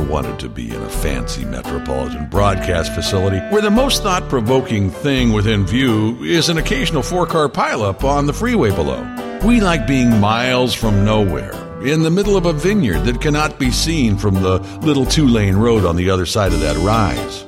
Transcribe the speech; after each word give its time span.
wanted 0.00 0.38
to 0.40 0.48
be 0.48 0.74
in 0.74 0.82
a 0.82 0.88
fancy 0.88 1.44
metropolitan 1.44 2.28
broadcast 2.28 2.94
facility 2.94 3.38
where 3.52 3.62
the 3.62 3.70
most 3.70 4.02
thought 4.02 4.28
provoking 4.28 4.90
thing 4.90 5.32
within 5.32 5.66
view 5.66 6.22
is 6.22 6.48
an 6.48 6.58
occasional 6.58 7.02
four 7.02 7.26
car 7.26 7.48
pileup 7.48 8.04
on 8.04 8.26
the 8.26 8.32
freeway 8.32 8.70
below. 8.70 9.02
We 9.44 9.60
like 9.60 9.86
being 9.86 10.20
miles 10.20 10.74
from 10.74 11.04
nowhere, 11.04 11.52
in 11.84 12.02
the 12.02 12.10
middle 12.10 12.36
of 12.36 12.46
a 12.46 12.52
vineyard 12.52 13.00
that 13.00 13.20
cannot 13.20 13.58
be 13.58 13.70
seen 13.70 14.16
from 14.16 14.34
the 14.34 14.58
little 14.82 15.06
two 15.06 15.26
lane 15.26 15.56
road 15.56 15.84
on 15.84 15.96
the 15.96 16.10
other 16.10 16.26
side 16.26 16.52
of 16.52 16.60
that 16.60 16.76
rise. 16.78 17.44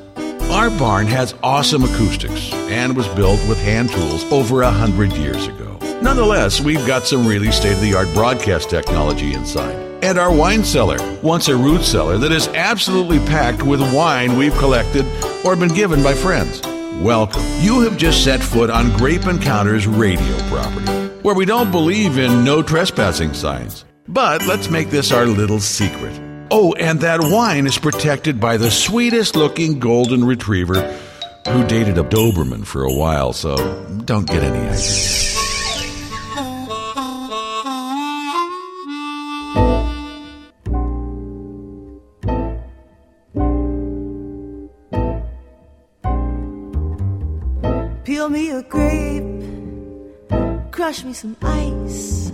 Our 0.50 0.70
barn 0.70 1.06
has 1.06 1.34
awesome 1.42 1.84
acoustics 1.84 2.52
and 2.52 2.96
was 2.96 3.08
built 3.08 3.40
with 3.48 3.58
hand 3.58 3.90
tools 3.90 4.24
over 4.32 4.62
a 4.62 4.70
hundred 4.70 5.12
years 5.12 5.46
ago. 5.46 5.78
Nonetheless, 6.02 6.60
we've 6.60 6.86
got 6.86 7.06
some 7.06 7.26
really 7.26 7.52
state 7.52 7.74
of 7.74 7.80
the 7.80 7.94
art 7.94 8.12
broadcast 8.14 8.68
technology 8.70 9.32
inside. 9.34 9.91
And 10.02 10.18
our 10.18 10.34
wine 10.34 10.64
cellar, 10.64 10.98
once 11.22 11.46
a 11.46 11.56
root 11.56 11.82
cellar 11.82 12.18
that 12.18 12.32
is 12.32 12.48
absolutely 12.48 13.20
packed 13.20 13.62
with 13.62 13.80
wine 13.94 14.36
we've 14.36 14.56
collected 14.58 15.06
or 15.44 15.54
been 15.54 15.72
given 15.72 16.02
by 16.02 16.12
friends. 16.12 16.60
Welcome. 17.00 17.42
You 17.60 17.82
have 17.82 17.96
just 17.96 18.24
set 18.24 18.42
foot 18.42 18.68
on 18.68 18.96
Grape 18.96 19.26
Encounters 19.26 19.86
radio 19.86 20.36
property, 20.48 20.92
where 21.22 21.36
we 21.36 21.44
don't 21.44 21.70
believe 21.70 22.18
in 22.18 22.44
no 22.44 22.64
trespassing 22.64 23.32
signs. 23.32 23.84
But 24.08 24.44
let's 24.44 24.68
make 24.68 24.90
this 24.90 25.12
our 25.12 25.24
little 25.24 25.60
secret. 25.60 26.18
Oh, 26.50 26.74
and 26.74 27.00
that 27.00 27.20
wine 27.20 27.68
is 27.68 27.78
protected 27.78 28.40
by 28.40 28.56
the 28.56 28.72
sweetest 28.72 29.36
looking 29.36 29.78
golden 29.78 30.24
retriever 30.24 30.82
who 31.48 31.64
dated 31.66 31.96
a 31.96 32.02
Doberman 32.02 32.66
for 32.66 32.82
a 32.82 32.92
while, 32.92 33.32
so 33.32 33.56
don't 34.04 34.26
get 34.26 34.42
any 34.42 34.58
ideas. 34.58 35.41
Crush 50.92 51.04
me 51.04 51.12
some 51.14 51.36
ice, 51.40 52.30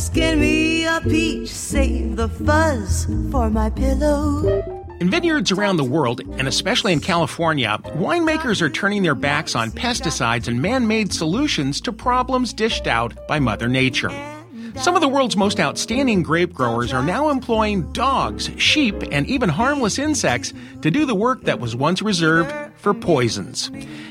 skin 0.00 0.38
me 0.38 0.86
a 0.86 1.00
peach, 1.00 1.48
save 1.48 2.14
the 2.14 2.28
fuzz 2.28 3.06
for 3.32 3.50
my 3.50 3.68
pillow. 3.70 4.84
In 5.00 5.10
vineyards 5.10 5.50
around 5.50 5.76
the 5.76 5.82
world, 5.82 6.20
and 6.20 6.46
especially 6.46 6.92
in 6.92 7.00
California, 7.00 7.76
winemakers 7.96 8.62
are 8.62 8.70
turning 8.70 9.02
their 9.02 9.16
backs 9.16 9.56
on 9.56 9.72
pesticides 9.72 10.46
and 10.46 10.62
man 10.62 10.86
made 10.86 11.12
solutions 11.12 11.80
to 11.80 11.92
problems 11.92 12.52
dished 12.52 12.86
out 12.86 13.26
by 13.26 13.40
Mother 13.40 13.66
Nature. 13.66 14.12
Some 14.76 14.94
of 14.94 15.00
the 15.00 15.08
world's 15.08 15.36
most 15.36 15.58
outstanding 15.58 16.22
grape 16.22 16.52
growers 16.52 16.92
are 16.92 17.02
now 17.02 17.30
employing 17.30 17.90
dogs, 17.90 18.48
sheep, 18.58 18.94
and 19.10 19.26
even 19.26 19.48
harmless 19.48 19.98
insects 19.98 20.52
to 20.82 20.90
do 20.92 21.04
the 21.04 21.16
work 21.16 21.42
that 21.42 21.58
was 21.58 21.74
once 21.74 22.00
reserved 22.00 22.54
for 22.76 22.94
poisons. 22.94 23.68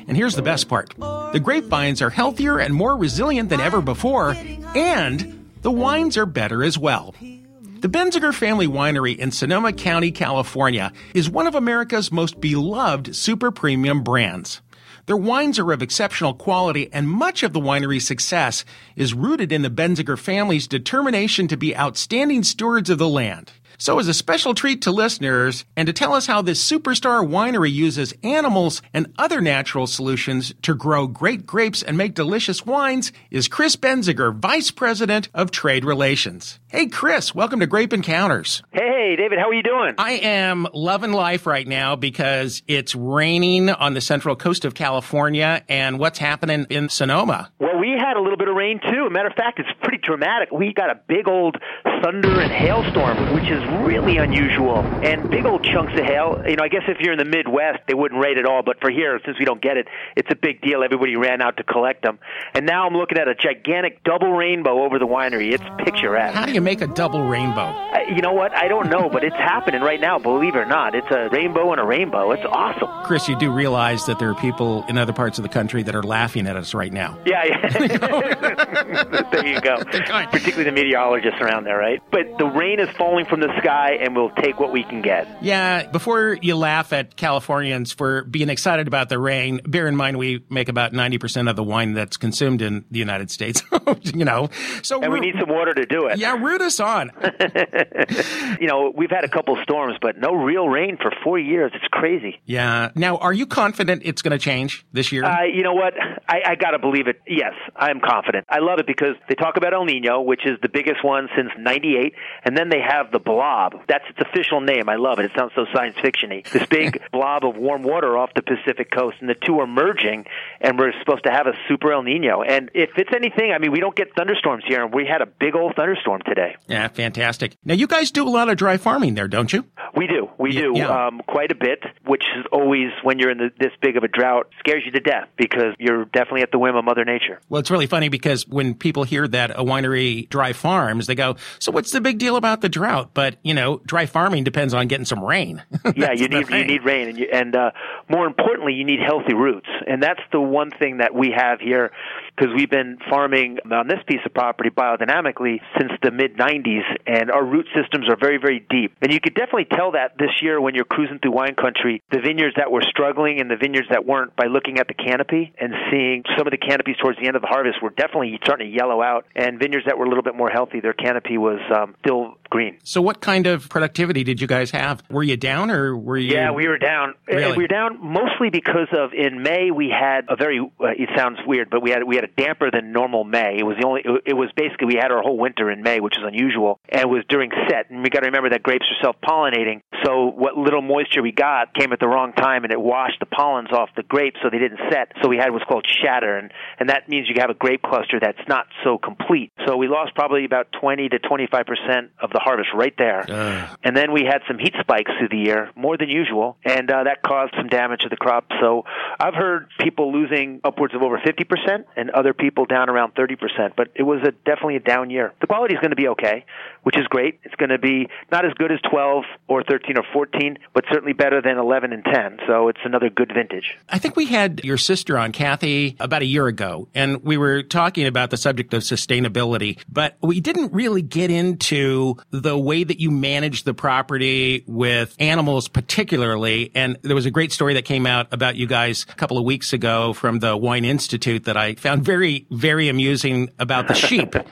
And 0.08 0.16
here's 0.16 0.36
the 0.36 0.42
best 0.42 0.68
part 0.68 0.94
the 0.98 1.42
grapevines 1.42 2.02
are 2.02 2.10
healthier 2.10 2.60
and 2.60 2.74
more 2.74 2.96
resilient 2.98 3.50
than 3.50 3.62
ever 3.62 3.82
before, 3.82 4.36
and 4.76 5.50
the 5.62 5.72
wines 5.72 6.18
are 6.18 6.26
better 6.26 6.64
as 6.64 6.78
well. 6.78 7.14
The 7.20 7.90
Benziger 7.90 8.34
Family 8.34 8.68
Winery 8.68 9.16
in 9.18 9.32
Sonoma 9.32 9.74
County, 9.74 10.12
California 10.12 10.92
is 11.14 11.30
one 11.30 11.46
of 11.46 11.56
America's 11.56 12.12
most 12.12 12.42
beloved 12.42 13.16
super 13.16 13.52
premium 13.52 14.02
brands. 14.02 14.62
Their 15.06 15.18
wines 15.18 15.60
are 15.60 15.72
of 15.72 15.84
exceptional 15.84 16.34
quality, 16.34 16.92
and 16.92 17.08
much 17.08 17.44
of 17.44 17.54
the 17.54 17.60
winery's 17.60 18.08
success 18.08 18.66
is 18.96 19.14
rooted 19.14 19.52
in 19.52 19.62
the 19.62 19.70
Benziger 19.70 20.18
family's 20.18 20.68
determination 20.68 21.48
to 21.50 21.58
be 21.58 21.78
outstanding 21.78 22.42
stewards 22.42 22.90
of 22.90 22.98
the 22.98 23.08
land. 23.08 23.52
So, 23.78 24.00
as 24.00 24.08
a 24.08 24.14
special 24.14 24.54
treat 24.54 24.82
to 24.84 24.92
listeners, 24.92 25.66
and 25.76 25.88
to 25.88 25.94
tell 25.94 26.14
us 26.14 26.28
how 26.28 26.42
this 26.42 26.64
superstar 26.64 27.28
winery 27.28 27.72
uses 27.72 28.14
animals 28.24 28.82
and 28.94 29.14
other 29.18 29.42
natural 29.42 29.88
solutions 29.88 30.54
to 30.62 30.74
grow 30.74 31.08
great 31.08 31.46
grapes 31.46 31.84
and 31.84 31.98
make 31.98 32.14
delicious 32.14 32.66
wines, 32.66 33.12
is 33.32 33.48
Chris 33.48 33.76
Benziger, 33.76 34.34
Vice 34.34 34.72
President 34.72 35.30
of 35.34 35.52
Trade 35.52 35.86
Relations. 35.86 36.60
Hey, 36.76 36.88
Chris, 36.88 37.34
welcome 37.34 37.62
to 37.62 37.68
Grape 37.68 37.94
Encounters. 37.94 38.62
Hey, 38.74 39.16
David, 39.16 39.40
how 39.40 39.48
are 39.48 39.54
you 39.54 39.64
doing? 39.64 39.96
I 39.98 40.14
am 40.14 40.68
loving 40.74 41.14
life 41.14 41.46
right 41.46 41.66
now 41.66 41.96
because 41.96 42.64
it's 42.68 42.94
raining 42.94 43.70
on 43.70 43.94
the 43.94 44.02
central 44.02 44.36
coast 44.36 44.66
of 44.66 44.74
California 44.74 45.64
and 45.70 46.00
what's 46.00 46.20
happening 46.20 46.66
in 46.70 46.90
Sonoma. 46.90 47.50
Well, 47.60 47.80
we 47.80 47.92
had 47.92 48.18
a 48.18 48.22
little 48.22 48.36
bit 48.36 48.50
of 48.50 48.56
rain 48.56 48.82
too. 48.82 49.10
matter 49.10 49.30
of 49.30 49.36
fact, 49.36 49.60
it's 49.60 49.70
pretty 49.84 50.00
dramatic. 50.00 50.52
We 50.52 50.74
got 50.74 50.90
a 50.90 51.00
big 51.08 51.30
old 51.30 51.56
thunder 52.04 52.42
and 52.42 52.52
hailstorm, 52.52 53.34
which 53.34 53.50
is 53.50 53.64
really 53.88 54.18
unusual, 54.18 54.80
and 54.80 55.30
big 55.30 55.46
old 55.46 55.64
chunks 55.64 55.94
of 55.94 56.04
hail. 56.06 56.44
You 56.46 56.58
know, 56.58 56.64
I 56.64 56.68
guess 56.68 56.84
if 56.90 57.00
you're 57.00 57.14
in 57.14 57.20
the 57.20 57.26
Midwest, 57.26 57.80
they 57.88 57.94
wouldn't 57.94 58.20
rate 58.20 58.38
at 58.38 58.46
all, 58.46 58.64
but 58.64 58.82
for 58.82 58.92
here, 58.92 59.20
since 59.24 59.40
we 59.40 59.46
don't 59.46 59.62
get 59.62 59.78
it, 59.78 59.88
it's 60.18 60.30
a 60.30 60.36
big 60.36 60.62
deal. 60.62 60.84
Everybody 60.84 61.16
ran 61.16 61.42
out 61.42 61.56
to 61.58 61.64
collect 61.64 62.04
them, 62.04 62.20
and 62.54 62.66
now 62.66 62.86
I'm 62.86 62.96
looking 62.96 63.18
at 63.18 63.30
a 63.30 63.36
gigantic 63.36 64.04
double 64.04 64.34
rainbow 64.34 64.84
over 64.84 65.00
the 65.00 65.08
winery. 65.08 65.54
It's 65.54 65.64
picturesque. 65.84 66.36
How 66.36 66.46
do 66.46 66.52
you 66.52 66.62
make 66.66 66.82
a 66.82 66.88
double 66.88 67.24
rainbow? 67.24 67.74
You 68.10 68.22
know 68.22 68.34
what? 68.34 68.54
I 68.54 68.68
don't 68.68 68.90
know, 68.90 69.10
but 69.10 69.24
it's 69.24 69.36
happening 69.38 69.82
right 69.82 70.00
now. 70.02 70.20
Believe 70.20 70.56
it 70.56 70.60
or 70.60 70.66
not, 70.66 70.94
it's 70.96 71.10
a 71.10 71.30
rainbow 71.32 71.72
and 71.72 71.80
a 71.80 71.86
rainbow. 71.86 72.32
It's 72.32 72.44
awesome. 72.46 72.90
Chris, 73.06 73.28
you 73.30 73.38
do 73.38 73.52
realize 73.52 74.06
that 74.08 74.20
there 74.20 74.30
are 74.30 74.36
people 74.36 74.84
in 74.90 74.98
other 74.98 75.14
parts 75.14 75.40
of 75.40 75.44
the 75.44 75.50
country 75.50 75.84
that 75.84 75.96
are 75.96 76.04
laughing 76.04 76.46
at 76.48 76.58
us 76.58 76.74
right 76.74 76.92
now. 76.92 77.18
Yeah, 77.26 77.44
yeah. 77.44 79.26
there 79.32 79.48
you 79.48 79.60
go. 79.62 79.78
Particularly 79.84 80.64
the 80.66 80.72
meteorologists 80.72 81.40
around 81.42 81.64
there, 81.66 81.78
right? 81.78 82.02
But 82.12 82.38
the 82.38 82.46
rain 82.46 82.80
is 82.80 82.90
falling 82.98 83.26
from 83.26 83.40
the 83.40 83.50
sky, 83.60 83.98
and 84.00 84.16
we'll 84.16 84.30
take 84.30 84.60
what 84.60 84.72
we 84.72 84.84
can 84.84 85.02
get. 85.02 85.28
Yeah, 85.42 85.88
before 85.88 86.38
you 86.42 86.56
laugh 86.56 86.94
at 86.94 87.16
Californians 87.16 87.92
for 87.92 88.24
being 88.24 88.50
excited 88.50 88.88
about 88.88 89.10
the 89.10 89.20
rain, 89.20 89.60
bear 89.66 89.88
in 89.88 89.96
mind 89.96 90.18
we 90.18 90.44
make 90.50 90.70
about 90.70 90.94
90% 90.94 91.50
of 91.50 91.56
the 91.56 91.64
wine 91.64 91.94
that's 91.94 92.18
consumed 92.18 92.62
in 92.62 92.86
the 92.92 93.00
United 93.00 93.32
States. 93.32 93.64
you 94.04 94.24
know, 94.26 94.50
so 94.84 95.02
and 95.02 95.12
we 95.12 95.20
need 95.20 95.36
some 95.40 95.50
water 95.50 95.74
to 95.74 95.86
do 95.86 96.08
it. 96.08 96.18
Yeah, 96.20 96.34
root 96.56 96.66
us 96.66 96.80
on. 96.80 97.12
you 98.60 98.68
know, 98.68 98.92
we've 98.96 99.10
had 99.10 99.24
a 99.24 99.30
couple 99.30 99.58
storms, 99.64 99.98
but 100.02 100.18
no 100.18 100.34
real 100.34 100.68
rain 100.68 100.98
for 101.02 101.12
four 101.24 101.38
years. 101.40 101.72
It's 101.76 101.88
crazy. 101.92 102.40
Yeah. 102.46 102.92
Now, 102.96 103.18
are 103.18 103.34
you 103.34 103.46
confident 103.46 104.04
it's 104.06 104.22
going 104.22 104.32
to 104.32 104.44
change 104.44 104.86
this 104.94 105.12
year? 105.12 105.24
Uh, 105.26 105.44
you 105.44 105.64
know 105.64 105.74
what? 105.74 105.94
I, 106.28 106.42
I 106.52 106.56
got 106.56 106.72
to 106.72 106.80
believe 106.80 107.08
it. 107.08 107.22
Yes, 107.28 107.54
I'm 107.76 108.00
confident. 108.00 108.46
I 108.50 108.60
love 108.60 108.80
it 108.80 108.88
because 108.88 109.16
they 109.30 109.36
talk 109.36 109.58
about 109.58 109.74
El 109.74 109.86
Nino, 109.86 110.22
which 110.22 110.46
is 110.46 110.58
the 110.62 110.70
biggest 110.70 111.04
one 111.04 111.28
since 111.36 111.50
'98, 111.58 112.14
and 112.44 112.58
then 112.58 112.70
they 112.70 112.82
have 112.82 113.12
the 113.12 113.20
blob. 113.20 113.74
That's 113.88 114.06
its 114.10 114.20
official 114.20 114.62
name. 114.62 114.90
I 114.90 114.96
love 114.96 115.20
it. 115.20 115.26
It 115.26 115.32
sounds 115.38 115.52
so 115.56 115.66
science 115.74 115.96
fictiony. 115.98 116.50
This 116.50 116.66
big 116.68 117.02
blob 117.12 117.46
of 117.46 117.58
warm 117.58 117.84
water 117.84 118.18
off 118.18 118.32
the 118.36 118.42
Pacific 118.42 118.92
coast, 118.92 119.18
and 119.20 119.30
the 119.30 119.36
two 119.36 119.60
are 119.60 119.68
merging, 119.68 120.26
and 120.62 120.80
we're 120.80 120.94
supposed 121.00 121.24
to 121.26 121.32
have 121.32 121.48
a 121.48 121.54
super 121.68 121.92
El 121.92 122.04
Nino. 122.04 122.42
And 122.42 122.72
if 122.74 122.92
it's 122.98 123.12
anything, 123.16 123.52
I 123.52 123.60
mean, 123.60 123.72
we 123.72 123.80
don't 123.80 123.96
get 123.96 124.16
thunderstorms 124.16 124.64
here, 124.68 124.84
and 124.84 124.94
we 124.94 125.06
had 125.06 125.22
a 125.22 125.26
big 125.26 125.56
old 125.56 125.76
thunderstorm 125.76 126.22
today. 126.26 126.35
Yeah, 126.68 126.88
fantastic. 126.88 127.58
Now, 127.64 127.74
you 127.74 127.88
guys 127.88 128.12
do 128.12 128.28
a 128.28 128.30
lot 128.30 128.50
of 128.50 128.58
dry 128.58 128.78
farming 128.78 129.16
there, 129.16 129.28
don't 129.28 129.52
you? 129.52 129.66
We 129.96 130.08
do. 130.08 130.30
We 130.38 130.52
Yeah, 130.54 130.62
do 130.62 130.74
yeah. 130.76 131.08
um, 131.08 131.22
quite 131.28 131.52
a 131.52 131.56
bit, 131.56 131.84
which 132.06 132.24
is 132.38 132.46
always 132.52 132.92
when 133.04 133.20
you're 133.20 133.32
in 133.32 133.38
the, 133.38 133.50
this 133.60 133.72
big 133.82 133.98
of 133.98 134.04
a 134.04 134.08
drought 134.08 134.50
scares 134.60 134.84
you 134.86 134.92
to 134.92 135.00
death 135.00 135.28
because 135.38 135.74
you're 135.80 136.06
definitely 136.06 136.42
at 136.42 136.52
the 136.52 136.60
whim 136.60 136.76
of 136.76 136.84
Mother 136.86 137.06
Nature. 137.06 137.40
Well, 137.50 137.60
it's 137.60 137.72
really 137.72 137.88
funny 137.88 138.10
because 138.10 138.48
when 138.48 138.74
people 138.74 139.04
hear 139.04 139.28
that 139.30 139.52
a 139.52 139.64
winery 139.64 140.28
dry 140.30 140.54
farms, 140.54 141.08
they 141.08 141.16
go, 141.16 141.38
"So 141.60 141.72
what's 141.72 141.92
the 141.92 142.02
big 142.02 142.18
deal 142.18 142.36
about 142.36 142.62
the 142.62 142.70
drought?" 142.70 143.12
But 143.14 143.38
you 143.44 143.54
know, 143.54 143.82
dry 143.86 144.06
farming 144.06 144.44
depends 144.44 144.74
on 144.74 144.88
getting 144.88 145.06
some 145.06 145.24
rain. 145.24 145.64
yeah, 145.96 146.12
you 146.12 146.28
need 146.28 146.50
you 146.50 146.66
need 146.66 146.84
rain, 146.84 147.10
and 147.10 147.18
you, 147.18 147.28
and 147.32 147.56
uh, 147.56 147.72
more 148.10 148.26
importantly, 148.28 148.74
you 148.74 148.84
need 148.84 149.00
healthy 149.00 149.34
roots, 149.34 149.70
and 149.88 150.04
that's 150.04 150.22
the 150.32 150.42
one 150.42 150.72
thing 150.72 150.98
that 150.98 151.14
we 151.16 151.32
have 151.36 151.60
here 151.60 151.92
because 152.36 152.54
we've 152.56 152.70
been 152.70 152.98
farming 153.10 153.60
on 153.72 153.88
this 153.88 154.00
piece 154.08 154.22
of 154.26 154.34
property 154.34 154.70
biodynamically 154.70 155.60
since 155.78 155.92
the 156.04 156.12
mid 156.12 156.38
'90s, 156.38 156.84
and 157.08 157.32
our 157.32 157.44
root 157.44 157.68
systems 157.76 158.10
are 158.10 158.18
very 158.20 158.38
very 158.38 158.66
deep, 158.70 158.96
and 159.02 159.12
you 159.12 159.20
could 159.20 159.36
definitely 159.36 159.68
tell 159.72 159.92
that 159.94 160.18
this 160.18 160.42
year 160.42 160.60
when 160.60 160.76
you're 160.76 160.86
cruising 160.86 161.20
through 161.20 161.32
wine 161.32 161.56
country, 161.56 162.02
the 162.12 162.20
vineyards 162.20 162.56
that 162.58 162.72
were 162.72 162.84
struggling 162.90 163.40
and 163.40 163.50
the 163.50 163.58
vineyards 163.58 163.88
that 163.90 164.06
weren't 164.06 164.36
by 164.36 164.46
looking 164.46 164.80
at 164.80 164.88
the 164.88 164.94
canopy 164.94 165.54
and 165.60 165.74
seeing 165.92 166.24
some 166.38 166.48
of 166.48 166.52
the 166.52 166.58
canopies 166.58 166.96
towards 167.02 167.20
the 167.20 167.28
end 167.28 167.36
of 167.36 167.42
the 167.42 167.48
harvest 167.48 167.82
were 167.82 167.90
definitely 167.92 168.38
starting 168.44 168.72
to 168.72 168.76
yellow 168.76 169.02
out, 169.02 169.26
and 169.36 169.60
vineyards 169.60 169.86
that 169.86 169.98
were 169.98 170.06
a 170.06 170.10
little 170.10 170.24
bit 170.24 170.36
more 170.36 170.50
healthy, 170.50 170.80
their 170.80 170.94
canopy 170.94 171.38
was 171.38 171.60
um, 171.76 171.96
still 172.00 172.38
green. 172.50 172.78
So, 172.84 173.02
what 173.02 173.22
kind 173.22 173.48
of 173.48 173.70
productivity 173.70 174.24
did 174.24 174.42
you 174.42 174.48
guys 174.48 174.72
have? 174.72 175.04
Were 175.10 175.24
you 175.24 175.38
down 175.38 175.72
or 175.72 175.96
were 175.96 176.18
you? 176.18 176.34
Yeah, 176.34 176.52
we 176.52 176.68
were 176.68 176.78
down. 176.78 177.14
Really? 177.28 177.58
We 177.58 177.64
were 177.64 177.68
down 177.68 178.00
mostly 178.02 178.50
because 178.50 178.88
of 178.98 179.14
in 179.14 179.44
May 179.44 179.72
we 179.72 179.90
had 179.90 180.26
a 180.30 180.36
very. 180.36 180.60
Uh, 180.60 180.88
it 180.98 181.10
sounds 181.18 181.40
weird, 181.46 181.70
but 181.70 181.82
we 181.82 181.92
had 181.92 182.04
we 182.04 182.16
had 182.16 182.25
a 182.26 182.42
damper 182.42 182.72
than 182.72 182.92
normal 182.92 183.24
May. 183.24 183.58
It 183.60 183.64
was 183.64 183.78
the 183.80 183.86
only. 183.88 184.02
It 184.26 184.34
was 184.34 184.50
basically 184.56 184.88
we 184.88 184.96
had 184.96 185.12
our 185.12 185.22
whole 185.22 185.38
winter 185.38 185.72
in 185.72 185.82
May, 185.82 186.00
which 186.00 186.18
is 186.18 186.24
unusual, 186.26 186.80
and 186.90 187.02
it 187.02 187.10
was 187.10 187.24
during 187.30 187.52
set. 187.70 187.90
And 187.90 188.04
we 188.04 188.10
got 188.10 188.22
to 188.22 188.28
remember 188.28 188.50
that 188.50 188.64
grapes 188.64 188.86
are 188.92 189.04
self 189.04 189.16
pollinating, 189.22 189.82
so 190.04 190.26
what 190.26 190.58
little 190.58 190.82
moisture 190.82 191.22
we 191.22 191.32
got 191.32 191.74
came 191.74 191.94
at 191.94 192.00
the 192.00 192.08
wrong 192.08 192.34
time, 192.34 192.64
and 192.64 192.74
it 192.74 192.80
washed 192.80 193.20
the 193.20 193.26
pollens 193.26 193.72
off 193.72 193.90
the 193.96 194.04
grapes, 194.04 194.38
so 194.44 194.50
they 194.50 194.60
didn't 194.60 194.80
set. 194.92 195.12
So 195.22 195.30
we 195.30 195.38
had 195.38 195.52
what's 195.52 195.66
called 195.66 195.86
shatter, 195.88 196.38
and 196.38 196.52
and 196.80 196.90
that 196.90 197.08
means 197.08 197.28
you 197.30 197.36
have 197.40 197.50
a 197.50 197.54
grape 197.54 197.82
cluster 197.82 198.20
that's 198.20 198.48
not 198.48 198.68
so 198.84 198.98
complete. 198.98 199.52
So 199.66 199.78
we 199.78 199.88
lost 199.88 200.16
probably 200.16 200.46
about 200.46 200.68
20 200.80 201.10
to 201.10 201.20
25 201.20 201.66
percent 201.66 202.12
of 202.22 202.32
the 202.32 202.40
harvest 202.40 202.70
right 202.74 202.94
there. 202.98 203.26
Uh. 203.30 203.76
And 203.84 203.96
then 203.96 204.12
we 204.12 204.24
had 204.24 204.42
some 204.48 204.58
heat 204.58 204.74
spikes 204.80 205.12
through 205.18 205.30
the 205.30 205.38
year, 205.38 205.72
more 205.76 205.98
than 205.98 206.10
usual, 206.10 206.58
and 206.66 206.90
uh, 206.90 207.04
that 207.04 207.22
caused 207.22 207.54
some 207.58 207.68
damage 207.68 208.02
to 208.02 208.10
the 208.10 208.18
crop. 208.18 208.46
So 208.60 208.84
I've 209.20 209.34
heard 209.36 209.68
people 209.80 210.14
losing 210.14 210.62
upwards 210.64 210.94
of 210.94 211.02
over 211.02 211.18
50% 211.18 211.86
and 211.96 212.12
other 212.16 212.34
people 212.34 212.66
down 212.66 212.90
around 212.90 213.14
30%, 213.16 213.74
but 213.76 213.90
it 213.96 214.04
was 214.04 214.22
a, 214.24 214.32
definitely 214.32 214.78
a 214.78 214.80
down 214.80 215.10
year. 215.10 215.34
The 215.42 215.48
quality 215.48 215.76
is 215.76 215.80
going 215.80 215.92
to 215.92 215.96
be 215.96 216.08
okay, 216.10 216.46
which 216.84 216.98
is 216.98 217.06
great. 217.08 217.40
It's 217.44 217.56
going 217.56 217.70
to 217.70 217.78
be 217.78 218.08
not 218.32 218.46
as 218.46 218.54
good 218.54 218.72
as 218.72 218.80
12 218.90 219.24
or 219.48 219.64
13 219.64 219.98
or 219.98 220.04
14, 220.14 220.58
but 220.74 220.86
certainly 220.90 221.14
better 221.14 221.42
than 221.42 221.58
11 221.58 221.94
and 221.94 222.04
10. 222.04 222.40
So 222.48 222.70
it's 222.70 222.80
another 222.86 223.10
good 223.10 223.32
vintage. 223.34 223.78
I 223.90 224.00
think 224.00 224.16
we 224.16 224.26
had 224.26 224.64
your 224.64 224.78
sister 224.78 225.18
on, 225.18 225.32
Kathy, 225.32 225.96
about 226.00 226.22
a 226.22 226.26
year 226.26 226.48
ago, 226.48 226.88
and 226.96 227.24
we 227.24 227.38
were 227.38 227.64
talking 227.64 228.08
about 228.08 228.30
the 228.30 228.38
subject 228.38 228.74
of 228.74 228.84
sustainability, 228.84 229.80
but 229.90 230.16
we 230.22 230.40
didn't 230.40 230.74
really 230.74 231.02
get 231.02 231.30
into 231.30 232.16
the 232.32 232.58
way 232.58 232.84
that 232.84 233.00
you 233.00 233.12
manage 233.12 233.64
the 233.64 233.74
property 233.74 234.64
with 234.68 235.16
animals 235.20 235.68
particularly. 235.68 236.72
And 236.76 236.98
there 237.02 237.16
was 237.16 237.26
a 237.26 237.32
great 237.32 237.52
story 237.52 237.74
that 237.74 237.86
came 237.86 238.06
out 238.06 238.28
about 238.32 238.56
you 238.56 238.68
guys 238.68 239.06
a 239.10 239.16
couple 239.16 239.38
of 239.38 239.44
weeks 239.44 239.74
ago 239.74 240.14
from 240.14 240.40
the 240.40 240.56
Wine 240.56 240.86
Institute 240.86 241.46
that 241.46 241.58
I 241.58 241.76
found 241.76 242.05
very, 242.06 242.46
very 242.52 242.90
amusing 242.90 243.50
about 243.60 243.88
the 243.88 243.94
sheep. 243.94 244.36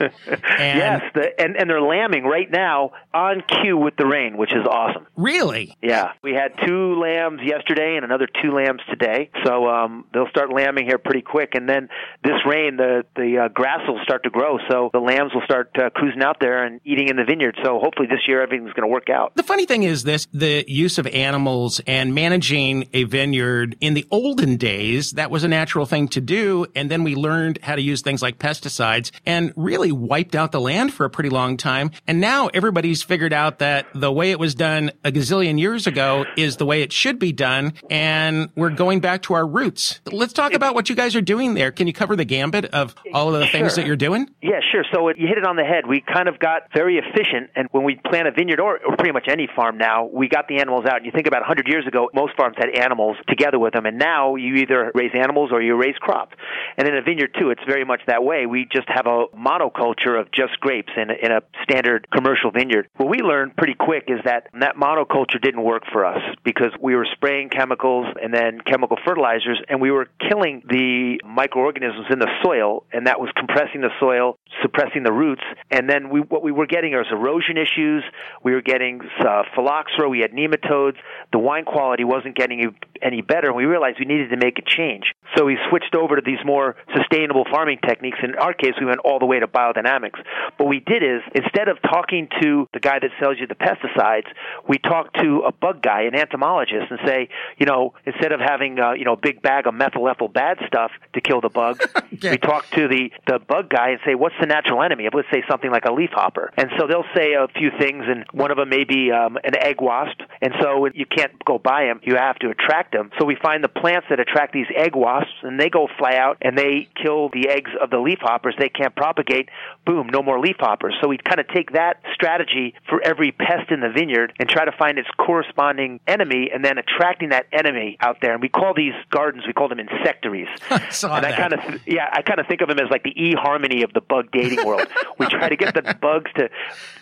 yes, 0.58 1.02
the, 1.14 1.40
and, 1.40 1.56
and 1.56 1.70
they're 1.70 1.80
lambing 1.80 2.24
right 2.24 2.50
now 2.50 2.92
on 3.14 3.42
cue 3.62 3.76
with 3.76 3.94
the 3.96 4.06
rain, 4.06 4.36
which 4.36 4.52
is 4.52 4.66
awesome. 4.68 5.06
Really? 5.16 5.76
Yeah. 5.82 6.12
We 6.22 6.32
had 6.32 6.54
two 6.66 6.98
lambs 7.00 7.40
yesterday 7.44 7.96
and 7.96 8.04
another 8.04 8.26
two 8.42 8.50
lambs 8.50 8.80
today. 8.90 9.30
So 9.44 9.68
um, 9.68 10.04
they'll 10.12 10.28
start 10.28 10.52
lambing 10.52 10.86
here 10.86 10.98
pretty 10.98 11.22
quick. 11.22 11.54
And 11.54 11.68
then 11.68 11.88
this 12.24 12.34
rain, 12.46 12.76
the, 12.76 13.04
the 13.14 13.44
uh, 13.44 13.48
grass 13.48 13.80
will 13.86 14.00
start 14.02 14.24
to 14.24 14.30
grow. 14.30 14.58
So 14.68 14.90
the 14.92 14.98
lambs 14.98 15.32
will 15.34 15.44
start 15.44 15.70
uh, 15.78 15.90
cruising 15.90 16.22
out 16.22 16.38
there 16.40 16.64
and 16.64 16.80
eating 16.84 17.08
in 17.08 17.16
the 17.16 17.24
vineyard. 17.24 17.56
So 17.62 17.78
hopefully 17.78 18.08
this 18.08 18.26
year 18.26 18.42
everything's 18.42 18.72
going 18.72 18.88
to 18.88 18.92
work 18.92 19.08
out. 19.08 19.34
The 19.36 19.42
funny 19.44 19.66
thing 19.66 19.84
is 19.84 20.02
this, 20.02 20.26
the 20.32 20.64
use 20.66 20.98
of 20.98 21.06
animals 21.06 21.80
and 21.86 22.14
managing 22.14 22.88
a 22.92 23.04
vineyard 23.04 23.76
in 23.80 23.94
the 23.94 24.06
olden 24.10 24.56
days, 24.56 25.12
that 25.12 25.30
was 25.30 25.44
a 25.44 25.48
natural 25.48 25.86
thing 25.86 26.08
to 26.08 26.20
do. 26.20 26.66
And 26.74 26.90
then 26.90 27.04
we 27.04 27.14
learned 27.14 27.43
how 27.62 27.76
to 27.76 27.82
use 27.82 28.02
things 28.02 28.22
like 28.22 28.38
pesticides 28.38 29.10
and 29.26 29.52
really 29.56 29.92
wiped 29.92 30.34
out 30.34 30.52
the 30.52 30.60
land 30.60 30.92
for 30.92 31.04
a 31.04 31.10
pretty 31.10 31.30
long 31.30 31.56
time. 31.56 31.90
And 32.06 32.20
now 32.20 32.48
everybody's 32.48 33.02
figured 33.02 33.32
out 33.32 33.58
that 33.58 33.86
the 33.94 34.12
way 34.12 34.30
it 34.30 34.38
was 34.38 34.54
done 34.54 34.92
a 35.04 35.12
gazillion 35.12 35.58
years 35.58 35.86
ago 35.86 36.24
is 36.36 36.56
the 36.56 36.66
way 36.66 36.82
it 36.82 36.92
should 36.92 37.18
be 37.18 37.32
done. 37.32 37.74
And 37.90 38.50
we're 38.54 38.70
going 38.70 39.00
back 39.00 39.22
to 39.22 39.34
our 39.34 39.46
roots. 39.46 40.00
Let's 40.06 40.32
talk 40.32 40.52
about 40.52 40.74
what 40.74 40.88
you 40.88 40.96
guys 40.96 41.14
are 41.16 41.20
doing 41.20 41.54
there. 41.54 41.70
Can 41.70 41.86
you 41.86 41.92
cover 41.92 42.16
the 42.16 42.24
gambit 42.24 42.66
of 42.66 42.94
all 43.12 43.34
of 43.34 43.40
the 43.40 43.46
things 43.46 43.76
that 43.76 43.86
you're 43.86 43.96
doing? 43.96 44.30
Yeah, 44.42 44.60
sure. 44.72 44.84
So 44.92 45.08
it, 45.08 45.18
you 45.18 45.26
hit 45.26 45.38
it 45.38 45.46
on 45.46 45.56
the 45.56 45.64
head. 45.64 45.86
We 45.86 46.00
kind 46.00 46.28
of 46.28 46.38
got 46.38 46.72
very 46.74 46.98
efficient, 46.98 47.50
and 47.56 47.68
when 47.72 47.84
we 47.84 47.96
plant 47.96 48.28
a 48.28 48.32
vineyard 48.32 48.60
or, 48.60 48.78
or 48.84 48.96
pretty 48.96 49.12
much 49.12 49.26
any 49.28 49.48
farm 49.54 49.78
now, 49.78 50.08
we 50.12 50.28
got 50.28 50.48
the 50.48 50.58
animals 50.58 50.84
out. 50.86 50.96
And 50.96 51.06
you 51.06 51.12
think 51.12 51.26
about 51.26 51.42
100 51.42 51.68
years 51.68 51.86
ago, 51.86 52.08
most 52.14 52.36
farms 52.36 52.56
had 52.58 52.70
animals 52.78 53.16
together 53.28 53.58
with 53.58 53.74
them, 53.74 53.86
and 53.86 53.98
now 53.98 54.36
you 54.36 54.56
either 54.56 54.92
raise 54.94 55.12
animals 55.14 55.50
or 55.52 55.62
you 55.62 55.74
raise 55.76 55.96
crops. 55.96 56.34
And 56.76 56.88
in 56.88 56.96
a 56.96 57.02
vineyard 57.02 57.33
too, 57.38 57.50
it's 57.50 57.62
very 57.66 57.84
much 57.84 58.00
that 58.06 58.24
way. 58.24 58.46
We 58.46 58.66
just 58.70 58.88
have 58.88 59.06
a 59.06 59.26
monoculture 59.36 60.20
of 60.20 60.30
just 60.32 60.58
grapes 60.60 60.92
in 60.96 61.10
a, 61.10 61.14
in 61.14 61.32
a 61.32 61.40
standard 61.62 62.06
commercial 62.10 62.50
vineyard. 62.50 62.88
What 62.96 63.08
we 63.08 63.18
learned 63.18 63.56
pretty 63.56 63.74
quick 63.74 64.04
is 64.08 64.20
that 64.24 64.48
that 64.60 64.76
monoculture 64.76 65.40
didn't 65.40 65.62
work 65.62 65.84
for 65.92 66.04
us 66.04 66.20
because 66.44 66.72
we 66.80 66.94
were 66.94 67.06
spraying 67.12 67.50
chemicals 67.50 68.06
and 68.22 68.32
then 68.32 68.60
chemical 68.60 68.96
fertilizers, 69.04 69.60
and 69.68 69.80
we 69.80 69.90
were 69.90 70.08
killing 70.28 70.62
the 70.68 71.20
microorganisms 71.24 72.06
in 72.10 72.18
the 72.18 72.30
soil, 72.42 72.84
and 72.92 73.06
that 73.06 73.20
was 73.20 73.30
compressing 73.36 73.80
the 73.80 73.90
soil, 74.00 74.38
suppressing 74.62 75.02
the 75.02 75.12
roots, 75.12 75.42
and 75.70 75.88
then 75.88 76.10
we, 76.10 76.20
what 76.20 76.42
we 76.42 76.52
were 76.52 76.66
getting 76.66 76.92
was 76.92 77.06
erosion 77.10 77.56
issues. 77.56 78.04
We 78.42 78.52
were 78.52 78.62
getting 78.62 79.00
uh, 79.20 79.42
phylloxera. 79.54 80.08
We 80.08 80.20
had 80.20 80.32
nematodes. 80.32 80.96
The 81.32 81.38
wine 81.38 81.64
quality 81.64 82.04
wasn't 82.04 82.36
getting 82.36 82.74
any 83.02 83.22
better, 83.22 83.48
and 83.48 83.56
we 83.56 83.64
realized 83.64 83.98
we 83.98 84.06
needed 84.06 84.30
to 84.30 84.36
make 84.36 84.58
a 84.58 84.62
change. 84.62 85.12
So 85.36 85.44
we 85.44 85.58
switched 85.68 85.94
over 85.94 86.16
to 86.16 86.22
these 86.24 86.38
more 86.44 86.76
sustainable 86.94 87.44
farming 87.50 87.78
techniques. 87.86 88.18
In 88.22 88.34
our 88.36 88.52
case, 88.52 88.74
we 88.78 88.86
went 88.86 89.00
all 89.00 89.18
the 89.18 89.26
way 89.26 89.40
to 89.40 89.46
biodynamics. 89.46 90.20
What 90.56 90.68
we 90.68 90.80
did 90.80 91.02
is 91.02 91.22
instead 91.34 91.68
of 91.68 91.78
talking 91.82 92.28
to 92.42 92.68
the 92.72 92.80
guy 92.80 92.98
that 92.98 93.10
sells 93.20 93.36
you 93.38 93.46
the 93.46 93.54
pesticides, 93.54 94.26
we 94.68 94.78
talked 94.78 95.16
to 95.20 95.42
a 95.46 95.52
bug 95.52 95.82
guy, 95.82 96.02
an 96.02 96.14
entomologist, 96.14 96.90
and 96.90 97.00
say, 97.04 97.28
you 97.58 97.66
know, 97.66 97.94
instead 98.06 98.32
of 98.32 98.40
having 98.40 98.78
uh, 98.78 98.92
you 98.92 99.04
know 99.04 99.14
a 99.14 99.16
big 99.16 99.42
bag 99.42 99.66
of 99.66 99.74
methyl 99.74 100.08
ethyl 100.08 100.28
bad 100.28 100.58
stuff 100.66 100.90
to 101.14 101.20
kill 101.20 101.40
the 101.40 101.48
bugs, 101.48 101.86
we 102.22 102.38
talk 102.38 102.68
to 102.70 102.88
the 102.88 103.10
the 103.26 103.38
bug 103.38 103.68
guy 103.68 103.90
and 103.90 104.00
say, 104.04 104.14
what's 104.14 104.34
the 104.40 104.46
natural 104.46 104.82
enemy? 104.82 105.08
Let's 105.12 105.28
say 105.32 105.42
something 105.48 105.70
like 105.70 105.84
a 105.84 105.92
leafhopper, 105.92 106.52
and 106.56 106.70
so 106.78 106.86
they'll 106.86 107.04
say 107.14 107.34
a 107.34 107.48
few 107.48 107.70
things, 107.78 108.04
and 108.06 108.24
one 108.32 108.50
of 108.50 108.56
them 108.56 108.68
may 108.68 108.84
be 108.84 109.10
um, 109.10 109.36
an 109.44 109.56
egg 109.60 109.80
wasp, 109.80 110.20
and 110.40 110.52
so 110.60 110.86
you 110.94 111.06
can't 111.06 111.32
go 111.44 111.58
buy 111.58 111.84
them; 111.84 112.00
you 112.02 112.16
have 112.16 112.36
to 112.36 112.50
attract 112.50 112.92
them. 112.92 113.10
So 113.18 113.24
we 113.24 113.36
find 113.42 113.64
the 113.64 113.68
plants 113.68 114.06
that 114.10 114.20
attract 114.20 114.52
these 114.52 114.66
egg 114.76 114.94
wasps, 114.94 115.23
and 115.42 115.58
they 115.58 115.68
go 115.68 115.88
fly 115.98 116.16
out 116.16 116.38
and 116.42 116.56
they 116.56 116.88
kill 117.00 117.28
the 117.30 117.48
eggs 117.48 117.70
of 117.80 117.90
the 117.90 117.96
leafhoppers. 117.96 118.58
They 118.58 118.68
can't 118.68 118.94
propagate. 118.94 119.48
Boom, 119.86 120.08
no 120.12 120.22
more 120.22 120.42
leafhoppers. 120.42 120.92
So 121.00 121.08
we 121.08 121.18
kind 121.18 121.40
of 121.40 121.48
take 121.48 121.72
that 121.72 122.00
strategy 122.14 122.74
for 122.88 123.02
every 123.02 123.32
pest 123.32 123.70
in 123.70 123.80
the 123.80 123.90
vineyard 123.90 124.32
and 124.38 124.48
try 124.48 124.64
to 124.64 124.72
find 124.72 124.98
its 124.98 125.08
corresponding 125.16 126.00
enemy, 126.06 126.50
and 126.52 126.64
then 126.64 126.78
attracting 126.78 127.30
that 127.30 127.46
enemy 127.52 127.96
out 128.00 128.18
there. 128.20 128.32
And 128.32 128.42
we 128.42 128.48
call 128.48 128.74
these 128.74 128.94
gardens, 129.10 129.44
we 129.46 129.52
call 129.52 129.68
them 129.68 129.80
insectaries. 129.80 130.48
I 130.70 130.88
saw 130.90 131.16
and 131.16 131.26
I 131.26 131.32
kind 131.32 131.52
of, 131.52 131.60
yeah, 131.86 132.08
I 132.12 132.22
kind 132.22 132.40
of 132.40 132.46
think 132.46 132.60
of 132.60 132.68
them 132.68 132.78
as 132.78 132.90
like 132.90 133.02
the 133.02 133.14
eHarmony 133.14 133.84
of 133.84 133.92
the 133.92 134.00
bug 134.00 134.30
dating 134.32 134.64
world. 134.64 134.86
we 135.18 135.26
try 135.26 135.48
to 135.48 135.56
get 135.56 135.74
the 135.74 135.82
bugs 136.00 136.30
to, 136.36 136.48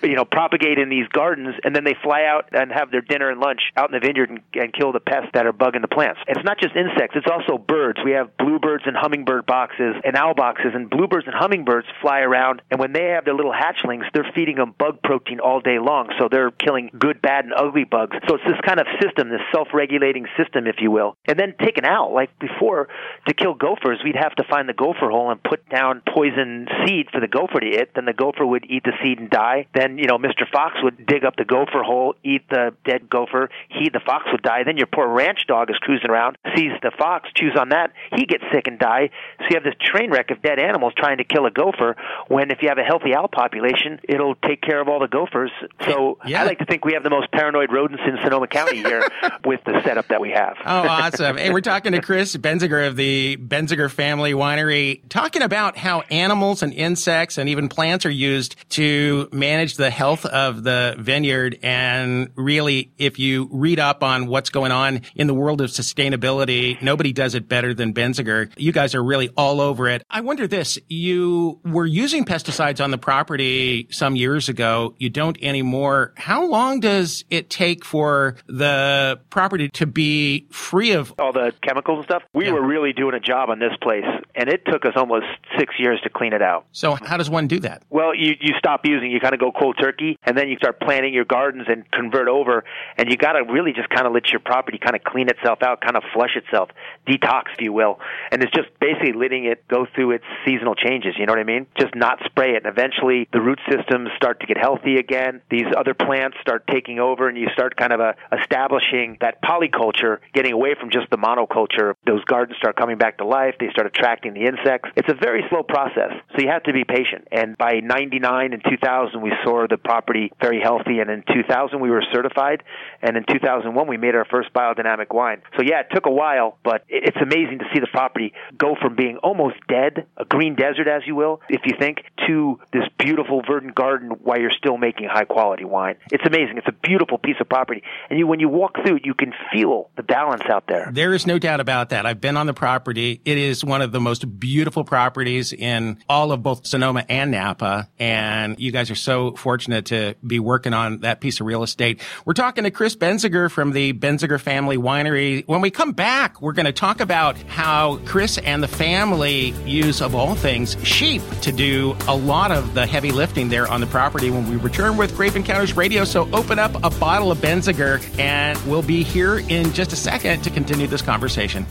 you 0.02 0.14
know, 0.14 0.24
propagate 0.24 0.78
in 0.78 0.88
these 0.88 1.08
gardens, 1.08 1.54
and 1.64 1.74
then 1.74 1.84
they 1.84 1.96
fly 2.02 2.24
out 2.24 2.48
and 2.52 2.72
have 2.72 2.90
their 2.90 3.00
dinner 3.00 3.30
and 3.30 3.40
lunch 3.40 3.60
out 3.76 3.92
in 3.92 3.98
the 3.98 4.04
vineyard 4.04 4.30
and, 4.30 4.40
and 4.54 4.72
kill 4.72 4.92
the 4.92 5.00
pests 5.00 5.30
that 5.34 5.46
are 5.46 5.52
bugging 5.52 5.82
the 5.82 5.88
plants. 5.88 6.20
It's 6.28 6.44
not 6.44 6.58
just 6.60 6.74
insects; 6.76 7.16
it's 7.16 7.26
also 7.30 7.58
birds. 7.58 7.98
We 8.04 8.11
have 8.12 8.36
bluebirds 8.36 8.84
and 8.86 8.96
hummingbird 8.96 9.46
boxes 9.46 9.96
and 10.04 10.16
owl 10.16 10.34
boxes, 10.34 10.72
and 10.74 10.88
bluebirds 10.88 11.26
and 11.26 11.34
hummingbirds 11.34 11.86
fly 12.00 12.20
around, 12.20 12.62
and 12.70 12.80
when 12.80 12.92
they 12.92 13.08
have 13.08 13.24
their 13.24 13.34
little 13.34 13.52
hatchlings, 13.52 14.04
they're 14.14 14.30
feeding 14.34 14.56
them 14.56 14.74
bug 14.78 15.02
protein 15.02 15.40
all 15.40 15.60
day 15.60 15.78
long. 15.78 16.08
So 16.18 16.28
they're 16.30 16.50
killing 16.50 16.90
good, 16.98 17.22
bad, 17.22 17.44
and 17.44 17.54
ugly 17.56 17.84
bugs. 17.84 18.16
So 18.28 18.36
it's 18.36 18.44
this 18.44 18.60
kind 18.64 18.80
of 18.80 18.86
system, 19.00 19.28
this 19.30 19.40
self-regulating 19.52 20.26
system, 20.36 20.66
if 20.66 20.76
you 20.80 20.90
will. 20.90 21.16
And 21.26 21.38
then 21.38 21.54
take 21.58 21.78
an 21.78 21.84
owl. 21.84 22.14
Like 22.14 22.36
before, 22.38 22.88
to 23.26 23.34
kill 23.34 23.54
gophers, 23.54 24.00
we'd 24.04 24.16
have 24.16 24.34
to 24.36 24.44
find 24.44 24.68
the 24.68 24.74
gopher 24.74 25.10
hole 25.10 25.30
and 25.30 25.42
put 25.42 25.68
down 25.68 26.02
poison 26.12 26.68
seed 26.84 27.08
for 27.12 27.20
the 27.20 27.28
gopher 27.28 27.60
to 27.60 27.66
eat. 27.66 27.94
Then 27.94 28.04
the 28.04 28.12
gopher 28.12 28.46
would 28.46 28.66
eat 28.68 28.84
the 28.84 28.92
seed 29.02 29.18
and 29.18 29.30
die. 29.30 29.66
Then, 29.74 29.98
you 29.98 30.06
know, 30.06 30.18
Mr. 30.18 30.48
Fox 30.50 30.76
would 30.82 31.06
dig 31.06 31.24
up 31.24 31.36
the 31.36 31.44
gopher 31.44 31.82
hole, 31.82 32.14
eat 32.24 32.42
the 32.50 32.74
dead 32.84 33.08
gopher. 33.08 33.50
He, 33.68 33.88
the 33.88 34.00
fox, 34.04 34.26
would 34.32 34.42
die. 34.42 34.64
Then 34.64 34.76
your 34.76 34.86
poor 34.86 35.08
ranch 35.08 35.46
dog 35.46 35.70
is 35.70 35.76
cruising 35.78 36.10
around, 36.10 36.36
sees 36.56 36.72
the 36.82 36.92
fox, 36.98 37.28
chews 37.34 37.56
on 37.58 37.70
that. 37.70 37.92
He 38.14 38.26
gets 38.26 38.44
sick 38.52 38.66
and 38.66 38.78
die. 38.78 39.10
So 39.40 39.44
you 39.50 39.54
have 39.56 39.64
this 39.64 39.74
train 39.80 40.10
wreck 40.10 40.30
of 40.30 40.42
dead 40.42 40.58
animals 40.58 40.92
trying 40.96 41.18
to 41.18 41.24
kill 41.24 41.46
a 41.46 41.50
gopher. 41.50 41.96
When 42.28 42.50
if 42.50 42.58
you 42.62 42.68
have 42.68 42.78
a 42.78 42.82
healthy 42.84 43.14
owl 43.14 43.28
population, 43.28 44.00
it'll 44.08 44.34
take 44.36 44.60
care 44.62 44.80
of 44.80 44.88
all 44.88 45.00
the 45.00 45.08
gophers. 45.08 45.50
So 45.86 46.18
Yeah. 46.26 46.42
I 46.42 46.44
like 46.46 46.58
to 46.58 46.64
think 46.66 46.84
we 46.84 46.94
have 46.94 47.02
the 47.02 47.10
most 47.10 47.30
paranoid 47.32 47.72
rodents 47.72 48.02
in 48.06 48.18
Sonoma 48.22 48.46
County 48.46 48.78
here 48.78 49.02
with 49.44 49.60
the 49.64 49.80
setup 49.84 50.08
that 50.08 50.20
we 50.20 50.30
have. 50.30 50.56
Oh, 50.64 50.88
awesome. 50.88 51.36
Hey, 51.36 51.50
we're 51.50 51.60
talking 51.60 51.92
to 51.92 52.00
Chris 52.00 52.36
Benziger 52.36 52.86
of 52.86 52.96
the 52.96 53.36
Benziger 53.36 53.90
Family 53.90 54.32
Winery, 54.32 55.00
talking 55.08 55.42
about 55.42 55.76
how 55.76 56.00
animals 56.10 56.62
and 56.62 56.72
insects 56.72 57.38
and 57.38 57.48
even 57.48 57.68
plants 57.68 58.06
are 58.06 58.10
used 58.10 58.56
to 58.70 59.28
manage 59.32 59.76
the 59.76 59.90
health 59.90 60.24
of 60.26 60.62
the 60.62 60.94
vineyard. 60.98 61.58
And 61.62 62.30
really, 62.36 62.92
if 62.98 63.18
you 63.18 63.48
read 63.50 63.78
up 63.80 64.02
on 64.02 64.26
what's 64.26 64.50
going 64.50 64.72
on 64.72 65.02
in 65.14 65.26
the 65.26 65.34
world 65.34 65.60
of 65.60 65.70
sustainability, 65.70 66.80
nobody 66.82 67.12
does 67.12 67.34
it 67.34 67.48
better 67.48 67.74
than 67.74 67.81
Benziger. 67.92 68.50
You 68.56 68.72
guys 68.72 68.94
are 68.94 69.02
really 69.02 69.30
all 69.36 69.60
over 69.60 69.88
it. 69.88 70.02
I 70.08 70.20
wonder 70.20 70.46
this, 70.46 70.78
you 70.88 71.60
were 71.64 71.86
using 71.86 72.24
pesticides 72.24 72.82
on 72.82 72.90
the 72.90 72.98
property 72.98 73.88
some 73.90 74.16
years 74.16 74.48
ago. 74.48 74.94
You 74.98 75.10
don't 75.10 75.36
anymore. 75.42 76.12
How 76.16 76.46
long 76.46 76.80
does 76.80 77.24
it 77.30 77.50
take 77.50 77.84
for 77.84 78.36
the 78.46 79.20
property 79.30 79.68
to 79.70 79.86
be 79.86 80.46
free 80.50 80.92
of 80.92 81.12
all 81.18 81.32
the 81.32 81.52
chemicals 81.62 81.98
and 81.98 82.04
stuff. 82.04 82.22
We 82.34 82.46
Yeah. 82.46 82.52
were 82.52 82.62
really 82.66 82.92
doing 82.92 83.14
a 83.14 83.20
job 83.20 83.50
on 83.50 83.58
this 83.58 83.72
place, 83.80 84.04
and 84.34 84.48
it 84.48 84.64
took 84.66 84.84
us 84.84 84.92
almost 84.96 85.26
six 85.58 85.74
years 85.78 86.00
to 86.02 86.08
clean 86.10 86.32
it 86.32 86.42
out. 86.42 86.66
So 86.72 86.94
how 86.94 87.16
does 87.16 87.30
one 87.30 87.46
do 87.46 87.58
that? 87.60 87.82
Well, 87.90 88.14
you 88.14 88.36
you 88.40 88.54
stop 88.58 88.86
using, 88.86 89.10
you 89.10 89.20
kind 89.20 89.34
of 89.34 89.40
go 89.40 89.52
cold 89.52 89.76
turkey, 89.80 90.18
and 90.24 90.36
then 90.36 90.48
you 90.48 90.56
start 90.56 90.80
planting 90.80 91.14
your 91.14 91.24
gardens 91.24 91.64
and 91.68 91.88
convert 91.92 92.28
over, 92.28 92.64
and 92.98 93.10
you 93.10 93.16
got 93.16 93.32
to 93.32 93.44
really 93.44 93.72
just 93.72 93.88
kind 93.88 94.06
of 94.06 94.12
let 94.12 94.30
your 94.30 94.40
property 94.40 94.78
kind 94.78 94.96
of 94.96 95.02
clean 95.04 95.28
itself 95.28 95.62
out, 95.62 95.80
kind 95.80 95.96
of 95.96 96.02
flush 96.12 96.36
itself, 96.36 96.70
detox, 97.06 97.44
if 97.54 97.60
you 97.60 97.71
will. 97.72 97.98
And 98.30 98.42
it's 98.42 98.52
just 98.52 98.68
basically 98.80 99.12
letting 99.12 99.44
it 99.44 99.66
go 99.68 99.86
through 99.94 100.12
its 100.12 100.24
seasonal 100.44 100.74
changes. 100.74 101.14
You 101.18 101.26
know 101.26 101.32
what 101.32 101.40
I 101.40 101.44
mean? 101.44 101.66
Just 101.78 101.94
not 101.94 102.18
spray 102.24 102.54
it, 102.54 102.64
and 102.64 102.66
eventually 102.66 103.28
the 103.32 103.40
root 103.40 103.60
systems 103.70 104.10
start 104.16 104.40
to 104.40 104.46
get 104.46 104.56
healthy 104.58 104.96
again. 104.96 105.42
These 105.50 105.66
other 105.76 105.94
plants 105.94 106.36
start 106.40 106.66
taking 106.66 106.98
over, 106.98 107.28
and 107.28 107.36
you 107.36 107.48
start 107.52 107.76
kind 107.76 107.92
of 107.92 108.00
uh 108.00 108.12
establishing 108.40 109.18
that 109.20 109.42
polyculture, 109.42 110.18
getting 110.34 110.52
away 110.52 110.74
from 110.78 110.90
just 110.90 111.10
the 111.10 111.18
monoculture. 111.18 111.94
Those 112.06 112.24
gardens 112.24 112.58
start 112.58 112.76
coming 112.76 112.98
back 112.98 113.18
to 113.18 113.26
life. 113.26 113.54
They 113.58 113.70
start 113.70 113.86
attracting 113.86 114.34
the 114.34 114.44
insects. 114.46 114.90
It's 114.96 115.08
a 115.08 115.14
very 115.14 115.44
slow 115.50 115.62
process, 115.62 116.12
so 116.34 116.42
you 116.42 116.48
have 116.48 116.62
to 116.64 116.72
be 116.72 116.84
patient. 116.84 117.28
And 117.32 117.56
by 117.56 117.80
99 117.80 118.52
and 118.52 118.62
2000 118.68 119.20
we 119.20 119.32
saw 119.44 119.66
the 119.68 119.76
property 119.76 120.32
very 120.40 120.60
healthy 120.60 120.98
and 121.00 121.10
in 121.10 121.22
2000 121.32 121.80
we 121.80 121.90
were 121.90 122.02
certified 122.12 122.62
and 123.02 123.16
in 123.16 123.24
2001 123.24 123.86
we 123.86 123.96
made 123.96 124.14
our 124.14 124.24
first 124.24 124.52
biodynamic 124.52 125.12
wine 125.12 125.40
so 125.56 125.62
yeah 125.62 125.80
it 125.80 125.86
took 125.92 126.06
a 126.06 126.10
while 126.10 126.58
but 126.64 126.84
it's 126.88 127.16
amazing 127.20 127.58
to 127.62 127.68
see 127.74 127.80
the 127.80 127.86
property 127.86 128.32
go 128.56 128.74
from 128.80 128.96
being 128.96 129.16
almost 129.18 129.56
dead 129.68 130.06
a 130.16 130.24
green 130.24 130.54
desert 130.54 130.88
as 130.88 131.02
you 131.06 131.14
will 131.14 131.40
if 131.48 131.62
you 131.64 131.74
think 131.78 132.04
to 132.26 132.58
this 132.72 132.84
beautiful 132.98 133.42
verdant 133.46 133.74
garden 133.74 134.10
while 134.22 134.40
you're 134.40 134.50
still 134.50 134.76
making 134.76 135.08
high 135.08 135.24
quality 135.24 135.64
wine. 135.64 135.96
It's 136.10 136.24
amazing. 136.26 136.58
It's 136.58 136.68
a 136.68 136.72
beautiful 136.72 137.18
piece 137.18 137.36
of 137.40 137.48
property. 137.48 137.82
And 138.10 138.18
you 138.18 138.26
when 138.26 138.40
you 138.40 138.48
walk 138.48 138.76
through 138.84 138.96
it 138.96 139.06
you 139.06 139.14
can 139.14 139.32
feel 139.52 139.90
the 139.96 140.02
balance 140.02 140.42
out 140.48 140.66
there. 140.66 140.90
There 140.92 141.14
is 141.14 141.26
no 141.26 141.38
doubt 141.38 141.60
about 141.60 141.90
that. 141.90 142.06
I've 142.06 142.20
been 142.20 142.36
on 142.36 142.46
the 142.46 142.54
property. 142.54 143.20
It 143.24 143.38
is 143.38 143.64
one 143.64 143.82
of 143.82 143.92
the 143.92 144.00
most 144.00 144.38
beautiful 144.38 144.84
properties 144.84 145.52
in 145.52 145.98
all 146.08 146.32
of 146.32 146.42
both 146.42 146.66
sonoma 146.66 147.04
and 147.08 147.30
napa. 147.30 147.88
And 147.98 148.58
you 148.58 148.72
guys 148.72 148.90
are 148.90 148.96
so 148.96 149.34
fortunate 149.36 149.86
to 149.86 150.14
be 150.26 150.38
working 150.38 150.74
on 150.74 151.00
that 151.00 151.20
piece 151.20 151.40
of 151.40 151.46
real 151.46 151.62
estate. 151.62 152.00
We're 152.24 152.32
talking 152.34 152.64
to 152.64 152.70
Chris 152.70 152.96
Benziger 152.96 153.50
from 153.50 153.72
the 153.72 153.92
Benziger 153.92 154.40
Family 154.40 154.76
Winery. 154.76 155.44
When 155.46 155.60
we 155.60 155.70
come 155.70 155.92
back, 155.92 156.40
we're 156.40 156.52
going 156.52 156.66
to 156.66 156.72
talk 156.72 157.00
about 157.00 157.36
how 157.52 157.98
Chris 158.06 158.38
and 158.38 158.62
the 158.62 158.68
family 158.68 159.50
use, 159.66 160.00
of 160.00 160.14
all 160.14 160.34
things, 160.34 160.76
sheep 160.82 161.22
to 161.42 161.52
do 161.52 161.94
a 162.08 162.16
lot 162.16 162.50
of 162.50 162.74
the 162.74 162.86
heavy 162.86 163.12
lifting 163.12 163.50
there 163.50 163.68
on 163.68 163.80
the 163.80 163.86
property 163.86 164.30
when 164.30 164.48
we 164.48 164.56
return 164.56 164.96
with 164.96 165.14
Grape 165.14 165.36
Encounters 165.36 165.76
Radio. 165.76 166.04
So 166.04 166.28
open 166.32 166.58
up 166.58 166.74
a 166.82 166.90
bottle 166.98 167.30
of 167.30 167.38
Benziger 167.38 168.02
and 168.18 168.58
we'll 168.66 168.82
be 168.82 169.02
here 169.02 169.38
in 169.38 169.72
just 169.72 169.92
a 169.92 169.96
second 169.96 170.42
to 170.42 170.50
continue 170.50 170.86
this 170.86 171.02
conversation. 171.02 171.66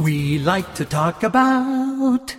We 0.00 0.38
like 0.38 0.74
to 0.76 0.86
talk 0.86 1.22
about 1.22 2.34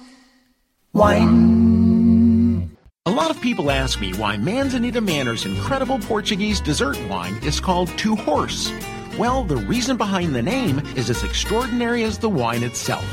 wine. 0.94 2.76
A 3.06 3.12
lot 3.12 3.30
of 3.30 3.40
people 3.42 3.70
ask 3.70 4.00
me 4.00 4.14
why 4.14 4.38
Manzanita 4.38 5.02
Manor's 5.02 5.46
incredible 5.46 6.00
Portuguese 6.00 6.60
dessert 6.60 7.00
wine 7.08 7.36
is 7.44 7.60
called 7.60 7.90
Two 7.98 8.16
Horse. 8.16 8.72
Well, 9.18 9.44
the 9.44 9.58
reason 9.58 9.98
behind 9.98 10.34
the 10.34 10.42
name 10.42 10.80
is 10.96 11.10
as 11.10 11.24
extraordinary 11.24 12.04
as 12.04 12.18
the 12.18 12.30
wine 12.30 12.64
itself. 12.64 13.06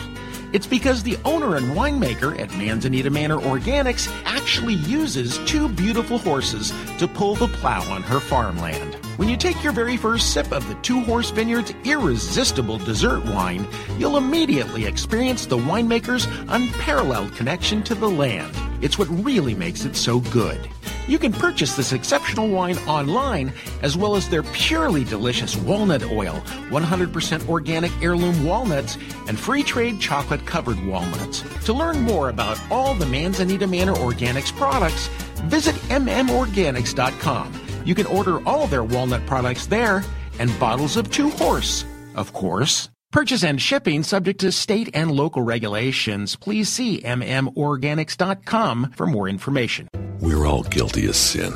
It's 0.53 0.67
because 0.67 1.03
the 1.03 1.19
owner 1.25 1.57
and 1.57 1.77
winemaker 1.77 2.39
at 2.39 2.51
Manzanita 2.57 3.11
Manor 3.11 3.39
Organics 3.39 4.09
actually 4.25 4.75
uses 4.75 5.39
two 5.39 5.69
beautiful 5.69 6.19
horses 6.19 6.73
to 6.99 7.09
pull 7.09 7.35
the 7.35 7.49
plow 7.49 7.83
on 7.93 8.03
her 8.05 8.21
farmland. 8.21 8.95
When 9.17 9.29
you 9.29 9.37
take 9.37 9.63
your 9.63 9.73
very 9.73 9.97
first 9.97 10.33
sip 10.33 10.53
of 10.53 10.67
the 10.69 10.77
Two 10.77 11.01
Horse 11.01 11.31
Vineyard's 11.31 11.75
irresistible 11.85 12.79
dessert 12.79 13.25
wine, 13.27 13.67
you'll 13.99 14.17
immediately 14.17 14.87
experience 14.87 15.45
the 15.45 15.59
winemaker's 15.59 16.27
unparalleled 16.49 17.35
connection 17.35 17.83
to 17.83 17.95
the 17.97 18.09
land. 18.09 18.55
It's 18.81 18.99
what 18.99 19.09
really 19.09 19.55
makes 19.55 19.85
it 19.85 19.97
so 19.97 20.21
good. 20.21 20.69
You 21.07 21.19
can 21.19 21.33
purchase 21.33 21.77
this 21.77 21.93
exceptional 21.93 22.49
wine 22.49 22.79
online, 22.87 23.53
as 23.83 23.97
well 23.97 24.17
as 24.17 24.29
their 24.29 24.43
purely 24.43 25.05
delicious 25.05 25.57
walnut 25.57 26.05
oil, 26.05 26.43
100% 26.71 27.49
organic 27.49 27.93
heirloom 28.03 28.45
walnuts, 28.45 28.99
and 29.27 29.39
free 29.39 29.63
trade 29.63 30.01
chocolate 30.01 30.45
covered 30.47 30.85
walnuts. 30.87 31.43
To 31.65 31.73
learn 31.73 32.01
more 32.01 32.29
about 32.29 32.61
all 32.71 32.95
the 32.95 33.07
Manzanita 33.07 33.67
Manor 33.67 33.95
Organics 33.95 34.55
products, 34.55 35.09
visit 35.47 35.75
mmorganics.com 35.89 37.69
you 37.89 37.95
can 37.95 38.05
order 38.07 38.47
all 38.47 38.67
their 38.67 38.85
walnut 38.85 39.25
products 39.25 39.67
there 39.67 40.05
and 40.39 40.57
bottles 40.61 40.99
of 40.99 41.11
Two 41.11 41.31
Horse, 41.31 41.87
of 42.15 42.35
course. 42.35 42.91
Purchase 43.11 43.43
and 43.43 43.61
shipping 43.61 44.03
subject 44.03 44.41
to 44.41 44.53
state 44.53 44.91
and 44.93 45.11
local 45.11 45.41
regulations. 45.41 46.37
Please 46.37 46.69
see 46.69 47.01
mmorganics.com 47.01 48.93
for 48.95 49.07
more 49.07 49.29
information. 49.29 49.89
We're 50.21 50.47
all 50.47 50.63
guilty 50.65 51.07
of 51.07 51.17
sin. 51.17 51.55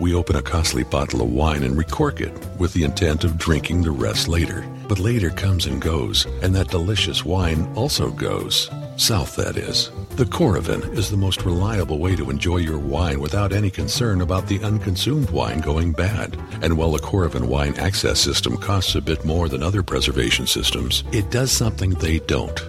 We 0.00 0.14
open 0.14 0.36
a 0.36 0.42
costly 0.42 0.84
bottle 0.84 1.20
of 1.20 1.30
wine 1.30 1.62
and 1.62 1.76
recork 1.76 2.22
it 2.22 2.32
with 2.58 2.72
the 2.72 2.84
intent 2.84 3.24
of 3.24 3.36
drinking 3.36 3.82
the 3.82 3.90
rest 3.90 4.28
later. 4.28 4.66
But 4.88 4.98
later 4.98 5.28
comes 5.28 5.66
and 5.66 5.78
goes, 5.82 6.24
and 6.40 6.54
that 6.54 6.68
delicious 6.68 7.22
wine 7.22 7.70
also 7.74 8.10
goes. 8.10 8.70
South, 8.98 9.36
that 9.36 9.56
is. 9.56 9.90
The 10.16 10.24
Coravin 10.24 10.96
is 10.96 11.08
the 11.08 11.16
most 11.16 11.44
reliable 11.44 12.00
way 12.00 12.16
to 12.16 12.30
enjoy 12.30 12.56
your 12.56 12.78
wine 12.78 13.20
without 13.20 13.52
any 13.52 13.70
concern 13.70 14.20
about 14.20 14.48
the 14.48 14.58
unconsumed 14.64 15.30
wine 15.30 15.60
going 15.60 15.92
bad. 15.92 16.36
And 16.62 16.76
while 16.76 16.90
the 16.90 16.98
Coravin 16.98 17.46
wine 17.46 17.76
access 17.76 18.18
system 18.18 18.56
costs 18.56 18.96
a 18.96 19.00
bit 19.00 19.24
more 19.24 19.48
than 19.48 19.62
other 19.62 19.84
preservation 19.84 20.48
systems, 20.48 21.04
it 21.12 21.30
does 21.30 21.52
something 21.52 21.90
they 21.90 22.18
don't. 22.18 22.60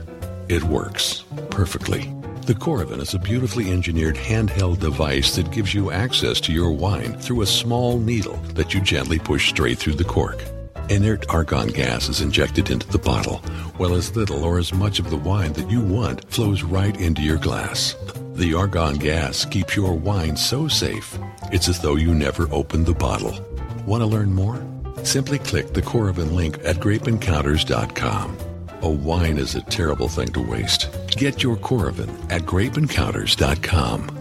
It 0.50 0.64
works 0.64 1.24
perfectly. 1.50 2.14
The 2.46 2.54
Coravin 2.54 3.02
is 3.02 3.16
a 3.16 3.20
beautifully 3.20 3.72
engineered 3.72 4.16
handheld 4.16 4.80
device 4.80 5.36
that 5.36 5.52
gives 5.52 5.74
you 5.74 5.92
access 5.92 6.40
to 6.42 6.54
your 6.54 6.72
wine 6.72 7.18
through 7.20 7.42
a 7.42 7.48
small 7.48 7.98
needle 7.98 8.38
that 8.54 8.74
you 8.74 8.82
gently 8.82 9.18
push 9.18 9.50
straight 9.50 9.80
through 9.80 9.96
the 9.96 10.04
cork. 10.04 10.44
Inert 10.90 11.30
argon 11.30 11.68
gas 11.68 12.10
is 12.10 12.22
injected 12.22 12.72
into 12.72 12.88
the 12.88 12.98
bottle, 12.98 13.38
while 13.78 13.94
as 13.94 14.16
little 14.16 14.44
or 14.44 14.58
as 14.58 14.74
much 14.74 14.98
of 14.98 15.12
the 15.12 15.18
wine 15.18 15.54
that 15.54 15.70
you 15.70 15.82
want 15.82 16.28
flows 16.32 16.64
right 16.64 17.00
into 17.00 17.22
your 17.22 17.38
glass. 17.38 17.96
The 18.34 18.56
argon 18.56 18.96
gas 18.98 19.46
keeps 19.46 19.76
your 19.76 19.94
wine 19.94 20.36
so 20.36 20.68
safe, 20.68 21.16
it's 21.52 21.70
as 21.70 21.80
though 21.80 21.96
you 21.96 22.16
never 22.16 22.52
opened 22.52 22.88
the 22.88 22.96
bottle. 22.96 23.40
Want 23.86 24.02
to 24.02 24.08
learn 24.08 24.34
more? 24.34 24.66
Simply 25.04 25.38
click 25.38 25.74
the 25.74 25.82
Coravin 25.82 26.34
link 26.34 26.58
at 26.64 26.78
grapeencounters.com. 26.78 28.38
A 28.82 28.90
wine 28.90 29.38
is 29.38 29.54
a 29.54 29.62
terrible 29.62 30.08
thing 30.08 30.30
to 30.30 30.42
waste. 30.42 30.90
Get 31.10 31.44
your 31.44 31.58
Coravin 31.58 32.10
at 32.32 32.42
grapeencounters.com. 32.44 34.19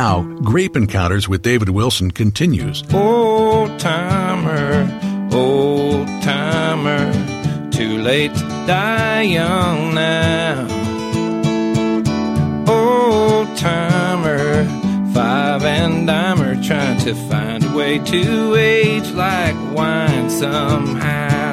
now, 0.00 0.22
Grape 0.42 0.76
Encounters 0.76 1.28
with 1.28 1.42
David 1.42 1.68
Wilson 1.68 2.10
continues. 2.10 2.82
Old 2.94 3.78
timer, 3.78 4.88
old 5.30 6.06
timer, 6.22 7.12
too 7.70 7.98
late 7.98 8.34
to 8.34 8.46
die 8.66 9.20
young 9.20 9.94
now. 9.94 10.62
Old 12.66 13.54
timer, 13.58 14.64
five 15.12 15.62
and 15.64 16.08
dimer, 16.08 16.66
trying 16.66 16.98
to 17.00 17.14
find 17.28 17.62
a 17.62 17.76
way 17.76 17.98
to 17.98 18.54
age 18.54 19.10
like 19.10 19.56
wine 19.76 20.30
somehow 20.30 21.49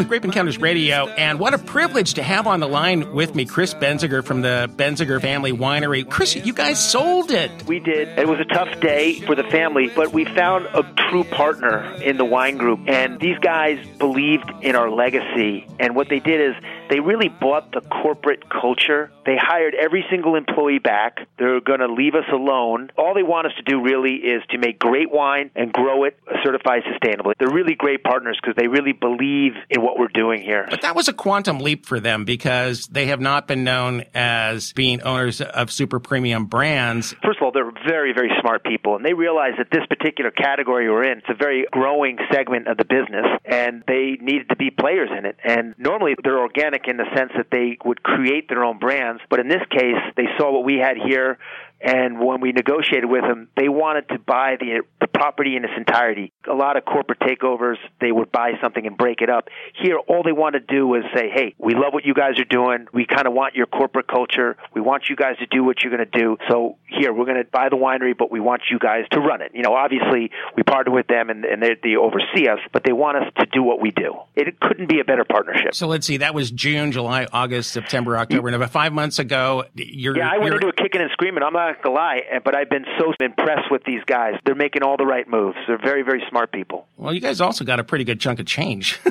with 0.00 0.08
Grape 0.08 0.24
Encounters 0.24 0.58
Radio, 0.58 1.08
and 1.08 1.38
what 1.38 1.52
a 1.52 1.58
privilege 1.58 2.14
to 2.14 2.22
have 2.22 2.46
on 2.46 2.60
the 2.60 2.66
line 2.66 3.12
with 3.12 3.34
me 3.34 3.44
Chris 3.44 3.74
Benziger 3.74 4.24
from 4.24 4.40
the 4.40 4.70
Benziger 4.76 5.20
Family 5.20 5.52
Winery. 5.52 6.08
Chris, 6.08 6.34
you 6.34 6.54
guys 6.54 6.82
sold 6.82 7.30
it. 7.30 7.50
We 7.66 7.80
did. 7.80 8.08
It 8.18 8.26
was 8.26 8.40
a 8.40 8.46
tough 8.46 8.80
day 8.80 9.20
for 9.20 9.34
the 9.34 9.44
family, 9.44 9.90
but 9.94 10.14
we 10.14 10.24
found 10.24 10.64
a 10.72 10.90
true 11.10 11.24
partner 11.24 11.84
in 12.02 12.16
the 12.16 12.24
wine 12.24 12.56
group, 12.56 12.80
and 12.86 13.20
these 13.20 13.36
guys 13.40 13.78
believed 13.98 14.50
in 14.62 14.74
our 14.74 14.90
legacy. 14.90 15.66
And 15.78 15.94
what 15.94 16.08
they 16.08 16.20
did 16.20 16.40
is 16.40 16.54
they 16.90 17.00
really 17.00 17.28
bought 17.28 17.72
the 17.72 17.80
corporate 17.80 18.50
culture. 18.50 19.10
They 19.24 19.36
hired 19.40 19.74
every 19.74 20.04
single 20.10 20.34
employee 20.34 20.80
back. 20.80 21.18
They're 21.38 21.60
going 21.60 21.80
to 21.80 21.86
leave 21.86 22.14
us 22.14 22.24
alone. 22.32 22.90
All 22.98 23.14
they 23.14 23.22
want 23.22 23.46
us 23.46 23.52
to 23.56 23.62
do 23.62 23.80
really 23.80 24.16
is 24.16 24.42
to 24.50 24.58
make 24.58 24.78
great 24.78 25.10
wine 25.10 25.50
and 25.54 25.72
grow 25.72 26.04
it 26.04 26.18
certified 26.42 26.82
sustainably. 26.82 27.32
They're 27.38 27.50
really 27.50 27.74
great 27.74 28.02
partners 28.02 28.38
because 28.42 28.56
they 28.56 28.66
really 28.66 28.92
believe 28.92 29.52
in 29.70 29.82
what 29.82 29.98
we're 29.98 30.08
doing 30.08 30.42
here. 30.42 30.66
But 30.68 30.82
that 30.82 30.96
was 30.96 31.08
a 31.08 31.12
quantum 31.12 31.58
leap 31.60 31.86
for 31.86 32.00
them 32.00 32.24
because 32.24 32.86
they 32.88 33.06
have 33.06 33.20
not 33.20 33.46
been 33.46 33.64
known 33.64 34.04
as 34.14 34.72
being 34.72 35.02
owners 35.02 35.40
of 35.40 35.70
super 35.70 36.00
premium 36.00 36.46
brands. 36.46 37.14
First 37.22 37.39
of 37.50 37.56
all, 37.56 37.72
they're 37.72 37.82
very, 37.86 38.12
very 38.12 38.30
smart 38.40 38.64
people, 38.64 38.96
and 38.96 39.04
they 39.04 39.14
realize 39.14 39.52
that 39.58 39.68
this 39.70 39.86
particular 39.86 40.30
category 40.30 40.88
we're 40.88 41.04
in, 41.04 41.18
it's 41.18 41.28
a 41.28 41.34
very 41.34 41.66
growing 41.70 42.18
segment 42.32 42.68
of 42.68 42.76
the 42.76 42.84
business, 42.84 43.26
and 43.44 43.82
they 43.86 44.16
needed 44.20 44.48
to 44.48 44.56
be 44.56 44.70
players 44.70 45.10
in 45.16 45.26
it. 45.26 45.36
And 45.44 45.74
normally 45.78 46.14
they're 46.22 46.38
organic 46.38 46.88
in 46.88 46.96
the 46.96 47.06
sense 47.14 47.32
that 47.36 47.46
they 47.50 47.78
would 47.84 48.02
create 48.02 48.48
their 48.48 48.64
own 48.64 48.78
brands, 48.78 49.22
but 49.28 49.40
in 49.40 49.48
this 49.48 49.62
case, 49.70 50.00
they 50.16 50.26
saw 50.38 50.52
what 50.52 50.64
we 50.64 50.78
had 50.78 50.96
here 50.96 51.38
and 51.80 52.20
when 52.20 52.40
we 52.40 52.52
negotiated 52.52 53.08
with 53.08 53.22
them, 53.22 53.48
they 53.56 53.68
wanted 53.68 54.08
to 54.10 54.18
buy 54.18 54.56
the, 54.60 54.82
the 55.00 55.06
property 55.06 55.56
in 55.56 55.64
its 55.64 55.72
entirety. 55.76 56.32
A 56.48 56.54
lot 56.54 56.76
of 56.76 56.84
corporate 56.84 57.20
takeovers, 57.20 57.76
they 58.00 58.12
would 58.12 58.30
buy 58.30 58.52
something 58.60 58.86
and 58.86 58.96
break 58.96 59.22
it 59.22 59.30
up. 59.30 59.48
Here, 59.82 59.96
all 59.96 60.22
they 60.22 60.32
want 60.32 60.54
to 60.54 60.60
do 60.60 60.86
was 60.86 61.04
say, 61.14 61.30
hey, 61.32 61.54
we 61.58 61.74
love 61.74 61.92
what 61.92 62.04
you 62.04 62.12
guys 62.12 62.38
are 62.38 62.44
doing. 62.44 62.86
We 62.92 63.06
kind 63.06 63.26
of 63.26 63.32
want 63.32 63.54
your 63.54 63.66
corporate 63.66 64.08
culture. 64.08 64.56
We 64.74 64.80
want 64.80 65.04
you 65.08 65.16
guys 65.16 65.38
to 65.38 65.46
do 65.46 65.64
what 65.64 65.82
you're 65.82 65.96
going 65.96 66.08
to 66.10 66.18
do. 66.18 66.36
So 66.48 66.76
here, 66.86 67.12
we're 67.12 67.24
going 67.24 67.42
to 67.42 67.50
buy 67.50 67.68
the 67.70 67.76
winery, 67.76 68.16
but 68.16 68.30
we 68.30 68.40
want 68.40 68.62
you 68.70 68.78
guys 68.78 69.04
to 69.12 69.20
run 69.20 69.40
it. 69.40 69.52
You 69.54 69.62
know, 69.62 69.74
obviously, 69.74 70.30
we 70.56 70.62
partner 70.62 70.92
with 70.92 71.06
them 71.06 71.30
and, 71.30 71.44
and 71.44 71.62
they, 71.62 71.76
they 71.82 71.96
oversee 71.96 72.48
us, 72.48 72.58
but 72.72 72.84
they 72.84 72.92
want 72.92 73.16
us 73.16 73.32
to 73.38 73.46
do 73.46 73.62
what 73.62 73.80
we 73.80 73.90
do. 73.90 74.16
It 74.36 74.60
couldn't 74.60 74.88
be 74.88 75.00
a 75.00 75.04
better 75.04 75.24
partnership. 75.24 75.74
So 75.74 75.86
let's 75.86 76.06
see, 76.06 76.18
that 76.18 76.34
was 76.34 76.50
June, 76.50 76.92
July, 76.92 77.26
August, 77.32 77.72
September, 77.72 78.18
October. 78.18 78.40
Mm-hmm. 78.40 78.46
And 78.48 78.56
about 78.56 78.70
five 78.70 78.92
months 78.92 79.18
ago, 79.18 79.64
you're. 79.74 80.16
Yeah, 80.16 80.28
I 80.30 80.38
went 80.38 80.46
you're, 80.46 80.54
into 80.56 80.68
a 80.68 80.72
kicking 80.72 81.00
and 81.00 81.10
screaming. 81.12 81.42
I'm 81.42 81.52
not 81.52 81.69
not 81.70 81.82
gonna 81.82 81.94
lie, 81.94 82.22
eh, 82.30 82.38
but 82.44 82.54
I've 82.54 82.70
been 82.70 82.86
so 82.98 83.12
impressed 83.20 83.70
with 83.70 83.84
these 83.84 84.02
guys. 84.06 84.34
They're 84.44 84.54
making 84.54 84.82
all 84.82 84.96
the 84.96 85.06
right 85.06 85.28
moves. 85.28 85.56
They're 85.66 85.78
very, 85.78 86.02
very 86.02 86.22
smart 86.28 86.52
people. 86.52 86.86
Well, 86.96 87.14
you 87.14 87.20
guys 87.20 87.40
also 87.40 87.64
got 87.64 87.80
a 87.80 87.84
pretty 87.84 88.04
good 88.04 88.20
chunk 88.20 88.40
of 88.40 88.46
change. 88.46 88.98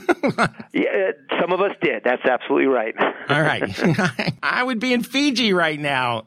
Yeah, 0.72 1.12
some 1.42 1.52
of 1.52 1.62
us 1.62 1.76
did. 1.82 2.04
That's 2.04 2.24
absolutely 2.26 2.68
right. 2.68 2.96
All 3.30 3.42
right. 3.42 3.64
I 4.44 4.64
would 4.64 4.80
be 4.80 4.94
in 4.94 5.04
Fiji 5.04 5.52
right 5.54 5.80
now. 5.80 6.26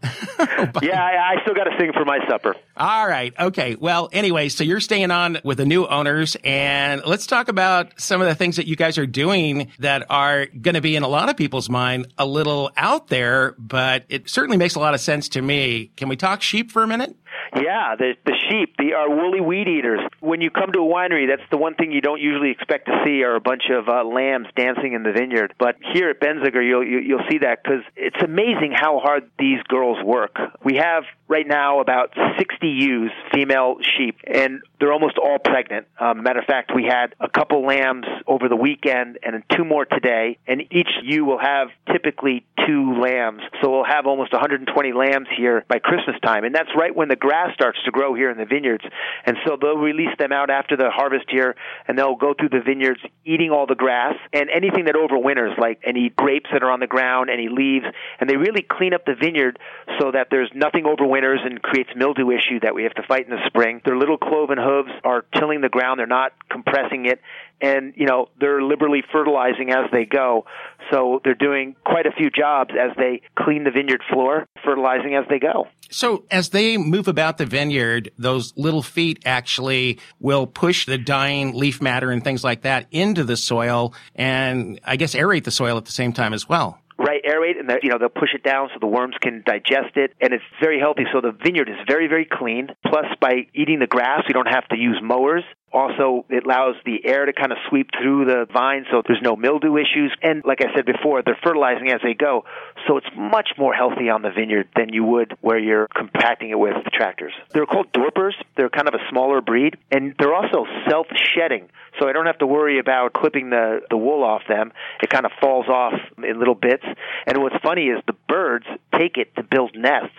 yeah, 0.83 1.03
I, 1.03 1.35
I 1.37 1.43
still 1.43 1.55
got 1.55 1.65
to 1.65 1.77
sing 1.79 1.93
for 1.93 2.05
my 2.05 2.19
supper. 2.29 2.57
All 2.77 3.07
right. 3.07 3.33
Okay. 3.39 3.77
Well, 3.77 4.09
anyway, 4.13 4.49
so 4.49 4.65
you're 4.65 4.81
staying 4.81 5.11
on 5.11 5.39
with 5.45 5.59
the 5.59 5.65
new 5.65 5.87
owners, 5.87 6.37
and 6.45 7.03
let's 7.07 7.27
talk 7.27 7.49
about 7.49 8.01
some 8.01 8.21
of 8.21 8.27
the 8.27 8.35
things 8.35 8.57
that 8.57 8.67
you 8.67 8.77
guys 8.77 8.99
are 8.99 9.07
doing 9.07 9.71
that 9.79 10.07
are 10.11 10.47
going 10.47 10.75
to 10.75 10.81
be 10.81 10.97
in 10.97 11.03
a 11.03 11.09
lot 11.09 11.29
of 11.29 11.37
people's 11.37 11.69
mind 11.71 12.07
a 12.19 12.27
little 12.27 12.71
out 12.77 13.09
there, 13.09 13.55
but 13.59 14.05
it 14.09 14.29
certainly 14.29 14.57
makes 14.57 14.75
a 14.75 14.81
lot 14.81 14.95
of 14.95 15.01
sense 15.01 15.29
to 15.31 15.43
me. 15.43 15.93
Can 15.97 16.09
we 16.09 16.17
talk 16.23 16.41
sheep 16.41 16.71
for 16.71 16.83
a 16.83 16.87
minute? 16.87 17.17
Yeah, 17.57 17.97
the 17.97 18.15
the 18.25 18.35
sheep, 18.49 18.77
the 18.79 18.95
are 18.95 19.09
woolly 19.09 19.41
weed 19.41 19.69
eaters. 19.69 20.01
When 20.21 20.41
you 20.41 20.51
come 20.51 20.73
to 20.73 20.79
a 20.81 20.83
winery, 20.83 21.29
that's 21.29 21.49
the 21.51 21.59
one 21.59 21.75
thing 21.75 21.93
you 21.93 22.01
don't 22.01 22.21
usually 22.21 22.51
expect 22.51 22.87
to 22.87 23.03
see 23.05 23.23
are 23.25 23.35
a 23.35 23.41
bunch 23.41 23.65
of 23.71 23.89
uh, 23.89 24.05
lambs 24.05 24.49
dancing 24.57 24.93
in 24.95 25.03
the 25.03 25.13
vineyard. 25.13 25.55
But 25.59 25.77
here 25.93 26.11
at 26.11 26.21
Benziger, 26.21 26.67
you'll 26.67 26.85
you, 26.85 26.99
you'll 26.99 27.27
see 27.31 27.39
that 27.39 27.63
because 27.63 27.83
it's 27.97 28.23
amazing 28.23 28.73
how 28.75 28.99
hard 28.99 29.31
these 29.39 29.63
girls 29.69 29.99
work. 30.05 30.37
We 30.65 30.77
have 30.77 31.05
right 31.29 31.47
now 31.47 31.81
about 31.81 32.15
60 32.39 32.69
ewes, 32.69 33.11
female 33.33 33.77
sheep, 33.97 34.19
and 34.27 34.61
they're 34.79 34.93
almost 34.93 35.17
all 35.19 35.39
pregnant. 35.39 35.87
Um, 35.99 36.23
matter 36.23 36.41
of 36.41 36.47
fact, 36.47 36.73
we 36.75 36.85
had 36.85 37.15
a 37.21 37.29
couple 37.29 37.67
lambs 37.67 38.07
over 38.27 38.49
the 38.49 38.57
weekend 38.57 39.19
and 39.23 39.43
two 39.57 39.65
more 39.65 39.85
today, 39.85 40.39
and 40.47 40.63
each 40.71 40.91
ewe 41.03 41.25
will 41.25 41.39
have 41.39 41.69
typically 41.91 42.45
two 42.67 43.01
lambs. 43.01 43.43
So 43.63 43.71
we'll 43.71 43.85
have 43.85 44.07
almost 44.07 44.33
120 44.33 44.93
lambs 44.93 45.29
here 45.37 45.65
by 45.69 45.79
Christmas 45.79 46.17
time, 46.23 46.45
and 46.45 46.55
that's 46.55 46.71
right 46.77 46.95
when 46.95 47.09
the 47.09 47.17
grass 47.23 47.55
starts 47.55 47.79
to 47.85 47.93
grow 47.93 48.15
here 48.15 48.31
in 48.33 48.37
the 48.37 48.45
vineyards. 48.45 48.83
And 49.25 49.37
so 49.47 49.57
they'll 49.61 49.79
release 49.79 50.11
them 50.19 50.33
out 50.33 50.51
after 50.51 50.77
the 50.77 50.91
harvest 50.91 51.27
here, 51.29 51.55
and 51.87 51.97
they'll 51.97 52.17
go 52.17 52.35
through 52.35 52.49
the 52.49 52.61
vineyards 52.67 52.99
eating 53.25 53.51
all 53.51 53.69
the 53.69 53.77
grass 53.77 54.17
and 54.33 54.51
anything 54.51 54.87
that 54.87 54.97
overwinters, 54.97 55.57
like 55.57 55.79
any 55.87 56.11
grapes 56.11 56.51
that 56.53 56.65
are 56.65 56.71
on 56.73 56.81
the 56.81 56.89
ground, 56.89 57.31
any 57.31 57.49
leaves, 57.49 57.87
and 58.19 58.29
they 58.29 58.37
really 58.37 58.67
clean 58.69 58.93
up 58.93 59.05
the 59.07 59.15
vineyard 59.15 59.61
so 60.01 60.11
that 60.11 60.27
there's 60.33 60.51
nothing 60.53 60.83
overwinters 60.83 61.47
and 61.47 61.63
creates 61.63 61.91
mildew 61.95 62.33
issue 62.33 62.59
that 62.61 62.75
we 62.75 62.83
have 62.83 62.95
to 62.95 63.05
fight 63.07 63.25
in 63.25 63.31
the 63.31 63.47
spring. 63.47 63.81
Their 63.85 63.97
little 63.97 64.19
cloven 64.19 64.59
hooves 64.59 64.91
are 65.05 65.25
tilling 65.39 65.61
the 65.61 65.69
ground; 65.69 66.01
they're 66.01 66.07
not 66.09 66.33
compressing 66.51 67.07
it, 67.07 67.21
and 67.63 67.95
you 67.97 68.07
know 68.07 68.27
they're 68.41 68.63
liberally 68.63 69.03
fertilizing 69.13 69.71
as 69.71 69.91
they 69.93 70.05
go. 70.05 70.45
So 70.91 71.21
they're 71.25 71.35
doing 71.35 71.77
quite 71.87 72.07
a 72.07 72.13
few 72.13 72.29
jobs 72.29 72.73
as 72.79 72.95
they 72.97 73.23
clean 73.39 73.65
the 73.65 73.71
vineyard 73.71 74.03
floor, 74.13 74.47
fertilizing 74.65 75.15
as 75.15 75.25
they 75.31 75.39
go. 75.39 75.69
So 75.91 76.25
as 76.31 76.51
they 76.51 76.77
move 76.77 77.07
about 77.09 77.39
the 77.39 77.47
vineyard, 77.47 78.11
those 78.19 78.53
little 78.57 78.83
feet 78.83 79.23
actually 79.25 80.01
will 80.21 80.47
push 80.47 80.87
the 80.87 80.99
dying 80.99 81.55
leaf 81.55 81.81
matter 81.81 82.11
and 82.11 82.25
things 82.25 82.43
like 82.43 82.63
that 82.63 82.87
into 82.91 83.25
the 83.25 83.37
soil 83.37 83.95
and 84.15 84.81
I 84.85 84.97
guess 84.97 85.15
aerate 85.15 85.45
the 85.45 85.51
soil 85.51 85.77
at 85.77 85.85
the 85.85 85.93
same 85.93 86.13
time 86.13 86.35
as 86.35 86.49
well. 86.49 86.79
Right, 86.99 87.23
aerate, 87.25 87.59
and 87.59 87.69
you 87.83 87.91
know 87.91 87.99
they'll 87.99 88.09
push 88.09 88.33
it 88.33 88.45
down 88.45 88.69
so 88.73 88.79
the 88.79 88.87
worms 88.87 89.17
can 89.21 89.43
digest 89.45 89.97
it, 89.97 90.13
and 90.21 90.33
it's 90.33 90.45
very 90.61 90.79
healthy. 90.79 91.03
So 91.13 91.21
the 91.21 91.33
vineyard 91.33 91.69
is 91.69 91.75
very, 91.89 92.07
very 92.07 92.29
clean. 92.31 92.69
Plus, 92.87 93.07
by 93.21 93.49
eating 93.55 93.81
the 93.81 93.89
grass, 93.89 94.23
we 94.29 94.33
don't 94.33 94.47
have 94.47 94.69
to 94.69 94.77
use 94.77 95.01
mowers. 95.03 95.43
Also, 95.73 96.25
it 96.29 96.45
allows 96.45 96.75
the 96.85 97.05
air 97.05 97.25
to 97.27 97.33
kind 97.33 97.53
of 97.53 97.59
sweep 97.69 97.89
through 98.01 98.27
the 98.27 98.47
vine 98.53 98.85
so 98.91 99.03
there's 99.07 99.23
no 99.23 99.37
mildew 99.37 99.77
issues. 99.77 100.15
And 100.23 100.43
like 100.45 100.61
I 100.61 100.75
said 100.75 100.85
before, 100.87 101.23
they're 101.23 101.39
fertilizing 101.43 101.91
as 101.91 102.01
they 102.03 102.15
go. 102.15 102.45
So 102.87 102.97
it's 102.99 103.07
much 103.17 103.51
more 103.59 103.73
healthy 103.73 104.09
on 104.11 104.23
the 104.23 104.31
vineyard 104.31 104.69
than 104.77 104.93
you 104.93 105.05
would 105.05 105.37
where 105.41 105.59
you're 105.59 105.89
compacting 105.89 106.51
it 106.51 106.59
with 106.59 106.75
tractors. 106.93 107.33
They're 107.51 107.67
called 107.67 107.93
Dorpers. 107.93 108.35
They're 108.57 108.69
kind 108.71 108.89
of 108.89 108.95
a 108.95 109.09
smaller 109.11 109.41
breed. 109.41 109.77
And 109.91 110.15
they're 110.19 110.35
also 110.35 110.67
self 110.89 111.07
shedding. 111.35 111.69
So 112.01 112.09
I 112.09 112.13
don't 112.13 112.27
have 112.27 112.39
to 112.39 112.47
worry 112.47 112.79
about 112.79 113.13
clipping 113.13 113.51
the, 113.51 113.81
the 113.91 113.97
wool 113.97 114.25
off 114.25 114.43
them. 114.49 114.73
It 115.03 115.11
kind 115.11 115.27
of 115.27 115.33
falls 115.41 115.69
off 115.69 115.93
in 116.23 116.39
little 116.39 116.55
bits. 116.55 116.85
And 117.27 117.39
what's 117.43 117.57
funny 117.63 117.89
is 117.89 117.99
the 118.07 118.15
birds 118.29 118.67
take 118.99 119.19
it 119.19 119.35
to 119.37 119.43
build 119.43 119.75
nests. 119.77 120.17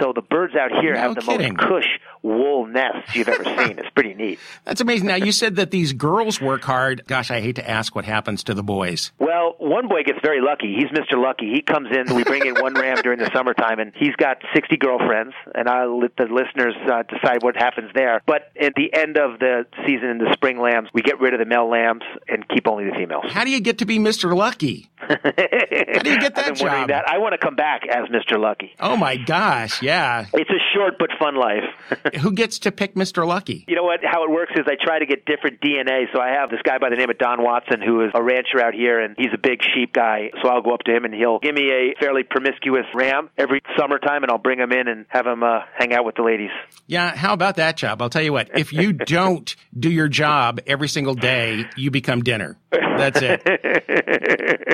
So 0.00 0.12
the 0.14 0.22
birds 0.22 0.54
out 0.54 0.70
here 0.80 0.94
No 0.94 1.00
have 1.00 1.14
the 1.16 1.20
kidding. 1.22 1.54
most 1.54 1.68
cush 1.68 1.98
wool 2.22 2.66
nests 2.66 3.14
you've 3.14 3.28
ever 3.28 3.44
seen. 3.64 3.78
It's 3.78 3.90
pretty 3.90 4.14
neat. 4.14 4.38
That's 4.64 4.80
amazing. 4.88 5.06
Now 5.08 5.16
you 5.16 5.32
said 5.32 5.56
that 5.56 5.70
these 5.70 5.92
girls 5.92 6.40
work 6.40 6.62
hard. 6.64 7.04
Gosh, 7.06 7.30
I 7.30 7.40
hate 7.40 7.56
to 7.56 7.68
ask 7.68 7.94
what 7.94 8.04
happens 8.04 8.42
to 8.44 8.54
the 8.54 8.62
boys. 8.62 9.12
Well, 9.18 9.54
one 9.58 9.88
boy 9.88 10.02
gets 10.04 10.18
very 10.22 10.40
lucky. 10.40 10.74
He's 10.74 10.88
Mr. 10.90 11.20
Lucky. 11.22 11.52
He 11.52 11.62
comes 11.62 11.88
in. 11.94 12.14
We 12.14 12.24
bring 12.24 12.46
in 12.46 12.54
one 12.60 12.74
ram 12.74 12.96
during 13.02 13.18
the 13.18 13.30
summertime, 13.34 13.78
and 13.78 13.92
he's 13.94 14.14
got 14.16 14.38
60 14.54 14.76
girlfriends. 14.76 15.34
And 15.54 15.68
I'll 15.68 15.98
let 16.00 16.16
the 16.16 16.24
listeners 16.24 16.74
uh, 16.90 17.02
decide 17.04 17.42
what 17.42 17.56
happens 17.56 17.90
there. 17.94 18.22
But 18.26 18.50
at 18.60 18.74
the 18.74 18.92
end 18.94 19.18
of 19.18 19.38
the 19.38 19.66
season, 19.86 20.08
in 20.08 20.18
the 20.18 20.32
spring 20.32 20.60
lambs, 20.60 20.88
we 20.94 21.02
get 21.02 21.20
rid 21.20 21.34
of 21.34 21.40
the 21.40 21.46
male 21.46 21.68
lambs 21.68 22.02
and 22.28 22.48
keep 22.48 22.66
only 22.66 22.84
the 22.84 22.92
females. 22.96 23.24
How 23.28 23.44
do 23.44 23.50
you 23.50 23.60
get 23.60 23.78
to 23.78 23.84
be 23.86 23.98
Mr. 23.98 24.34
Lucky? 24.34 24.90
How 24.96 25.14
do 25.16 26.10
you 26.10 26.18
get 26.18 26.34
that 26.34 26.46
I've 26.46 26.54
been 26.54 26.62
wondering 26.62 26.82
job? 26.82 26.88
that. 26.88 27.08
I 27.08 27.18
want 27.18 27.32
to 27.32 27.38
come 27.38 27.54
back 27.56 27.82
as 27.88 28.08
Mr. 28.08 28.38
Lucky. 28.38 28.72
Oh 28.80 28.96
my 28.96 29.16
gosh, 29.16 29.82
yeah. 29.82 30.26
It's 30.32 30.50
a 30.50 30.60
short 30.74 30.94
but 30.98 31.10
fun 31.18 31.36
life. 31.36 31.64
Who 32.20 32.32
gets 32.32 32.58
to 32.60 32.72
pick 32.72 32.94
Mr. 32.94 33.26
Lucky? 33.26 33.64
You 33.68 33.76
know 33.76 33.84
what? 33.84 34.00
How 34.02 34.24
it 34.24 34.30
works 34.30 34.52
is 34.56 34.66
I 34.66 34.74
try 34.80 34.98
to 34.98 35.06
get 35.06 35.24
different 35.24 35.60
DNA. 35.60 36.04
So 36.14 36.20
I 36.20 36.30
have 36.40 36.50
this 36.50 36.60
guy 36.64 36.78
by 36.78 36.90
the 36.90 36.96
name 36.96 37.10
of 37.10 37.18
Don 37.18 37.42
Watson 37.42 37.80
who 37.80 38.02
is 38.04 38.10
a 38.14 38.22
rancher 38.22 38.60
out 38.62 38.74
here, 38.74 39.00
and 39.00 39.14
he's 39.18 39.32
a 39.34 39.38
big 39.38 39.60
sheep 39.74 39.92
guy. 39.92 40.30
So 40.42 40.48
I'll 40.48 40.62
go 40.62 40.72
up 40.74 40.80
to 40.86 40.94
him 40.94 41.04
and 41.04 41.14
he'll 41.14 41.38
give 41.38 41.54
me 41.54 41.70
a 41.70 41.94
fairly 42.00 42.22
promiscuous 42.22 42.86
ram 42.94 43.30
every 43.36 43.60
summertime, 43.78 44.22
and 44.22 44.30
I'll 44.30 44.38
bring 44.38 44.58
him 44.58 44.72
in 44.72 44.88
and 44.88 45.06
have 45.08 45.26
him 45.26 45.42
uh, 45.42 45.60
hang 45.76 45.92
out 45.92 46.04
with 46.04 46.16
the 46.16 46.22
ladies. 46.22 46.50
Yeah, 46.86 47.14
how 47.14 47.32
about 47.32 47.56
that 47.56 47.76
job? 47.76 48.00
I'll 48.02 48.10
tell 48.10 48.22
you 48.22 48.32
what, 48.32 48.50
if 48.56 48.72
you 48.72 48.92
don't 49.06 49.54
do 49.78 49.90
your 49.90 50.08
job 50.08 50.60
every 50.66 50.88
single 50.88 51.14
day, 51.14 51.64
you 51.76 51.90
become 51.90 52.22
dinner. 52.22 52.56
That's 52.70 53.20
it. 53.22 53.42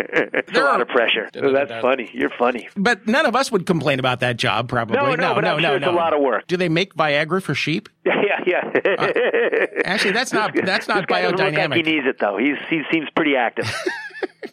It's 0.46 0.58
a 0.58 0.62
lot 0.62 0.80
of 0.80 0.88
pressure. 0.88 1.28
That's 1.32 1.82
funny. 1.82 2.10
You're 2.12 2.30
funny. 2.38 2.68
But 2.76 3.08
none 3.08 3.26
of 3.26 3.34
us 3.34 3.50
would 3.50 3.66
complain 3.66 3.98
about 3.98 4.20
that 4.20 4.36
job, 4.36 4.68
probably. 4.68 4.96
No, 4.96 5.14
no, 5.14 5.34
but 5.34 5.44
I'm 5.44 5.60
sure 5.60 5.76
it's 5.76 5.86
a 5.86 5.90
lot 5.90 6.14
of 6.14 6.20
work. 6.20 6.46
Do 6.46 6.56
they 6.56 6.68
make 6.68 6.94
Viagra 6.94 7.42
for 7.42 7.54
sheep? 7.54 7.88
Yeah, 8.24 8.40
yeah. 8.46 9.66
Actually, 9.94 10.12
that's 10.12 10.32
not 10.32 10.52
that's 10.64 10.88
not 10.88 11.08
look 11.08 11.38
like 11.38 11.72
he 11.72 11.82
needs 11.82 12.06
it 12.06 12.18
though. 12.18 12.36
He's 12.36 12.56
he 12.68 12.82
seems 12.90 13.08
pretty 13.14 13.36
active. 13.36 13.72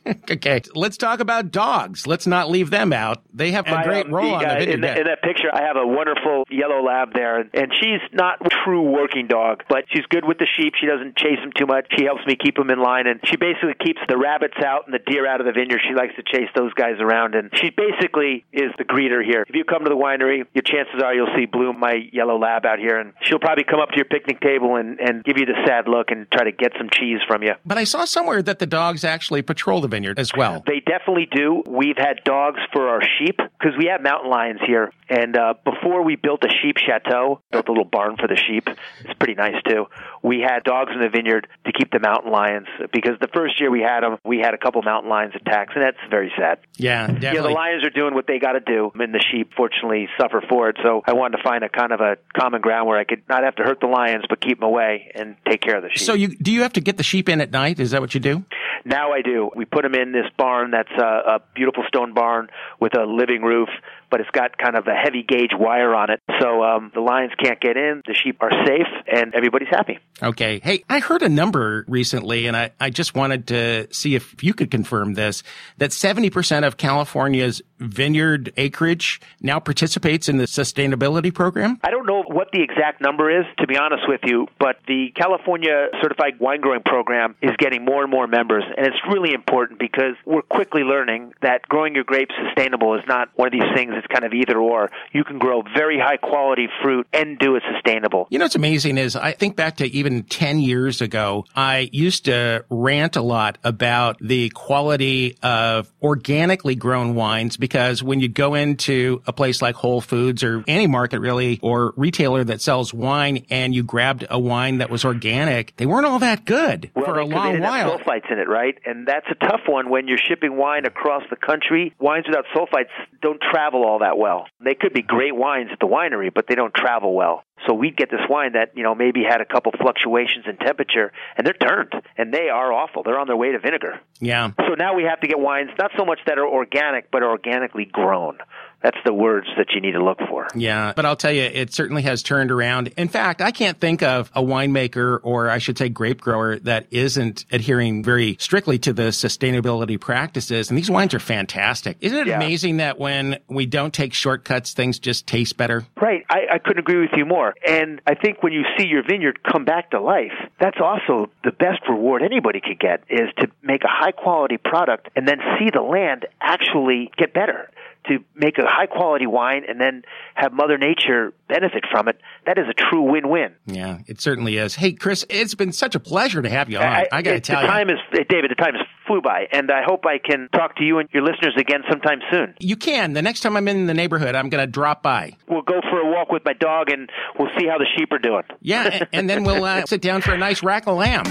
Okay, 0.32 0.62
let's 0.76 0.98
talk 0.98 1.20
about 1.20 1.52
dogs. 1.52 2.08
Let's 2.08 2.26
not 2.26 2.50
leave 2.50 2.70
them 2.70 2.94
out. 2.94 3.22
They 3.34 3.52
have 3.52 3.68
a 3.68 3.78
I, 3.78 3.84
great 3.84 4.06
um, 4.06 4.16
role 4.16 4.40
the, 4.40 4.48
on 4.48 4.60
the 4.60 4.60
video. 4.60 4.74
in, 4.76 4.82
that, 4.82 4.98
in 4.98 5.04
that 5.06 5.22
picture, 5.22 5.50
I 5.54 5.62
have 5.64 5.76
a 5.76 5.86
wonderful 5.86 6.46
yellow 6.50 6.82
lab 6.82 7.14
there, 7.14 7.40
and 7.54 7.72
she's 7.80 8.00
not 8.14 8.40
a 8.46 8.50
true 8.64 8.82
working 8.82 9.28
dog, 9.28 9.64
but 9.68 9.86
she's 9.92 10.06
good 10.10 10.24
with 10.26 10.38
the 10.38 10.48
sheep. 10.58 10.74
She 10.80 10.88
doesn't 10.88 11.18
chase 11.18 11.38
them 11.42 11.52
too 11.56 11.66
much. 11.66 11.88
She 11.98 12.06
helps 12.06 12.26
me 12.26 12.38
keep 12.40 12.56
them 12.56 12.70
in 12.72 12.80
line, 12.82 13.08
and 13.08 13.20
she 13.26 13.36
basically 13.36 13.76
keeps 13.84 14.00
the 14.08 14.18
rabbits 14.18 14.58
out 14.64 14.86
and 14.86 14.94
the 14.94 15.04
deer 15.06 15.28
out 15.28 15.42
of 15.42 15.46
the 15.46 15.52
vineyard. 15.54 15.82
She 15.88 15.94
likes 15.94 16.16
to 16.16 16.24
chase 16.24 16.50
those 16.56 16.74
guys 16.74 16.96
around, 17.00 17.36
and 17.36 17.52
she 17.54 17.70
basically 17.70 18.46
is 18.54 18.72
the 18.78 18.86
greeter 18.86 19.24
here. 19.24 19.44
If 19.48 19.56
you 19.56 19.66
come 19.66 19.84
to 19.84 19.90
the 19.90 20.00
winery, 20.00 20.48
your 20.54 20.64
chances 20.64 21.02
are 21.04 21.14
you'll 21.14 21.36
see 21.36 21.46
Bloom, 21.46 21.80
my 21.80 22.08
yellow 22.12 22.40
lab, 22.40 22.66
out 22.66 22.80
here, 22.80 22.98
and 22.98 23.14
she'll 23.24 23.40
probably 23.40 23.66
come 23.66 23.80
up 23.80 23.90
to 23.90 23.98
your 23.98 24.06
picnic 24.06 24.40
table 24.40 24.78
and, 24.78 25.00
and 25.00 25.24
give 25.24 25.38
you 25.38 25.46
the 25.46 25.60
sad 25.68 25.88
look 25.88 26.10
and 26.10 26.26
try 26.32 26.46
to 26.46 26.52
get 26.52 26.72
some 26.78 26.90
cheese 26.90 27.20
from 27.28 27.44
you. 27.44 27.54
but 27.66 27.78
I 27.78 27.84
saw 27.84 28.06
somewhere 28.06 28.42
that 28.42 28.60
the 28.60 28.66
dogs 28.66 29.04
actually 29.04 29.42
patrol 29.42 29.82
the 29.82 29.91
vineyard 29.92 30.18
as 30.18 30.32
well. 30.36 30.64
They 30.66 30.80
definitely 30.80 31.28
do. 31.32 31.64
We've 31.68 31.98
had 31.98 32.24
dogs 32.24 32.60
for 32.74 32.90
our 32.90 33.02
sheep 33.20 33.38
because 33.38 33.78
we 33.78 33.86
have 33.92 34.02
mountain 34.02 34.32
lions 34.32 34.60
here. 34.66 34.92
And 35.10 35.38
uh, 35.38 35.54
before 35.66 36.04
we 36.04 36.16
built 36.16 36.44
a 36.44 36.50
sheep 36.62 36.78
chateau, 36.78 37.42
built 37.52 37.68
a 37.68 37.72
little 37.72 37.86
barn 37.86 38.16
for 38.18 38.28
the 38.28 38.38
sheep. 38.38 38.70
It's 39.04 39.14
pretty 39.20 39.36
nice 39.36 39.62
too. 39.68 39.86
We 40.24 40.40
had 40.40 40.64
dogs 40.64 40.92
in 40.94 41.02
the 41.02 41.10
vineyard 41.10 41.48
to 41.66 41.72
keep 41.74 41.92
the 41.92 42.00
mountain 42.00 42.32
lions 42.32 42.68
because 42.94 43.20
the 43.20 43.28
first 43.34 43.60
year 43.60 43.70
we 43.70 43.82
had 43.82 44.02
them, 44.02 44.18
we 44.24 44.40
had 44.40 44.54
a 44.54 44.58
couple 44.58 44.82
mountain 44.84 45.10
lions 45.10 45.34
attacks, 45.36 45.74
and 45.76 45.84
that's 45.84 45.98
very 46.10 46.32
sad. 46.38 46.60
Yeah, 46.78 47.12
Yeah, 47.20 47.34
the 47.42 47.50
lions 47.50 47.84
are 47.86 47.90
doing 47.90 48.14
what 48.14 48.26
they 48.28 48.40
got 48.40 48.54
to 48.54 48.60
do, 48.62 48.92
and 48.96 49.14
the 49.14 49.24
sheep 49.32 49.52
fortunately 49.56 50.08
suffer 50.20 50.42
for 50.48 50.70
it. 50.70 50.78
So 50.84 51.02
I 51.06 51.14
wanted 51.14 51.38
to 51.38 51.44
find 51.44 51.64
a 51.64 51.70
kind 51.70 51.92
of 51.92 52.00
a 52.00 52.18
common 52.34 52.62
ground 52.62 52.88
where 52.88 52.98
I 52.98 53.04
could 53.04 53.24
not 53.28 53.44
have 53.44 53.56
to 53.58 53.64
hurt 53.64 53.80
the 53.82 53.88
lions, 53.88 54.24
but 54.30 54.40
keep 54.40 54.60
them 54.60 54.68
away 54.68 55.12
and 55.14 55.36
take 55.48 55.62
care 55.62 55.76
of 55.78 55.84
the 55.84 55.90
sheep. 55.90 56.06
so 56.06 56.14
you 56.14 56.30
do 56.38 56.52
you 56.52 56.62
have 56.62 56.74
to 56.74 56.82
get 56.82 56.98
the 56.98 57.04
sheep 57.04 57.28
in 57.28 57.42
at 57.42 57.52
night? 57.52 57.80
Is 57.80 57.92
that 57.92 58.02
what 58.02 58.14
you 58.14 58.20
do? 58.20 58.46
Now 58.86 59.12
I 59.12 59.22
do. 59.22 59.50
We 59.56 59.66
put 59.66 59.81
them 59.84 59.96
in 59.96 60.12
this 60.12 60.26
barn 60.38 60.72
that's 60.72 60.92
a, 60.98 61.36
a 61.36 61.42
beautiful 61.56 61.84
stone 61.88 62.14
barn 62.14 62.50
with 62.80 62.98
a 62.98 63.06
living 63.06 63.42
roof, 63.42 63.70
but 64.10 64.20
it's 64.20 64.30
got 64.32 64.58
kind 64.58 64.76
of 64.76 64.88
a 64.88 64.94
heavy 64.94 65.24
gauge 65.24 65.52
wire 65.54 65.96
on 65.96 66.10
it. 66.10 66.22
So 66.40 66.64
um, 66.64 66.92
the 66.94 67.02
lions 67.02 67.32
can't 67.42 67.60
get 67.60 67.78
in, 67.78 68.02
the 68.06 68.14
sheep 68.14 68.38
are 68.42 68.52
safe, 68.66 68.88
and 69.12 69.34
everybody's 69.34 69.70
happy. 69.70 70.00
Okay. 70.22 70.60
Hey, 70.64 70.84
I 70.90 71.00
heard 71.00 71.22
a 71.22 71.30
number 71.30 71.86
recently, 71.88 72.48
and 72.48 72.56
I, 72.56 72.72
I 72.80 72.90
just 72.90 73.16
wanted 73.16 73.48
to 73.48 73.88
see 73.94 74.16
if 74.16 74.44
you 74.44 74.54
could 74.54 74.70
confirm 74.70 75.14
this 75.14 75.44
that 75.78 75.92
70% 75.92 76.68
of 76.68 76.78
California's 76.78 77.62
vineyard 77.80 78.54
acreage 78.58 79.20
now 79.42 79.60
participates 79.60 80.30
in 80.30 80.38
the 80.38 80.46
sustainability 80.46 81.34
program. 81.34 81.80
I 81.84 81.90
don't 81.90 82.06
know 82.06 82.24
what 82.24 82.50
the 82.52 82.62
exact 82.62 83.02
number 83.02 83.40
is, 83.40 83.46
to 83.60 83.68
be 83.68 83.78
honest 83.78 84.04
with 84.08 84.22
you, 84.24 84.48
but 84.60 84.78
the 84.88 85.12
California 85.16 85.88
Certified 86.02 86.40
Wine 86.40 86.62
Growing 86.62 86.84
Program 86.84 87.36
is 87.42 87.52
getting 87.58 87.86
more 87.86 88.04
and 88.04 88.12
more 88.12 88.28
members. 88.28 88.64
And 88.78 88.86
it's 88.86 88.98
really 89.12 89.34
important 89.34 89.71
because 89.80 90.16
we're 90.26 90.42
quickly 90.42 90.82
learning 90.84 91.34
that 91.42 91.64
growing 91.68 91.96
your 91.96 92.04
grapes 92.04 92.34
sustainable 92.48 92.96
is 92.96 93.04
not 93.08 93.30
one 93.36 93.48
of 93.48 93.52
these 93.52 93.70
things 93.76 93.92
that's 93.94 94.08
kind 94.08 94.26
of 94.26 94.34
either 94.34 94.58
or. 94.58 94.90
You 95.12 95.24
can 95.24 95.40
grow 95.40 95.64
very 95.76 96.00
high 96.00 96.18
quality 96.18 96.68
fruit 96.82 97.08
and 97.14 97.38
do 97.40 97.56
it 97.56 97.64
sustainable. 97.74 98.28
You 98.30 98.40
know 98.40 98.46
what's 98.46 98.56
amazing 98.56 98.98
is 98.98 99.16
I 99.16 99.32
think 99.32 99.56
back 99.56 99.78
to 99.78 99.86
even 99.86 100.24
10 100.24 100.60
years 100.60 101.02
ago, 101.02 101.46
I 101.56 101.90
used 101.92 102.26
to 102.26 102.66
rant 102.70 103.16
a 103.16 103.22
lot 103.22 103.58
about 103.64 104.18
the 104.20 104.50
quality 104.50 105.38
of 105.42 105.92
organically 106.02 106.76
grown 106.76 107.16
wines 107.16 107.58
because 107.58 108.04
when 108.04 108.20
you 108.20 108.28
go 108.28 108.56
into 108.56 109.22
a 109.28 109.34
place 109.34 109.62
like 109.62 109.76
Whole 109.76 110.02
Foods 110.02 110.44
or 110.44 110.64
any 110.68 110.88
market 110.88 111.20
really 111.20 111.60
or 111.62 111.94
retailer 111.98 112.44
that 112.44 112.62
sells 112.62 112.94
wine 112.94 113.46
and 113.50 113.74
you 113.74 113.84
grabbed 113.84 114.26
a 114.30 114.40
wine 114.40 114.80
that 114.80 114.90
was 114.90 115.06
organic, 115.06 115.76
they 115.78 115.86
weren't 115.86 116.06
all 116.06 116.20
that 116.20 116.46
good 116.46 116.92
well, 116.96 117.06
for 117.06 117.20
a 117.20 117.26
long 117.26 117.54
they 117.54 117.60
while. 117.60 117.98
Sulfites 117.98 118.32
in 118.32 118.40
it, 118.40 118.48
right? 118.48 118.78
And 118.86 119.08
that's 119.08 119.28
a 119.30 119.36
tough 119.36 119.61
one 119.68 119.90
when 119.90 120.08
you're 120.08 120.18
shipping 120.18 120.58
wine 120.58 120.86
across 120.86 121.24
the 121.30 121.36
country. 121.36 121.94
Wines 122.00 122.26
without 122.28 122.46
sulfites 122.56 122.92
don't 123.22 123.42
travel 123.42 123.84
all 123.86 124.00
that 124.00 124.18
well. 124.18 124.46
They 124.64 124.76
could 124.76 124.94
be 124.94 125.02
great 125.02 125.36
wines 125.36 125.70
at 125.72 125.80
the 125.80 125.88
winery, 125.88 126.32
but 126.34 126.46
they 126.48 126.56
don't 126.56 126.74
travel 126.74 127.14
well. 127.14 127.44
So 127.68 127.74
we'd 127.74 127.96
get 127.96 128.10
this 128.10 128.22
wine 128.30 128.54
that, 128.54 128.72
you 128.76 128.84
know, 128.84 128.96
maybe 128.96 129.24
had 129.24 129.42
a 129.42 129.46
couple 129.46 129.72
fluctuations 129.80 130.46
in 130.48 130.58
temperature 130.58 131.12
and 131.38 131.46
they're 131.46 131.54
turned 131.54 131.94
and 132.18 132.34
they 132.34 132.50
are 132.50 132.74
awful. 132.74 133.04
They're 133.04 133.20
on 133.20 133.28
their 133.28 133.38
way 133.38 133.52
to 133.52 133.60
vinegar. 133.60 134.00
Yeah. 134.20 134.52
So 134.58 134.74
now 134.74 134.96
we 134.96 135.04
have 135.04 135.20
to 135.22 135.28
get 135.28 135.40
wines 135.40 135.70
not 135.78 135.92
so 135.98 136.06
much 136.06 136.20
that 136.26 136.40
are 136.40 136.48
organic, 136.48 137.12
but 137.12 137.22
are 137.22 137.30
organically 137.30 137.86
grown. 137.86 138.38
That's 138.84 138.98
the 139.06 139.14
words 139.14 139.48
that 139.58 139.68
you 139.76 139.82
need 139.82 139.92
to 139.92 140.04
look 140.04 140.18
for. 140.28 140.48
Yeah, 140.56 140.94
but 140.96 141.06
I'll 141.06 141.16
tell 141.16 141.32
you, 141.32 141.44
it 141.44 141.72
certainly 141.74 142.02
has 142.04 142.24
turned 142.24 142.52
around. 142.52 142.88
In 142.98 143.08
fact, 143.08 143.42
I 143.42 143.52
can't 143.52 143.80
think 143.80 144.02
of 144.02 144.32
a 144.34 144.42
winemaker 144.42 145.20
or 145.24 145.50
I 145.50 145.60
should 145.60 145.78
say 145.78 145.90
grape 145.90 146.20
grower 146.22 146.58
that 146.60 146.88
isn't 146.92 147.46
adhering 147.52 148.04
very 148.04 148.38
strictly 148.40 148.80
to 148.80 148.94
the 148.94 149.10
sustainability 149.12 150.00
practices. 150.00 150.70
And 150.70 150.78
these 150.78 150.90
wines 150.90 151.14
are 151.14 151.20
fantastic. 151.20 151.98
Isn't 152.02 152.18
it 152.18 152.28
Yeah. 152.28 152.38
amazing 152.38 152.78
that 152.78 152.98
when 153.00 153.38
we 153.48 153.66
don't 153.66 153.94
take 153.94 154.14
shortcuts, 154.14 154.74
things 154.74 155.00
just 155.00 155.28
taste 155.28 155.58
better? 155.58 155.86
Right. 156.02 156.26
I, 156.30 156.48
I 156.54 156.58
couldn't 156.58 156.80
agree 156.80 157.02
with 157.02 157.12
you 157.16 157.26
more. 157.26 157.54
And 157.68 158.02
I 158.08 158.16
think 158.16 158.42
when 158.42 158.54
you 158.54 158.64
see 158.78 158.88
your 158.88 159.04
vineyard 159.04 159.40
come 159.44 159.66
back 159.66 159.92
to 159.92 160.02
life, 160.02 160.32
that's 160.60 160.78
also 160.84 161.30
the 161.44 161.52
best 161.52 161.82
reward 161.88 162.24
anybody 162.24 162.62
could 162.62 162.80
get 162.80 163.04
is 163.10 163.30
to 163.40 163.48
make 163.62 163.84
a 163.84 163.90
high 163.90 164.12
quality 164.12 164.58
product 164.58 165.10
and 165.16 165.28
then 165.28 165.38
see 165.60 165.70
the 165.72 165.82
land 165.82 166.26
actually 166.42 167.12
get 167.18 167.34
better. 167.34 167.70
To 168.08 168.18
make 168.36 168.58
a 168.58 168.66
high 168.66 168.88
quality 168.88 169.28
wine 169.28 169.64
and 169.68 169.80
then 169.80 170.04
have 170.34 170.54
Mother 170.54 170.78
Nature 170.78 171.34
benefit 171.48 171.84
from 171.92 172.08
it, 172.08 172.20
that 172.48 172.58
is 172.58 172.66
a 172.68 172.74
true 172.74 173.04
win 173.04 173.30
win. 173.30 173.54
Yeah, 173.68 174.00
it 174.08 174.20
certainly 174.20 174.58
is. 174.58 174.74
Hey, 174.74 174.94
Chris, 174.94 175.24
it's 175.30 175.54
been 175.54 175.72
such 175.72 175.94
a 175.94 176.00
pleasure 176.00 176.42
to 176.42 176.50
have 176.50 176.70
you 176.70 176.80
on. 176.80 177.06
I, 177.12 177.22
got 177.22 177.32
to 177.32 177.40
tell 177.40 177.58
the 177.58 177.68
you. 177.68 177.68
time 177.68 177.90
is 177.90 178.00
eh, 178.14 178.24
David. 178.28 178.50
The 178.50 178.56
time 178.56 178.76
is 178.76 178.82
flew 179.06 179.22
by, 179.22 179.48
and 179.52 179.70
I 179.72 179.84
hope 179.86 180.06
I 180.06 180.18
can 180.18 180.50
talk 180.54 180.78
to 180.78 180.84
you 180.84 181.00
and 181.00 181.10
your 181.12 181.24
listeners 181.24 181.54
again 181.58 181.82
sometime 181.90 182.20
soon. 182.32 182.56
You 182.60 182.76
can. 182.76 183.14
The 183.14 183.22
next 183.22 183.42
time 183.42 183.56
I'm 183.56 183.68
in 183.68 183.86
the 183.86 183.94
neighborhood, 183.94 184.36
I'm 184.36 184.50
going 184.50 184.66
to 184.66 184.72
drop 184.72 185.04
by. 185.04 185.36
We'll 185.48 185.62
go 185.62 185.80
for 185.82 186.00
a 186.00 186.12
walk 186.12 186.32
with 186.32 186.44
my 186.46 186.54
dog, 186.54 186.90
and 186.90 187.10
we'll 187.38 187.50
see 187.60 187.68
how 187.68 187.78
the 187.78 187.88
sheep 187.98 188.12
are 188.12 188.20
doing. 188.20 188.44
Yeah, 188.62 188.88
and, 188.88 189.08
and 189.14 189.30
then 189.30 189.44
we'll 189.44 189.64
uh, 189.66 189.86
sit 189.86 190.02
down 190.02 190.22
for 190.22 190.34
a 190.34 190.38
nice 190.38 190.64
rack 190.64 190.88
of 190.88 190.98
lamb. 190.98 191.26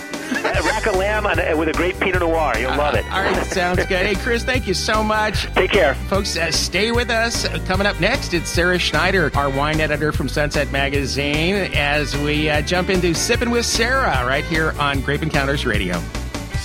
A 0.60 0.62
rack 0.62 0.86
of 0.86 0.96
lamb 0.96 1.24
and 1.24 1.40
a, 1.40 1.56
with 1.56 1.68
a 1.68 1.72
great 1.72 1.98
Pinot 1.98 2.20
Noir. 2.20 2.52
You'll 2.58 2.76
love 2.76 2.94
it. 2.94 3.04
All 3.06 3.22
right, 3.22 3.34
that 3.34 3.46
sounds 3.46 3.78
good. 3.86 4.04
Hey, 4.04 4.14
Chris, 4.14 4.44
thank 4.44 4.66
you 4.66 4.74
so 4.74 5.02
much. 5.02 5.44
Take 5.54 5.70
care. 5.70 5.94
Folks, 5.94 6.36
uh, 6.36 6.50
stay 6.50 6.92
with 6.92 7.08
us. 7.08 7.46
Uh, 7.46 7.58
Coming 7.66 7.86
up 7.86 7.98
next, 7.98 8.34
it's 8.34 8.50
Sara 8.50 8.78
Schneider, 8.78 9.30
our 9.34 9.48
wine 9.48 9.80
editor 9.80 10.12
from 10.12 10.28
Sunset 10.28 10.70
Magazine, 10.70 11.54
as 11.74 12.14
we 12.18 12.50
uh, 12.50 12.60
jump 12.60 12.90
into 12.90 13.14
Sipping 13.14 13.50
with 13.50 13.64
Sarah 13.64 14.26
right 14.26 14.44
here 14.44 14.72
on 14.78 15.00
Grape 15.00 15.22
Encounters 15.22 15.64
Radio. 15.64 15.98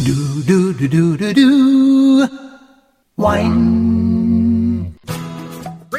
Do 0.03 0.43
do 0.43 0.73
do 0.73 0.87
do 0.89 1.17
do 1.17 1.33
do. 1.33 2.27
Wine. 3.15 4.04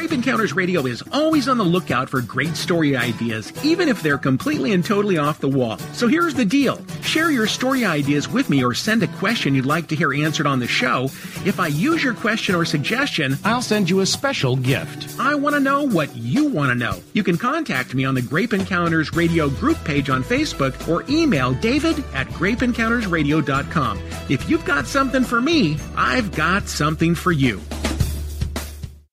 Grape 0.07 0.19
Encounters 0.19 0.53
Radio 0.53 0.85
is 0.85 1.03
always 1.11 1.49
on 1.49 1.57
the 1.57 1.65
lookout 1.65 2.09
for 2.09 2.21
great 2.21 2.55
story 2.55 2.95
ideas, 2.95 3.51
even 3.65 3.89
if 3.89 4.01
they're 4.01 4.17
completely 4.17 4.71
and 4.71 4.85
totally 4.85 5.17
off 5.17 5.41
the 5.41 5.49
wall. 5.49 5.77
So 5.91 6.07
here's 6.07 6.33
the 6.33 6.45
deal. 6.45 6.79
Share 7.01 7.29
your 7.29 7.45
story 7.45 7.83
ideas 7.83 8.29
with 8.29 8.49
me 8.49 8.63
or 8.63 8.73
send 8.73 9.03
a 9.03 9.07
question 9.17 9.53
you'd 9.53 9.65
like 9.65 9.87
to 9.87 9.97
hear 9.97 10.13
answered 10.13 10.47
on 10.47 10.59
the 10.59 10.67
show. 10.67 11.09
If 11.43 11.59
I 11.59 11.67
use 11.67 12.01
your 12.01 12.13
question 12.13 12.55
or 12.55 12.63
suggestion, 12.63 13.37
I'll 13.43 13.61
send 13.61 13.89
you 13.89 13.99
a 13.99 14.05
special 14.05 14.55
gift. 14.55 15.19
I 15.19 15.35
want 15.35 15.55
to 15.55 15.59
know 15.59 15.85
what 15.85 16.15
you 16.15 16.47
want 16.47 16.69
to 16.69 16.75
know. 16.75 17.01
You 17.11 17.25
can 17.25 17.37
contact 17.37 17.93
me 17.93 18.05
on 18.05 18.15
the 18.15 18.21
Grape 18.21 18.53
Encounters 18.53 19.11
Radio 19.11 19.49
group 19.49 19.83
page 19.83 20.09
on 20.09 20.23
Facebook 20.23 20.87
or 20.87 21.03
email 21.09 21.51
david 21.51 22.01
at 22.13 22.27
grapeencountersradio.com. 22.29 23.99
If 24.29 24.49
you've 24.49 24.63
got 24.63 24.87
something 24.87 25.25
for 25.25 25.41
me, 25.41 25.77
I've 25.97 26.31
got 26.31 26.69
something 26.69 27.13
for 27.13 27.33
you. 27.33 27.59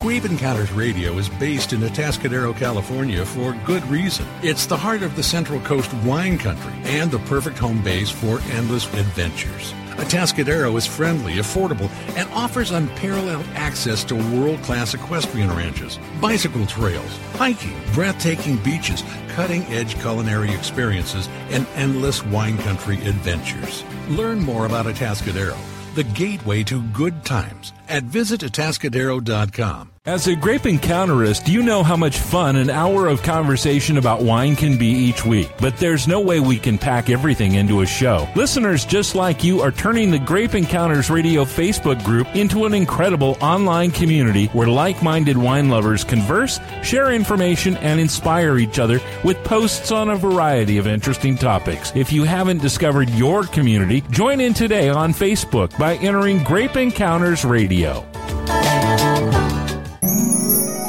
Grape 0.04 0.26
Encounters 0.26 0.70
Radio 0.72 1.16
is 1.16 1.30
based 1.30 1.72
in 1.72 1.80
Atascadero, 1.80 2.54
California 2.54 3.24
for 3.24 3.54
good 3.64 3.82
reason. 3.86 4.26
It's 4.42 4.66
the 4.66 4.76
heart 4.76 5.02
of 5.02 5.16
the 5.16 5.22
Central 5.22 5.58
Coast 5.60 5.90
wine 6.04 6.36
country 6.36 6.74
and 6.84 7.10
the 7.10 7.20
perfect 7.20 7.56
home 7.56 7.82
base 7.82 8.10
for 8.10 8.38
endless 8.52 8.84
adventures. 8.92 9.72
Atascadero 9.96 10.76
is 10.76 10.86
friendly, 10.86 11.36
affordable, 11.36 11.88
and 12.18 12.28
offers 12.34 12.70
unparalleled 12.70 13.46
access 13.54 14.04
to 14.04 14.14
world 14.38 14.60
class 14.60 14.92
equestrian 14.92 15.48
ranches, 15.48 15.98
bicycle 16.20 16.66
trails, 16.66 17.18
hiking, 17.32 17.80
breathtaking 17.94 18.58
beaches, 18.58 19.02
cutting 19.28 19.62
edge 19.68 19.98
culinary 20.00 20.52
experiences, 20.52 21.30
and 21.48 21.66
endless 21.76 22.22
wine 22.26 22.58
country 22.58 22.96
adventures. 23.06 23.82
Learn 24.10 24.40
more 24.40 24.66
about 24.66 24.84
Atascadero, 24.84 25.56
the 25.94 26.04
gateway 26.04 26.62
to 26.64 26.82
good 26.88 27.24
times, 27.24 27.72
at 27.94 28.02
visitatascadero.com. 28.02 29.94
As 30.06 30.26
a 30.26 30.36
grape 30.36 30.64
encounterist, 30.64 31.48
you 31.48 31.62
know 31.62 31.82
how 31.82 31.96
much 31.96 32.18
fun 32.18 32.56
an 32.56 32.68
hour 32.68 33.06
of 33.06 33.22
conversation 33.22 33.96
about 33.96 34.20
wine 34.20 34.54
can 34.54 34.76
be 34.76 34.88
each 34.88 35.24
week. 35.24 35.50
But 35.58 35.78
there's 35.78 36.06
no 36.06 36.20
way 36.20 36.40
we 36.40 36.58
can 36.58 36.76
pack 36.76 37.08
everything 37.08 37.54
into 37.54 37.80
a 37.80 37.86
show. 37.86 38.28
Listeners 38.36 38.84
just 38.84 39.14
like 39.14 39.42
you 39.42 39.62
are 39.62 39.72
turning 39.72 40.10
the 40.10 40.18
Grape 40.18 40.54
Encounters 40.54 41.08
Radio 41.08 41.46
Facebook 41.46 42.04
group 42.04 42.26
into 42.36 42.66
an 42.66 42.74
incredible 42.74 43.38
online 43.40 43.92
community 43.92 44.48
where 44.48 44.68
like 44.68 45.02
minded 45.02 45.38
wine 45.38 45.70
lovers 45.70 46.04
converse, 46.04 46.60
share 46.82 47.10
information, 47.10 47.78
and 47.78 47.98
inspire 47.98 48.58
each 48.58 48.78
other 48.78 49.00
with 49.24 49.42
posts 49.42 49.90
on 49.90 50.10
a 50.10 50.16
variety 50.16 50.76
of 50.76 50.86
interesting 50.86 51.34
topics. 51.34 51.92
If 51.96 52.12
you 52.12 52.24
haven't 52.24 52.60
discovered 52.60 53.08
your 53.08 53.44
community, 53.44 54.02
join 54.10 54.42
in 54.42 54.52
today 54.52 54.90
on 54.90 55.14
Facebook 55.14 55.78
by 55.78 55.94
entering 55.94 56.44
Grape 56.44 56.76
Encounters 56.76 57.42
Radio. 57.46 57.83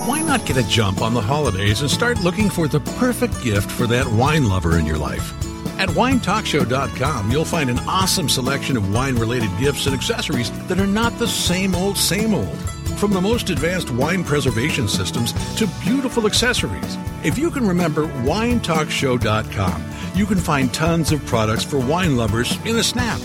Why 0.08 0.22
not 0.22 0.46
get 0.46 0.58
a 0.58 0.68
jump 0.68 1.02
on 1.02 1.14
the 1.14 1.22
holidays 1.22 1.82
and 1.82 1.90
start 1.90 2.22
looking 2.22 2.50
for 2.50 2.68
the 2.68 2.80
perfect 2.80 3.42
gift 3.44 3.70
for 3.70 3.88
that 3.88 4.08
wine 4.08 4.48
lover 4.48 4.80
in 4.80 4.86
your 4.86 4.98
life? 4.98 5.34
At 5.78 5.90
winetalkshow.com, 5.90 7.32
you'll 7.32 7.44
find 7.44 7.70
an 7.70 7.80
awesome 7.80 8.30
selection 8.30 8.78
of 8.78 8.94
wine 8.94 9.16
related 9.16 9.50
gifts 9.60 9.88
and 9.88 9.96
accessories 9.96 10.52
that 10.68 10.80
are 10.80 10.88
not 10.88 11.18
the 11.20 11.28
same 11.28 11.76
old, 11.76 11.98
same 11.98 12.34
old. 12.34 12.58
From 12.98 13.12
the 13.12 13.20
most 13.20 13.50
advanced 13.50 13.92
wine 13.92 14.24
preservation 14.24 14.88
systems 14.88 15.34
to 15.58 15.68
beautiful 15.84 16.26
accessories. 16.26 16.98
If 17.26 17.38
you 17.38 17.52
can 17.52 17.68
remember 17.68 18.08
winetalkshow.com, 18.24 19.86
you 20.16 20.26
can 20.26 20.38
find 20.38 20.74
tons 20.74 21.12
of 21.12 21.26
products 21.26 21.66
for 21.66 21.78
wine 21.78 22.16
lovers 22.16 22.58
in 22.66 22.78
a 22.78 22.84
snap. 22.84 23.20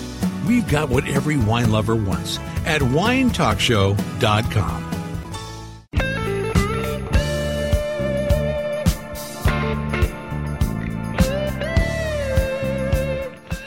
We've 0.50 0.68
got 0.68 0.88
what 0.88 1.06
every 1.06 1.36
wine 1.36 1.70
lover 1.70 1.94
wants 1.94 2.38
at 2.66 2.80
winetalkshow.com. 2.80 4.86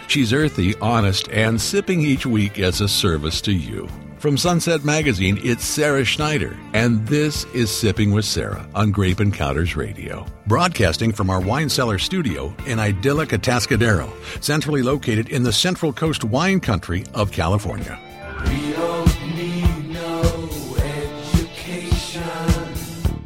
She's 0.09 0.33
earthy, 0.33 0.75
honest, 0.81 1.29
and 1.29 1.61
sipping 1.61 2.01
each 2.01 2.25
week 2.25 2.59
as 2.59 2.81
a 2.81 2.89
service 2.89 3.39
to 3.43 3.53
you. 3.53 3.87
From 4.23 4.37
Sunset 4.37 4.85
Magazine, 4.85 5.37
it's 5.43 5.65
Sara 5.65 6.05
Schneider, 6.05 6.57
and 6.71 7.05
this 7.05 7.43
is 7.53 7.69
Sipping 7.69 8.13
with 8.13 8.23
Sarah 8.23 8.65
on 8.73 8.89
Grape 8.89 9.19
Encounters 9.19 9.75
Radio. 9.75 10.25
Broadcasting 10.47 11.11
from 11.11 11.29
our 11.29 11.41
wine 11.41 11.67
cellar 11.67 11.99
studio 11.99 12.55
in 12.65 12.79
idyllic 12.79 13.31
Atascadero, 13.31 14.09
centrally 14.41 14.81
located 14.81 15.27
in 15.27 15.43
the 15.43 15.51
Central 15.51 15.91
Coast 15.91 16.23
wine 16.23 16.61
country 16.61 17.03
of 17.13 17.33
California. 17.33 17.99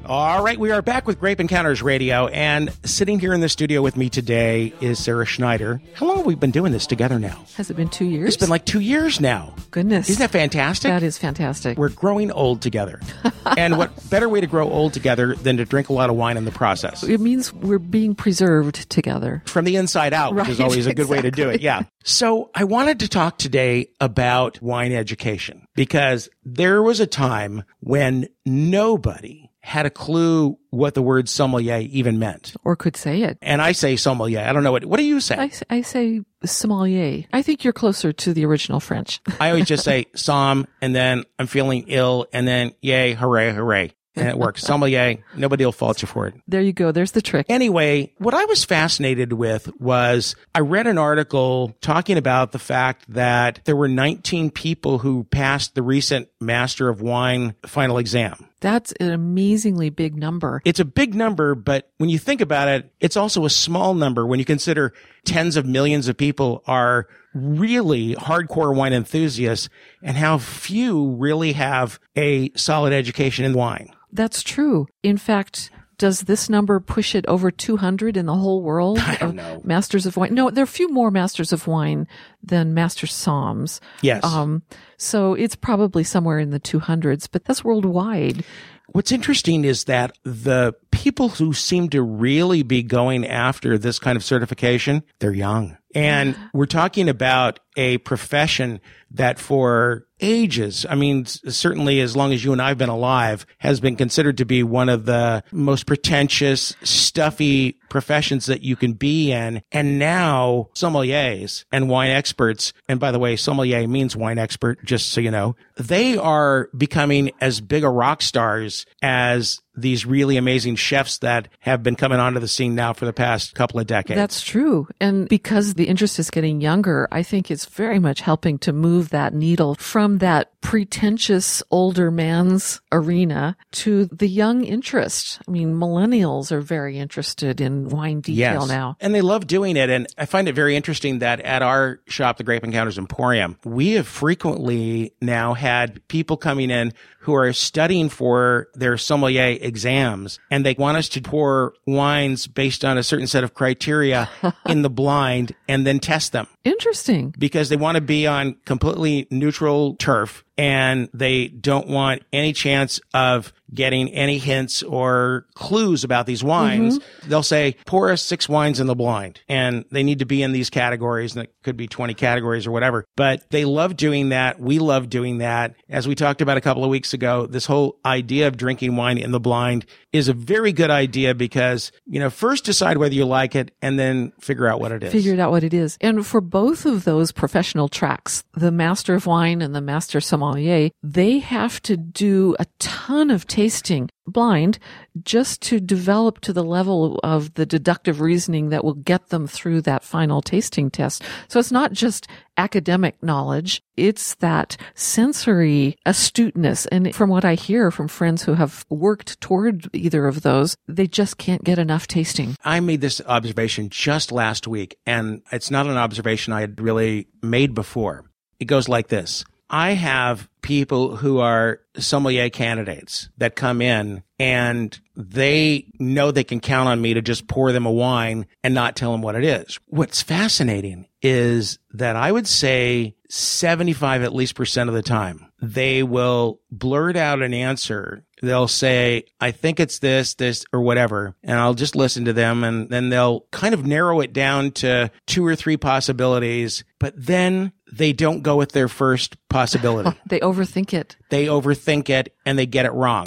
All 0.07 0.41
right, 0.41 0.57
we 0.57 0.71
are 0.71 0.81
back 0.81 1.05
with 1.05 1.19
Grape 1.19 1.41
Encounters 1.41 1.81
Radio, 1.81 2.27
and 2.27 2.71
sitting 2.85 3.19
here 3.19 3.33
in 3.33 3.41
the 3.41 3.49
studio 3.49 3.81
with 3.81 3.97
me 3.97 4.09
today 4.09 4.71
is 4.79 5.03
Sara 5.03 5.25
Schneider. 5.25 5.81
How 5.95 6.05
long 6.05 6.17
have 6.17 6.25
we 6.25 6.33
been 6.33 6.51
doing 6.51 6.71
this 6.71 6.87
together 6.87 7.19
now? 7.19 7.43
Has 7.55 7.69
it 7.69 7.73
been 7.73 7.89
two 7.89 8.05
years? 8.05 8.29
It's 8.29 8.37
been 8.37 8.49
like 8.49 8.63
two 8.63 8.79
years 8.79 9.19
now. 9.19 9.53
goodness. 9.69 10.09
Isn't 10.09 10.21
that 10.21 10.31
fantastic? 10.31 10.87
That 10.87 11.03
is 11.03 11.17
fantastic. 11.17 11.77
We're 11.77 11.89
growing 11.89 12.31
old 12.31 12.61
together. 12.61 13.01
and 13.57 13.77
what 13.77 13.91
better 14.09 14.29
way 14.29 14.39
to 14.39 14.47
grow 14.47 14.71
old 14.71 14.93
together 14.93 15.35
than 15.35 15.57
to 15.57 15.65
drink 15.65 15.89
a 15.89 15.93
lot 15.93 16.09
of 16.09 16.15
wine 16.15 16.37
in 16.37 16.45
the 16.45 16.51
process? 16.51 17.03
it 17.03 17.19
means 17.19 17.51
we're 17.51 17.77
being 17.77 18.15
preserved 18.15 18.89
together. 18.89 19.43
From 19.45 19.65
the 19.65 19.75
inside 19.75 20.13
out, 20.13 20.35
which 20.35 20.47
is 20.47 20.61
always 20.61 20.87
a 20.87 20.93
good 20.93 21.09
way 21.09 21.21
to 21.21 21.31
do 21.31 21.49
it. 21.49 21.59
Yeah. 21.59 21.81
So 22.05 22.49
I 22.55 22.63
wanted 22.63 23.01
to 23.01 23.09
talk 23.09 23.37
today 23.37 23.89
about 23.99 24.61
wine 24.61 24.93
education 24.93 25.67
because 25.75 26.29
there 26.45 26.81
was 26.81 27.01
a 27.01 27.07
time 27.07 27.65
when 27.81 28.29
nobody 28.45 29.46
had 29.67 29.85
a 29.85 29.89
clue 29.89 30.57
what 30.69 30.93
the 30.93 31.01
word 31.01 31.27
sommelier 31.27 31.79
even 31.91 32.17
meant. 32.19 32.55
Or 32.63 32.77
could 32.77 32.95
say 32.95 33.23
it. 33.23 33.37
And 33.41 33.61
I 33.61 33.73
say 33.73 33.97
sommelier. 33.97 34.39
I 34.39 34.53
don't 34.53 34.63
know 34.63 34.71
what, 34.71 34.85
what 34.85 34.95
do 34.95 35.03
you 35.03 35.19
say? 35.19 35.35
I, 35.37 35.51
I 35.69 35.81
say 35.81 36.21
sommelier. 36.45 37.25
I 37.33 37.41
think 37.41 37.65
you're 37.65 37.73
closer 37.73 38.13
to 38.13 38.33
the 38.33 38.45
original 38.45 38.79
French. 38.79 39.19
I 39.41 39.49
always 39.49 39.65
just 39.65 39.83
say 39.91 40.05
som 40.15 40.67
and 40.81 40.95
then 40.95 41.25
I'm 41.37 41.47
feeling 41.47 41.83
ill 41.87 42.27
and 42.31 42.47
then 42.47 42.71
yay, 42.81 43.13
hooray, 43.13 43.51
hooray. 43.51 43.91
And 44.17 44.27
it 44.27 44.37
works. 44.37 44.63
Sommelier, 44.63 45.17
nobody 45.35 45.65
will 45.65 45.71
fault 45.71 46.01
you 46.01 46.07
for 46.07 46.27
it. 46.27 46.35
there 46.47 46.61
you 46.61 46.73
go. 46.73 46.91
There's 46.91 47.11
the 47.11 47.21
trick. 47.21 47.45
Anyway, 47.49 48.13
what 48.17 48.33
I 48.33 48.45
was 48.45 48.63
fascinated 48.65 49.33
with 49.33 49.69
was 49.79 50.35
I 50.55 50.59
read 50.59 50.87
an 50.87 50.97
article 50.97 51.75
talking 51.81 52.17
about 52.17 52.51
the 52.51 52.59
fact 52.59 53.05
that 53.13 53.61
there 53.65 53.75
were 53.75 53.87
19 53.87 54.51
people 54.51 54.99
who 54.99 55.23
passed 55.25 55.75
the 55.75 55.81
recent 55.83 56.29
Master 56.39 56.89
of 56.89 57.01
Wine 57.01 57.55
final 57.65 57.97
exam. 57.97 58.47
That's 58.59 58.91
an 58.93 59.11
amazingly 59.11 59.91
big 59.91 60.15
number. 60.15 60.61
It's 60.65 60.79
a 60.79 60.85
big 60.85 61.13
number, 61.13 61.53
but 61.53 61.91
when 61.97 62.09
you 62.09 62.17
think 62.17 62.41
about 62.41 62.67
it, 62.67 62.91
it's 62.99 63.15
also 63.15 63.45
a 63.45 63.51
small 63.51 63.93
number 63.93 64.25
when 64.25 64.39
you 64.39 64.45
consider 64.45 64.93
tens 65.25 65.57
of 65.57 65.65
millions 65.65 66.07
of 66.07 66.17
people 66.17 66.63
are 66.65 67.07
really 67.35 68.15
hardcore 68.15 68.75
wine 68.75 68.93
enthusiasts 68.93 69.69
and 70.01 70.17
how 70.17 70.39
few 70.39 71.11
really 71.11 71.53
have 71.53 71.99
a 72.15 72.49
solid 72.55 72.93
education 72.93 73.45
in 73.45 73.53
wine. 73.53 73.91
That's 74.11 74.43
true. 74.43 74.87
In 75.03 75.17
fact, 75.17 75.69
does 75.97 76.21
this 76.21 76.49
number 76.49 76.79
push 76.79 77.15
it 77.15 77.25
over 77.27 77.49
200 77.49 78.17
in 78.17 78.25
the 78.25 78.35
whole 78.35 78.61
world? 78.61 78.99
I 79.05 79.15
don't 79.15 79.35
know. 79.35 79.61
Masters 79.63 80.05
of 80.05 80.17
wine. 80.17 80.33
No, 80.33 80.49
there 80.49 80.61
are 80.61 80.63
a 80.63 80.67
few 80.67 80.89
more 80.89 81.11
masters 81.11 81.51
of 81.51 81.67
wine 81.67 82.07
than 82.43 82.73
master 82.73 83.07
somms. 83.07 83.79
Yes. 84.01 84.23
Um, 84.23 84.63
so 84.97 85.33
it's 85.33 85.55
probably 85.55 86.03
somewhere 86.03 86.39
in 86.39 86.51
the 86.51 86.59
200s, 86.59 87.27
but 87.31 87.45
that's 87.45 87.63
worldwide. 87.63 88.43
What's 88.91 89.11
interesting 89.11 89.65
is 89.65 89.83
that 89.85 90.17
the 90.23 90.73
people 90.91 91.29
who 91.29 91.53
seem 91.53 91.89
to 91.89 92.01
really 92.01 92.63
be 92.63 92.83
going 92.83 93.27
after 93.27 93.77
this 93.77 93.99
kind 93.99 94.15
of 94.15 94.23
certification, 94.23 95.03
they're 95.19 95.33
young. 95.33 95.77
And 95.93 96.37
we're 96.53 96.67
talking 96.67 97.09
about 97.09 97.59
a 97.75 97.97
profession 97.99 98.79
that 99.11 99.39
for 99.39 100.06
ages, 100.19 100.85
I 100.89 100.95
mean, 100.95 101.25
certainly 101.25 101.99
as 102.01 102.15
long 102.15 102.33
as 102.33 102.43
you 102.43 102.51
and 102.51 102.61
I 102.61 102.69
have 102.69 102.77
been 102.77 102.89
alive, 102.89 103.45
has 103.59 103.79
been 103.79 103.95
considered 103.95 104.37
to 104.37 104.45
be 104.45 104.63
one 104.63 104.89
of 104.89 105.05
the 105.05 105.43
most 105.51 105.85
pretentious, 105.85 106.75
stuffy 106.83 107.77
professions 107.89 108.45
that 108.47 108.61
you 108.61 108.75
can 108.75 108.93
be 108.93 109.31
in. 109.31 109.61
And 109.71 109.99
now 109.99 110.69
sommeliers 110.75 111.65
and 111.71 111.89
wine 111.89 112.11
experts, 112.11 112.73
and 112.87 112.99
by 112.99 113.11
the 113.11 113.19
way, 113.19 113.35
sommelier 113.35 113.87
means 113.87 114.15
wine 114.15 114.37
expert, 114.37 114.83
just 114.83 115.09
so 115.09 115.21
you 115.21 115.31
know, 115.31 115.55
they 115.77 116.17
are 116.17 116.69
becoming 116.75 117.31
as 117.39 117.61
big 117.61 117.83
a 117.83 117.89
rock 117.89 118.21
stars 118.21 118.85
as 119.01 119.59
these 119.77 120.05
really 120.05 120.37
amazing 120.37 120.75
chefs 120.75 121.19
that 121.19 121.47
have 121.59 121.83
been 121.83 121.95
coming 121.95 122.19
onto 122.19 122.39
the 122.39 122.47
scene 122.47 122.75
now 122.75 122.93
for 122.93 123.05
the 123.05 123.13
past 123.13 123.53
couple 123.55 123.79
of 123.79 123.87
decades. 123.87 124.17
That's 124.17 124.41
true. 124.41 124.87
And 124.99 125.29
because 125.29 125.75
the 125.75 125.87
interest 125.87 126.19
is 126.19 126.29
getting 126.31 126.59
younger, 126.59 127.07
I 127.11 127.23
think 127.23 127.51
it's 127.51 127.65
very 127.65 127.99
much 127.99 128.21
helping 128.21 128.57
to 128.59 128.73
move 128.73 129.09
that 129.09 129.33
needle 129.33 129.75
from 129.75 130.17
that 130.17 130.59
pretentious 130.61 131.63
older 131.71 132.11
man's 132.11 132.81
arena 132.91 133.55
to 133.71 134.05
the 134.05 134.27
young 134.27 134.65
interest. 134.65 135.39
I 135.47 135.51
mean, 135.51 135.75
millennials 135.75 136.51
are 136.51 136.59
very 136.59 136.97
interested 136.97 137.61
in 137.61 137.89
wine 137.89 138.21
detail 138.21 138.65
now. 138.65 138.97
And 138.99 139.13
they 139.13 139.21
love 139.21 139.47
doing 139.47 139.77
it. 139.77 139.89
And 139.89 140.07
I 140.17 140.25
find 140.25 140.49
it 140.49 140.55
very 140.55 140.75
interesting 140.75 141.19
that 141.19 141.39
at 141.41 141.61
our 141.61 142.01
shop, 142.07 142.37
the 142.37 142.43
Grape 142.43 142.63
Encounters 142.63 142.97
Emporium, 142.97 143.57
we 143.63 143.91
have 143.91 144.07
frequently 144.07 145.13
now 145.21 145.53
had 145.53 146.05
people 146.07 146.35
coming 146.35 146.69
in 146.69 146.93
who 147.19 147.33
are 147.33 147.53
studying 147.53 148.09
for 148.09 148.69
their 148.73 148.97
sommelier 148.97 149.57
exams 149.67 150.39
and 150.49 150.65
they 150.65 150.73
want 150.73 150.97
us 150.97 151.09
to 151.09 151.21
pour 151.21 151.73
wines 151.85 152.47
based 152.47 152.85
on 152.85 152.97
a 152.97 153.03
certain 153.03 153.27
set 153.27 153.43
of 153.43 153.53
criteria 153.53 154.29
in 154.65 154.81
the 154.81 154.89
blind 154.89 155.53
and 155.67 155.85
then 155.85 155.99
test 155.99 156.31
them 156.31 156.47
Interesting. 156.67 157.33
because 157.37 157.69
they 157.69 157.75
want 157.75 157.95
to 157.95 158.01
be 158.01 158.27
on 158.27 158.55
completely 158.65 159.27
neutral 159.31 159.95
turf 159.95 160.43
and 160.57 161.07
they 161.13 161.47
don't 161.47 161.87
want 161.87 162.23
any 162.33 162.51
chance 162.51 162.99
of 163.13 163.53
getting 163.73 164.09
any 164.09 164.37
hints 164.37 164.81
or 164.81 165.45
clues 165.53 166.03
about 166.03 166.25
these 166.25 166.43
wines. 166.43 166.97
Mm-hmm. 166.97 167.29
They'll 167.29 167.43
say, 167.43 167.75
pour 167.85 168.09
us 168.11 168.21
six 168.21 168.49
wines 168.49 168.79
in 168.79 168.87
the 168.87 168.95
blind 168.95 169.41
and 169.47 169.85
they 169.91 170.03
need 170.03 170.19
to 170.19 170.25
be 170.25 170.41
in 170.41 170.53
these 170.53 170.69
categories 170.69 171.35
and 171.35 171.43
it 171.43 171.53
could 171.63 171.77
be 171.77 171.87
20 171.87 172.13
categories 172.15 172.65
or 172.65 172.71
whatever, 172.71 173.05
but 173.15 173.43
they 173.51 173.65
love 173.65 173.95
doing 173.95 174.29
that. 174.29 174.59
We 174.59 174.79
love 174.79 175.09
doing 175.09 175.39
that. 175.39 175.75
As 175.89 176.07
we 176.07 176.15
talked 176.15 176.41
about 176.41 176.57
a 176.57 176.61
couple 176.61 176.83
of 176.83 176.89
weeks 176.89 177.13
ago, 177.13 177.45
this 177.45 177.65
whole 177.65 177.99
idea 178.05 178.47
of 178.47 178.57
drinking 178.57 178.95
wine 178.95 179.17
in 179.17 179.31
the 179.31 179.39
blind 179.39 179.85
is 180.11 180.27
a 180.27 180.33
very 180.33 180.71
good 180.71 180.89
idea 180.89 181.35
because, 181.35 181.91
you 182.05 182.19
know, 182.19 182.29
first 182.29 182.65
decide 182.65 182.97
whether 182.97 183.13
you 183.13 183.25
like 183.25 183.55
it 183.55 183.71
and 183.81 183.99
then 183.99 184.31
figure 184.39 184.67
out 184.67 184.79
what 184.79 184.91
it 184.91 185.03
is. 185.03 185.11
Figured 185.11 185.39
out 185.39 185.51
what 185.51 185.63
it 185.63 185.73
is. 185.73 185.97
And 186.01 186.25
for 186.25 186.41
both 186.41 186.56
of 186.57 187.03
those 187.03 187.31
professional 187.31 187.87
tracks, 187.87 188.43
the 188.53 188.71
Master 188.71 189.13
of 189.13 189.27
Wine 189.27 189.61
and 189.61 189.75
the 189.75 189.81
Master 189.81 190.19
Sommelier, 190.19 190.89
they 191.03 191.37
have 191.37 191.79
to 191.83 191.95
do 191.95 192.55
a 192.59 192.65
ton 192.79 193.29
of 193.29 193.45
tasting 193.45 194.09
blind 194.27 194.77
just 195.23 195.61
to 195.63 195.79
develop 195.79 196.41
to 196.41 196.53
the 196.53 196.63
level 196.63 197.19
of 197.23 197.53
the 197.55 197.65
deductive 197.65 198.21
reasoning 198.21 198.69
that 198.69 198.83
will 198.83 198.93
get 198.93 199.29
them 199.29 199.47
through 199.47 199.81
that 199.81 200.03
final 200.03 200.41
tasting 200.41 200.91
test. 200.91 201.23
So 201.47 201.59
it's 201.59 201.71
not 201.71 201.93
just 201.93 202.27
academic 202.57 203.21
knowledge. 203.23 203.81
It's 203.95 204.35
that 204.35 204.77
sensory 204.95 205.95
astuteness. 206.05 206.85
And 206.87 207.15
from 207.15 207.29
what 207.29 207.45
I 207.45 207.55
hear 207.55 207.91
from 207.91 208.07
friends 208.07 208.43
who 208.43 208.55
have 208.55 208.85
worked 208.89 209.39
toward 209.41 209.89
either 209.93 210.27
of 210.27 210.41
those, 210.41 210.75
they 210.87 211.07
just 211.07 211.37
can't 211.37 211.63
get 211.63 211.79
enough 211.79 212.07
tasting. 212.07 212.55
I 212.63 212.79
made 212.79 213.01
this 213.01 213.21
observation 213.25 213.89
just 213.89 214.31
last 214.31 214.67
week, 214.67 214.97
and 215.05 215.41
it's 215.51 215.71
not 215.71 215.87
an 215.87 215.97
observation 215.97 216.53
I 216.53 216.61
had 216.61 216.81
really 216.81 217.27
made 217.41 217.73
before. 217.73 218.25
It 218.59 218.65
goes 218.65 218.89
like 218.89 219.07
this. 219.07 219.45
I 219.69 219.91
have 219.91 220.47
people 220.67 221.15
who 221.15 221.39
are 221.39 221.79
sommelier 221.97 222.49
candidates 222.49 223.29
that 223.37 223.55
come 223.55 223.81
in 223.81 224.21
and 224.37 224.99
they 225.15 225.89
know 225.97 226.29
they 226.29 226.43
can 226.43 226.59
count 226.59 226.89
on 226.89 226.99
me 226.99 227.13
to 227.13 227.21
just 227.21 227.47
pour 227.47 227.71
them 227.71 227.85
a 227.85 227.91
wine 227.91 228.45
and 228.65 228.75
not 228.75 228.97
tell 228.97 229.13
them 229.13 229.21
what 229.21 229.35
it 229.35 229.45
is. 229.45 229.79
What's 229.87 230.21
fascinating 230.21 231.07
is 231.21 231.79
that 231.93 232.17
I 232.17 232.33
would 232.33 232.47
say 232.47 233.15
75 233.29 234.23
at 234.23 234.35
least 234.35 234.55
percent 234.55 234.89
of 234.89 234.93
the 234.93 235.01
time, 235.01 235.49
they 235.61 236.03
will 236.03 236.59
blurt 236.69 237.15
out 237.15 237.41
an 237.41 237.53
answer. 237.53 238.25
They'll 238.41 238.67
say, 238.67 239.25
I 239.41 239.51
think 239.51 239.79
it's 239.79 239.99
this, 239.99 240.35
this, 240.35 240.65
or 240.71 240.81
whatever. 240.81 241.35
And 241.43 241.59
I'll 241.59 241.73
just 241.73 241.95
listen 241.95 242.25
to 242.25 242.33
them 242.33 242.63
and 242.63 242.89
then 242.89 243.09
they'll 243.09 243.41
kind 243.51 243.73
of 243.73 243.85
narrow 243.85 244.19
it 244.21 244.31
down 244.33 244.71
to 244.73 245.09
two 245.25 245.45
or 245.45 245.55
three 245.55 245.77
possibilities, 245.77 246.83
but 246.99 247.13
then 247.17 247.71
they 247.91 248.13
don't 248.13 248.41
go 248.43 248.55
with 248.57 248.73
their 248.73 248.87
first 248.87 249.37
possibility. 249.49 250.11
They 250.27 250.39
overthink 250.39 250.93
it. 250.93 251.15
they 251.29 251.45
overthink 251.47 252.09
it 252.09 252.35
and 252.45 252.59
they 252.59 252.65
get 252.65 252.85
it 252.85 252.91
wrong. 252.93 253.25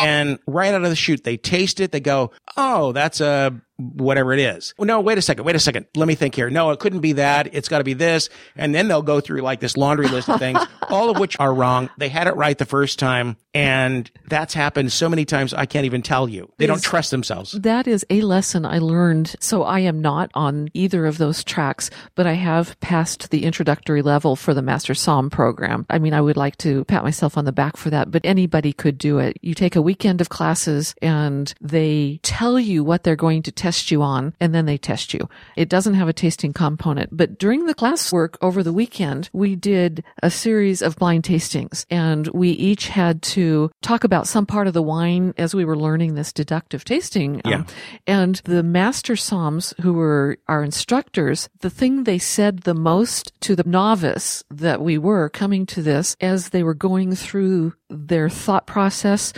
And 0.00 0.38
right 0.46 0.74
out 0.74 0.82
of 0.82 0.90
the 0.90 0.96
chute, 0.96 1.22
they 1.22 1.36
taste 1.36 1.78
it. 1.80 1.92
They 1.92 2.00
go, 2.00 2.32
Oh, 2.56 2.92
that's 2.92 3.20
a 3.20 3.60
whatever 3.76 4.32
it 4.32 4.40
is. 4.40 4.74
Well, 4.78 4.86
no, 4.86 5.00
wait 5.00 5.18
a 5.18 5.22
second. 5.22 5.44
Wait 5.44 5.56
a 5.56 5.60
second. 5.60 5.86
Let 5.96 6.06
me 6.06 6.14
think 6.14 6.34
here. 6.34 6.48
No, 6.50 6.70
it 6.70 6.78
couldn't 6.78 7.00
be 7.00 7.14
that. 7.14 7.54
It's 7.54 7.68
got 7.68 7.78
to 7.78 7.84
be 7.84 7.94
this. 7.94 8.28
And 8.56 8.74
then 8.74 8.88
they'll 8.88 9.02
go 9.02 9.20
through 9.20 9.40
like 9.40 9.60
this 9.60 9.76
laundry 9.76 10.08
list 10.08 10.28
of 10.28 10.38
things, 10.38 10.60
all 10.88 11.10
of 11.10 11.18
which 11.18 11.38
are 11.40 11.52
wrong. 11.52 11.90
They 11.98 12.08
had 12.08 12.26
it 12.26 12.36
right 12.36 12.56
the 12.56 12.64
first 12.64 12.98
time. 12.98 13.36
And 13.52 14.10
that's 14.26 14.54
happened 14.54 14.92
so 14.92 15.08
many 15.08 15.24
times. 15.24 15.54
I 15.54 15.66
can't 15.66 15.86
even 15.86 16.02
tell 16.02 16.28
you. 16.28 16.52
They 16.58 16.66
don't 16.66 16.82
trust 16.82 17.10
themselves. 17.10 17.52
That 17.52 17.86
is 17.86 18.04
a 18.10 18.20
lesson 18.22 18.64
I 18.64 18.78
learned. 18.78 19.36
So 19.40 19.62
I 19.62 19.80
am 19.80 20.00
not 20.00 20.30
on 20.34 20.68
either 20.74 21.06
of 21.06 21.18
those 21.18 21.44
tracks, 21.44 21.90
but 22.14 22.26
I 22.26 22.32
have 22.32 22.78
passed 22.80 23.30
the 23.30 23.44
introductory 23.44 24.02
level 24.02 24.34
for 24.36 24.54
the 24.54 24.62
Master 24.62 24.92
Somm 24.92 25.30
program. 25.30 25.86
I 25.88 25.98
mean, 25.98 26.14
I 26.14 26.20
would 26.20 26.36
like 26.36 26.56
to 26.58 26.84
pat 26.84 27.04
myself 27.04 27.38
on 27.38 27.44
the 27.44 27.52
back 27.52 27.76
for 27.76 27.90
that, 27.90 28.10
but 28.10 28.22
anybody 28.24 28.72
could 28.72 28.98
do 28.98 29.18
it. 29.18 29.36
You 29.40 29.54
take 29.54 29.76
a 29.76 29.82
weekend 29.82 30.20
of 30.20 30.28
classes 30.28 30.94
and 31.00 31.54
they 31.60 32.20
tell 32.22 32.58
you 32.58 32.82
what 32.82 33.04
they're 33.04 33.16
going 33.16 33.42
to 33.42 33.52
test 33.64 33.90
you 33.90 34.02
on 34.02 34.34
and 34.40 34.54
then 34.54 34.66
they 34.66 34.76
test 34.76 35.14
you. 35.14 35.22
It 35.56 35.68
doesn't 35.70 35.94
have 35.94 36.08
a 36.08 36.12
tasting 36.12 36.52
component. 36.52 37.08
But 37.16 37.38
during 37.38 37.64
the 37.64 37.74
classwork 37.74 38.36
over 38.42 38.62
the 38.62 38.72
weekend, 38.74 39.30
we 39.32 39.56
did 39.56 40.04
a 40.22 40.30
series 40.30 40.82
of 40.82 40.96
blind 40.96 41.22
tastings 41.24 41.86
and 41.90 42.26
we 42.28 42.50
each 42.50 42.88
had 42.88 43.22
to 43.36 43.70
talk 43.80 44.04
about 44.04 44.26
some 44.26 44.44
part 44.44 44.66
of 44.66 44.74
the 44.74 44.82
wine 44.82 45.32
as 45.38 45.54
we 45.54 45.64
were 45.64 45.78
learning 45.86 46.14
this 46.14 46.30
deductive 46.32 46.84
tasting. 46.84 47.40
Um, 47.44 47.50
Yeah. 47.52 47.64
and 48.06 48.34
the 48.44 48.62
master 48.62 49.14
somms 49.14 49.72
who 49.80 49.92
were 49.94 50.36
our 50.46 50.62
instructors, 50.62 51.48
the 51.60 51.70
thing 51.70 52.04
they 52.04 52.18
said 52.18 52.54
the 52.64 52.74
most 52.74 53.32
to 53.46 53.56
the 53.56 53.64
novice 53.66 54.44
that 54.50 54.82
we 54.82 54.98
were 54.98 55.28
coming 55.30 55.64
to 55.66 55.80
this 55.82 56.16
as 56.20 56.50
they 56.50 56.62
were 56.62 56.74
going 56.74 57.14
through 57.14 57.72
their 57.88 58.28
thought 58.28 58.66
process, 58.66 59.32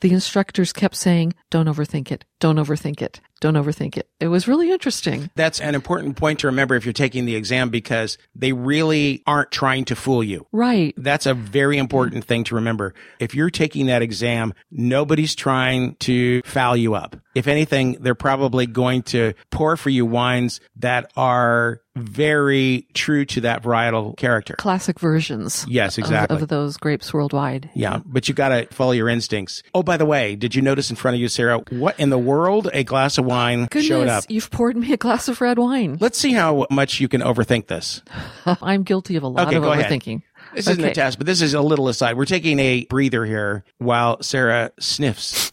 the 0.00 0.12
instructors 0.12 0.72
kept 0.72 0.96
saying, 0.96 1.32
don't 1.50 1.68
overthink 1.72 2.10
it. 2.10 2.24
Don't 2.40 2.56
overthink 2.56 3.02
it. 3.02 3.20
Don't 3.40 3.54
overthink 3.54 3.96
it. 3.96 4.06
It 4.18 4.28
was 4.28 4.46
really 4.46 4.70
interesting. 4.70 5.30
That's 5.34 5.60
an 5.60 5.74
important 5.74 6.16
point 6.16 6.40
to 6.40 6.46
remember 6.48 6.74
if 6.74 6.84
you're 6.84 6.92
taking 6.92 7.24
the 7.24 7.36
exam 7.36 7.70
because 7.70 8.18
they 8.34 8.52
really 8.52 9.22
aren't 9.26 9.50
trying 9.50 9.86
to 9.86 9.96
fool 9.96 10.22
you. 10.22 10.46
Right. 10.52 10.94
That's 10.98 11.24
a 11.24 11.32
very 11.32 11.78
important 11.78 12.24
thing 12.24 12.44
to 12.44 12.54
remember. 12.54 12.94
If 13.18 13.34
you're 13.34 13.50
taking 13.50 13.86
that 13.86 14.02
exam, 14.02 14.52
nobody's 14.70 15.34
trying 15.34 15.94
to 16.00 16.42
foul 16.42 16.76
you 16.76 16.94
up. 16.94 17.16
If 17.34 17.46
anything, 17.46 17.92
they're 18.00 18.14
probably 18.14 18.66
going 18.66 19.02
to 19.04 19.32
pour 19.50 19.76
for 19.76 19.88
you 19.88 20.04
wines 20.04 20.60
that 20.76 21.10
are 21.16 21.80
very 21.96 22.86
true 22.94 23.24
to 23.26 23.42
that 23.42 23.62
varietal 23.62 24.16
character. 24.16 24.54
Classic 24.58 24.98
versions. 24.98 25.64
Yes, 25.68 25.98
of- 25.98 26.04
exactly. 26.04 26.42
Of, 26.42 26.48
those 26.48 26.76
grapes 26.76 27.12
worldwide. 27.12 27.70
Yeah, 27.74 28.00
but 28.04 28.28
you 28.28 28.34
got 28.34 28.48
to 28.50 28.66
follow 28.74 28.92
your 28.92 29.08
instincts. 29.08 29.62
Oh, 29.74 29.82
by 29.82 29.96
the 29.96 30.06
way, 30.06 30.36
did 30.36 30.54
you 30.54 30.62
notice 30.62 30.90
in 30.90 30.96
front 30.96 31.14
of 31.14 31.20
you, 31.20 31.28
Sara, 31.28 31.58
what 31.70 31.98
in 31.98 32.10
the 32.10 32.18
world 32.18 32.29
a 32.72 32.84
glass 32.84 33.18
of 33.18 33.24
wine 33.24 33.64
Goodness, 33.66 33.86
showed 33.86 34.08
up? 34.08 34.24
you've 34.28 34.50
poured 34.50 34.76
me 34.76 34.92
a 34.92 34.96
glass 34.96 35.28
of 35.28 35.40
red 35.40 35.58
wine. 35.58 35.98
Let's 36.00 36.18
see 36.18 36.32
how 36.32 36.66
much 36.70 37.00
you 37.00 37.08
can 37.08 37.20
overthink 37.20 37.66
this. 37.66 38.02
I'm 38.46 38.82
guilty 38.82 39.16
of 39.16 39.22
a 39.22 39.28
lot 39.28 39.48
Okay, 39.48 39.56
of 39.56 39.62
go 39.62 39.72
ahead. 39.72 39.86
overthinking. 39.90 40.22
This 40.54 40.66
isn't 40.68 40.84
a 40.84 40.92
test, 40.94 41.18
but 41.18 41.26
this 41.26 41.42
is 41.42 41.54
a 41.54 41.60
little 41.60 41.88
aside. 41.88 42.16
We're 42.16 42.24
taking 42.24 42.58
a 42.58 42.84
breather 42.86 43.24
here 43.24 43.64
while 43.78 44.20
Sara 44.22 44.72
sniffs, 44.80 45.52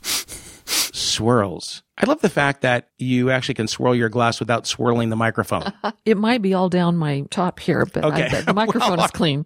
swirls. 0.65 1.83
I 1.99 2.05
love 2.05 2.21
the 2.21 2.29
fact 2.29 2.61
that 2.61 2.89
you 2.97 3.31
actually 3.31 3.55
can 3.55 3.67
swirl 3.67 3.95
your 3.95 4.09
glass 4.09 4.39
without 4.39 4.67
swirling 4.67 5.09
the 5.09 5.15
microphone. 5.15 5.71
It 6.05 6.17
might 6.17 6.41
be 6.41 6.53
all 6.53 6.69
down 6.69 6.95
my 6.95 7.25
top 7.29 7.59
here, 7.59 7.85
but 7.85 8.05
Okay. 8.05 8.29
the- 8.29 8.43
the 8.43 8.53
microphone 8.53 8.91
Well, 8.97 9.05
is 9.05 9.11
clean. 9.11 9.45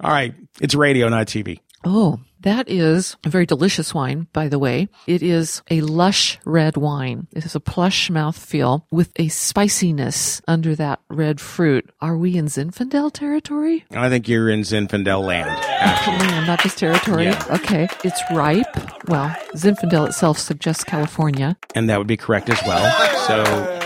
All 0.00 0.10
right. 0.10 0.34
It's 0.60 0.74
radio, 0.74 1.08
not 1.08 1.26
TV. 1.26 1.60
Oh, 1.84 2.20
that 2.40 2.68
is 2.68 3.16
a 3.24 3.28
very 3.28 3.46
delicious 3.46 3.94
wine, 3.94 4.26
by 4.32 4.48
the 4.48 4.58
way. 4.58 4.88
It 5.06 5.22
is 5.22 5.62
a 5.70 5.80
lush 5.80 6.38
red 6.44 6.76
wine. 6.76 7.26
It 7.32 7.42
has 7.42 7.54
a 7.54 7.60
plush 7.60 8.10
mouthfeel 8.10 8.82
with 8.90 9.12
a 9.16 9.28
spiciness 9.28 10.40
under 10.46 10.74
that 10.76 11.00
red 11.08 11.40
fruit. 11.40 11.90
Are 12.00 12.16
we 12.16 12.36
in 12.36 12.46
Zinfandel 12.46 13.12
territory? 13.12 13.84
I 13.90 14.08
think 14.08 14.28
you're 14.28 14.50
in 14.50 14.60
Zinfandel 14.60 15.24
land. 15.24 15.48
Actually. 15.48 16.28
Land, 16.28 16.46
not 16.46 16.60
just 16.60 16.78
territory. 16.78 17.24
Yeah. 17.24 17.44
Okay. 17.50 17.88
It's 18.04 18.22
ripe. 18.30 18.66
Well, 19.08 19.34
Zinfandel 19.56 20.06
itself 20.06 20.38
suggests 20.38 20.84
California. 20.84 21.56
And 21.74 21.88
that 21.88 21.98
would 21.98 22.06
be 22.06 22.16
correct 22.16 22.50
as 22.50 22.60
well. 22.66 22.84
So 23.26 23.42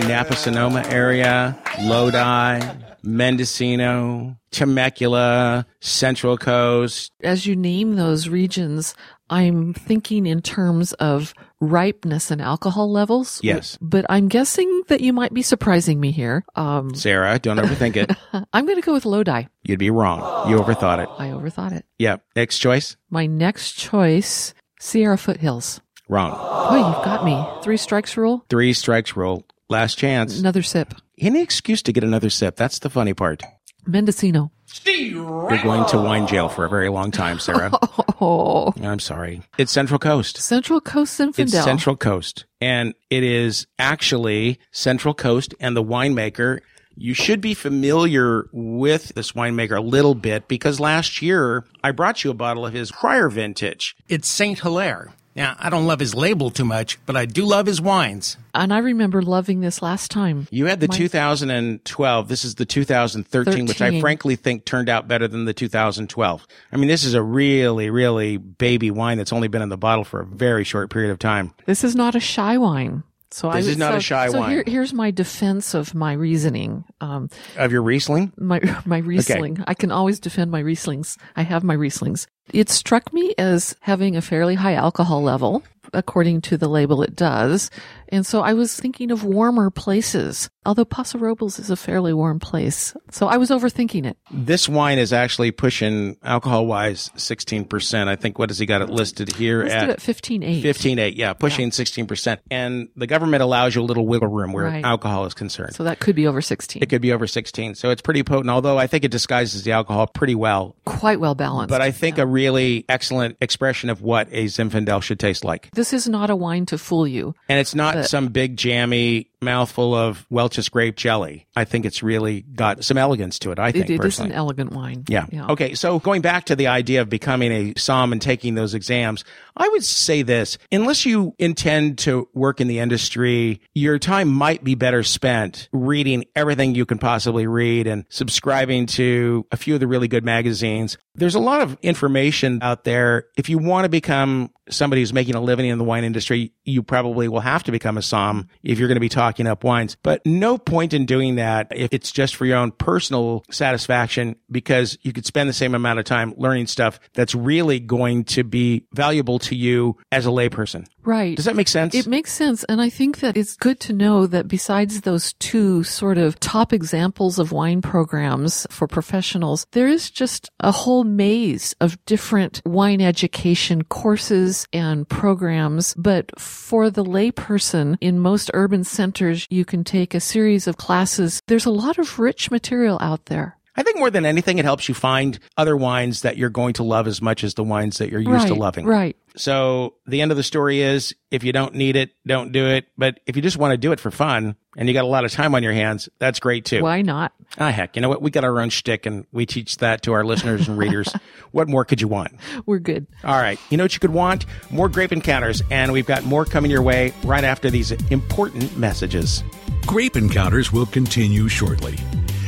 Napa 0.08 0.34
Sonoma 0.36 0.82
area, 0.88 1.56
Lodi, 1.82 2.60
Mendocino, 3.02 4.36
Temecula, 4.50 5.66
Central 5.80 6.36
Coast. 6.36 7.12
As 7.22 7.46
you 7.46 7.56
name 7.56 7.96
those 7.96 8.28
regions, 8.28 8.94
I'm 9.30 9.72
thinking 9.74 10.26
in 10.26 10.42
terms 10.42 10.92
of 10.94 11.32
ripeness 11.60 12.30
and 12.30 12.42
alcohol 12.42 12.90
levels. 12.90 13.40
Yes. 13.42 13.78
But 13.80 14.04
I'm 14.08 14.28
guessing 14.28 14.82
that 14.88 15.00
you 15.00 15.12
might 15.12 15.32
be 15.32 15.42
surprising 15.42 16.00
me 16.00 16.10
here. 16.10 16.44
Um, 16.56 16.94
Sara, 16.94 17.38
don't 17.38 17.58
overthink 17.58 17.96
it. 17.96 18.10
I'm 18.52 18.66
going 18.66 18.80
to 18.80 18.84
go 18.84 18.92
with 18.92 19.04
Lodi. 19.06 19.44
You'd 19.62 19.78
be 19.78 19.90
wrong. 19.90 20.50
You 20.50 20.56
overthought 20.58 21.02
it. 21.02 21.08
I 21.18 21.28
overthought 21.28 21.72
it. 21.72 21.84
Yeah. 21.98 22.16
Next 22.34 22.58
choice? 22.58 22.96
My 23.08 23.26
next 23.26 23.72
choice, 23.78 24.52
Sierra 24.80 25.18
Foothills. 25.18 25.80
Wrong. 26.08 26.32
Oh, 26.34 26.74
you've 26.74 27.04
got 27.04 27.24
me. 27.24 27.46
Three 27.62 27.76
strikes 27.76 28.16
rule. 28.16 28.44
Three 28.48 28.72
strikes 28.72 29.14
rule. 29.14 29.46
Last 29.68 29.98
chance. 29.98 30.40
Another 30.40 30.62
sip. 30.62 30.94
Any 31.18 31.42
excuse 31.42 31.82
to 31.82 31.92
get 31.92 32.02
another 32.02 32.30
sip. 32.30 32.56
That's 32.56 32.78
the 32.80 32.90
funny 32.90 33.14
part. 33.14 33.42
Mendocino. 33.86 34.50
You're 34.86 35.62
going 35.62 35.84
to 35.90 35.98
wine 35.98 36.26
jail 36.26 36.48
for 36.48 36.64
a 36.64 36.68
very 36.68 36.88
long 36.88 37.10
time, 37.12 37.38
Sara. 37.38 37.70
Oh, 38.22 38.74
I'm 38.82 38.98
sorry. 38.98 39.40
It's 39.56 39.72
Central 39.72 39.98
Coast. 39.98 40.36
Central 40.36 40.78
Coast 40.82 41.18
Zinfandel. 41.18 41.38
It's 41.38 41.52
Central 41.64 41.96
Coast. 41.96 42.44
And 42.60 42.92
it 43.08 43.22
is 43.22 43.66
actually 43.78 44.58
Central 44.72 45.14
Coast 45.14 45.54
and 45.58 45.74
the 45.74 45.82
winemaker. 45.82 46.60
You 47.02 47.14
should 47.14 47.40
be 47.40 47.54
familiar 47.54 48.46
with 48.52 49.14
this 49.14 49.32
winemaker 49.32 49.78
a 49.78 49.80
little 49.80 50.14
bit 50.14 50.48
because 50.48 50.78
last 50.78 51.22
year 51.22 51.64
I 51.82 51.92
brought 51.92 52.24
you 52.24 52.30
a 52.30 52.34
bottle 52.34 52.66
of 52.66 52.74
his 52.74 52.92
prior 52.92 53.30
vintage. 53.30 53.96
It's 54.06 54.28
Saint 54.28 54.60
Hilaire. 54.60 55.14
Now, 55.34 55.56
I 55.58 55.70
don't 55.70 55.86
love 55.86 56.00
his 56.00 56.14
label 56.14 56.50
too 56.50 56.66
much, 56.66 56.98
but 57.06 57.16
I 57.16 57.24
do 57.24 57.46
love 57.46 57.64
his 57.64 57.80
wines. 57.80 58.36
And 58.52 58.70
I 58.70 58.78
remember 58.78 59.22
loving 59.22 59.60
this 59.60 59.80
last 59.80 60.10
time. 60.10 60.46
You 60.50 60.66
had 60.66 60.80
the 60.80 60.88
My- 60.88 60.96
2012. 60.96 62.28
This 62.28 62.44
is 62.44 62.56
the 62.56 62.66
2013, 62.66 63.64
which 63.64 63.80
I 63.80 63.98
frankly 64.00 64.36
think 64.36 64.66
turned 64.66 64.90
out 64.90 65.08
better 65.08 65.26
than 65.26 65.46
the 65.46 65.54
2012. 65.54 66.46
I 66.70 66.76
mean, 66.76 66.88
this 66.88 67.04
is 67.04 67.14
a 67.14 67.22
really, 67.22 67.88
really 67.88 68.36
baby 68.36 68.90
wine 68.90 69.16
that's 69.16 69.32
only 69.32 69.48
been 69.48 69.62
in 69.62 69.70
the 69.70 69.78
bottle 69.78 70.04
for 70.04 70.20
a 70.20 70.26
very 70.26 70.64
short 70.64 70.90
period 70.90 71.12
of 71.12 71.18
time. 71.18 71.54
This 71.64 71.82
is 71.82 71.96
not 71.96 72.14
a 72.14 72.20
shy 72.20 72.58
wine. 72.58 73.04
So 73.32 73.50
This 73.52 73.64
would- 73.66 73.70
is 73.72 73.76
not 73.78 73.92
so- 73.92 73.96
a 73.98 74.00
shy 74.00 74.28
so 74.28 74.40
wine. 74.40 74.50
Here, 74.50 74.64
here's 74.66 74.92
my 74.92 75.10
defense 75.10 75.74
of 75.74 75.94
my 75.94 76.12
reasoning. 76.14 76.84
Um, 77.00 77.28
Of 77.56 77.70
your 77.72 77.82
Riesling? 77.82 78.32
my 78.36 78.60
my 78.84 78.98
Riesling. 78.98 79.62
I 79.66 79.74
can 79.74 79.90
always 79.92 80.18
defend 80.20 80.50
my 80.50 80.62
Rieslings. 80.62 81.16
I 81.36 81.42
have 81.42 81.62
my 81.62 81.76
Rieslings. 81.76 82.26
It 82.52 82.68
struck 82.68 83.12
me 83.12 83.34
as 83.38 83.76
having 83.80 84.16
a 84.16 84.20
fairly 84.22 84.56
high 84.56 84.74
alcohol 84.74 85.22
level, 85.22 85.62
according 85.92 86.40
to 86.42 86.56
the 86.56 86.68
label 86.68 87.02
it 87.02 87.14
does. 87.14 87.70
And 88.08 88.26
so 88.26 88.40
I 88.42 88.54
was 88.54 88.74
thinking 88.74 89.12
of 89.12 89.22
warmer 89.22 89.70
places, 89.70 90.50
although 90.66 90.84
Paso 90.84 91.18
Robles 91.18 91.58
is 91.58 91.70
a 91.70 91.76
fairly 91.76 92.12
warm 92.12 92.38
place. 92.38 92.94
So 93.10 93.26
I 93.28 93.36
was 93.36 93.50
overthinking 93.50 94.06
it. 94.06 94.16
This 94.30 94.68
wine 94.68 94.98
is 94.98 95.12
actually 95.12 95.50
pushing 95.50 96.16
alcohol 96.22 96.66
wise 96.66 97.10
16%. 97.16 98.08
I 98.08 98.16
think 98.16 98.38
what 98.38 98.50
has 98.50 98.58
he 98.58 98.66
got 98.66 98.82
it 98.82 98.90
listed 98.90 99.32
here 99.36 99.62
Listed 99.64 99.82
at 99.82 99.90
at 99.90 99.98
15.8. 100.00 100.62
15.8. 100.62 101.12
Yeah, 101.16 101.32
pushing 101.32 101.70
16%. 101.70 102.38
And 102.50 102.88
the 102.96 103.06
government 103.06 103.42
allows 103.42 103.74
you 103.74 103.82
a 103.82 103.84
little 103.84 104.06
wiggle 104.06 104.28
room 104.28 104.52
where 104.52 104.66
Right. 104.66 104.84
alcohol 104.84 105.24
is 105.26 105.34
concerned. 105.34 105.74
So 105.74 105.84
that 105.84 106.00
could 106.00 106.14
be 106.14 106.26
over 106.26 106.42
16. 106.42 106.82
it 106.82 106.88
could 106.88 107.00
be 107.02 107.12
over 107.12 107.26
16. 107.26 107.74
So 107.74 107.90
it's 107.90 108.02
pretty 108.02 108.22
potent, 108.22 108.50
although 108.50 108.78
I 108.78 108.86
think 108.86 109.04
it 109.04 109.10
disguises 109.10 109.64
the 109.64 109.72
alcohol 109.72 110.06
pretty 110.06 110.34
well. 110.34 110.76
Quite 110.84 111.20
well 111.20 111.34
balanced. 111.34 111.70
But 111.70 111.80
I 111.80 111.90
think 111.90 112.18
a 112.18 112.26
really 112.26 112.84
excellent 112.88 113.36
expression 113.40 113.88
of 113.90 114.02
what 114.02 114.28
a 114.30 114.44
Zinfandel 114.46 115.02
should 115.02 115.18
taste 115.18 115.44
like. 115.44 115.70
this 115.72 115.92
is 115.92 116.08
not 116.08 116.28
a 116.30 116.36
wine 116.36 116.66
to 116.66 116.76
fool 116.78 117.06
you. 117.06 117.34
And 117.48 117.58
it's 117.58 117.74
not 117.74 118.04
some 118.06 118.28
big 118.28 118.56
jammy 118.56 119.29
mouthful 119.42 119.94
of 119.94 120.26
Welch's 120.28 120.68
grape 120.68 120.96
jelly. 120.96 121.46
I 121.56 121.64
think 121.64 121.86
it's 121.86 122.02
really 122.02 122.42
got 122.42 122.84
some 122.84 122.98
elegance 122.98 123.38
to 123.40 123.52
it. 123.52 123.58
I 123.58 123.72
think 123.72 123.88
It, 123.88 123.94
it 123.94 124.04
is 124.04 124.18
an 124.18 124.32
elegant 124.32 124.72
wine. 124.72 125.04
Yeah. 125.08 125.26
Okay. 125.32 125.74
So 125.74 125.98
going 125.98 126.20
back 126.20 126.44
to 126.46 126.56
the 126.56 126.66
idea 126.66 127.00
of 127.00 127.08
becoming 127.08 127.50
a 127.50 127.74
Somm 127.74 128.12
and 128.12 128.20
taking 128.20 128.54
those 128.54 128.74
exams, 128.74 129.24
I 129.60 129.68
would 129.68 129.84
say 129.84 130.22
this, 130.22 130.56
unless 130.72 131.04
you 131.04 131.34
intend 131.38 131.98
to 131.98 132.30
work 132.32 132.62
in 132.62 132.66
the 132.66 132.78
industry, 132.78 133.60
your 133.74 133.98
time 133.98 134.28
might 134.28 134.64
be 134.64 134.74
better 134.74 135.02
spent 135.02 135.68
reading 135.70 136.24
everything 136.34 136.74
you 136.74 136.86
can 136.86 136.96
possibly 136.96 137.46
read 137.46 137.86
and 137.86 138.06
subscribing 138.08 138.86
to 138.86 139.46
a 139.52 139.58
few 139.58 139.74
of 139.74 139.80
the 139.80 139.86
really 139.86 140.08
good 140.08 140.24
magazines. 140.24 140.96
There's 141.14 141.34
a 141.34 141.40
lot 141.40 141.60
of 141.60 141.76
information 141.82 142.60
out 142.62 142.84
there. 142.84 143.26
If 143.36 143.50
you 143.50 143.58
want 143.58 143.84
to 143.84 143.90
become 143.90 144.50
somebody 144.70 145.02
who's 145.02 145.12
making 145.12 145.34
a 145.34 145.40
living 145.40 145.66
in 145.66 145.78
the 145.78 145.84
wine 145.84 146.04
industry, 146.04 146.52
you 146.64 146.82
probably 146.82 147.28
will 147.28 147.40
have 147.40 147.62
to 147.64 147.72
become 147.72 147.98
a 147.98 148.00
Somm 148.00 148.48
if 148.62 148.78
you're 148.78 148.88
going 148.88 148.96
to 148.96 149.00
be 149.00 149.08
talking 149.08 149.46
up 149.46 149.64
wines. 149.64 149.96
But 150.02 150.24
no 150.24 150.58
point 150.58 150.94
in 150.94 151.06
doing 151.06 151.36
that 151.36 151.68
if 151.74 151.92
it's 151.92 152.12
just 152.12 152.36
for 152.36 152.46
your 152.46 152.58
own 152.58 152.72
personal 152.72 153.44
satisfaction 153.50 154.36
because 154.50 154.96
you 155.02 155.12
could 155.12 155.26
spend 155.26 155.48
the 155.48 155.54
same 155.54 155.74
amount 155.74 155.98
of 155.98 156.04
time 156.04 156.34
learning 156.36 156.66
stuff 156.66 157.00
that's 157.12 157.34
really 157.34 157.80
going 157.80 158.24
to 158.24 158.44
be 158.44 158.86
valuable 158.92 159.38
to 159.40 159.49
you 159.56 159.96
as 160.12 160.26
a 160.26 160.30
layperson. 160.30 160.86
Right. 161.04 161.36
Does 161.36 161.46
that 161.46 161.56
make 161.56 161.68
sense? 161.68 161.94
It 161.94 162.06
makes 162.06 162.32
sense. 162.32 162.64
And 162.64 162.80
I 162.80 162.90
think 162.90 163.20
that 163.20 163.36
it's 163.36 163.56
good 163.56 163.80
to 163.80 163.92
know 163.92 164.26
that 164.26 164.48
besides 164.48 165.00
those 165.02 165.32
two 165.34 165.82
sort 165.84 166.18
of 166.18 166.38
top 166.40 166.72
examples 166.72 167.38
of 167.38 167.52
wine 167.52 167.82
programs 167.82 168.66
for 168.70 168.86
professionals, 168.86 169.66
there 169.72 169.88
is 169.88 170.10
just 170.10 170.50
a 170.60 170.72
whole 170.72 171.04
maze 171.04 171.74
of 171.80 172.02
different 172.04 172.60
wine 172.64 173.00
education 173.00 173.84
courses 173.84 174.66
and 174.72 175.08
programs. 175.08 175.94
But 175.94 176.38
for 176.38 176.90
the 176.90 177.04
layperson 177.04 177.96
in 178.00 178.18
most 178.18 178.50
urban 178.54 178.84
centers, 178.84 179.46
you 179.50 179.64
can 179.64 179.84
take 179.84 180.14
a 180.14 180.20
series 180.20 180.66
of 180.66 180.76
classes. 180.76 181.40
There's 181.46 181.66
a 181.66 181.70
lot 181.70 181.98
of 181.98 182.18
rich 182.18 182.50
material 182.50 182.98
out 183.00 183.26
there. 183.26 183.56
I 183.80 183.82
think 183.82 183.98
more 183.98 184.10
than 184.10 184.26
anything, 184.26 184.58
it 184.58 184.66
helps 184.66 184.88
you 184.90 184.94
find 184.94 185.38
other 185.56 185.74
wines 185.74 186.20
that 186.20 186.36
you're 186.36 186.50
going 186.50 186.74
to 186.74 186.82
love 186.82 187.06
as 187.06 187.22
much 187.22 187.42
as 187.44 187.54
the 187.54 187.64
wines 187.64 187.96
that 187.96 188.10
you're 188.10 188.20
used 188.20 188.46
to 188.48 188.54
loving. 188.54 188.84
right. 188.84 189.16
So 189.36 189.94
the 190.06 190.20
end 190.22 190.32
of 190.32 190.36
the 190.36 190.42
story 190.42 190.80
is 190.82 191.14
if 191.30 191.44
you 191.44 191.52
don't 191.52 191.74
need 191.76 191.94
it, 191.96 192.10
don't 192.26 192.50
do 192.50 192.66
it. 192.66 192.88
But 192.98 193.20
if 193.26 193.36
you 193.36 193.42
just 193.42 193.56
want 193.56 193.70
to 193.72 193.78
do 193.78 193.92
it 193.92 194.00
for 194.00 194.10
fun 194.10 194.56
and 194.76 194.88
you 194.88 194.92
got 194.92 195.04
a 195.04 195.08
lot 195.08 195.24
of 195.24 195.30
time 195.30 195.54
on 195.54 195.62
your 195.62 195.72
hands, 195.72 196.08
that's 196.18 196.40
great 196.40 196.64
too. 196.64 196.82
Why 196.82 197.00
not? 197.02 197.32
Ah, 197.56 197.70
heck, 197.70 197.94
you 197.96 198.02
know 198.02 198.08
what? 198.08 198.20
We 198.22 198.30
got 198.32 198.42
our 198.44 198.60
own 198.60 198.70
shtick 198.70 199.06
and 199.06 199.24
we 199.32 199.46
teach 199.46 199.76
that 199.78 200.02
to 200.02 200.12
our 200.12 200.24
listeners 200.24 200.68
and 200.68 200.76
readers. 200.76 201.08
What 201.52 201.68
more 201.68 201.84
could 201.84 202.00
you 202.00 202.06
want? 202.06 202.32
We're 202.64 202.78
good. 202.78 203.08
All 203.24 203.34
right. 203.40 203.58
You 203.70 203.76
know 203.76 203.82
what 203.82 203.92
you 203.92 203.98
could 203.98 204.12
want? 204.12 204.46
More 204.70 204.88
grape 204.88 205.10
encounters. 205.10 205.62
And 205.68 205.92
we've 205.92 206.06
got 206.06 206.22
more 206.24 206.44
coming 206.44 206.70
your 206.70 206.82
way 206.82 207.12
right 207.24 207.42
after 207.42 207.70
these 207.70 207.90
important 208.10 208.76
messages. 208.76 209.42
Grape 209.84 210.14
Encounters 210.16 210.72
will 210.72 210.86
continue 210.86 211.48
shortly. 211.48 211.96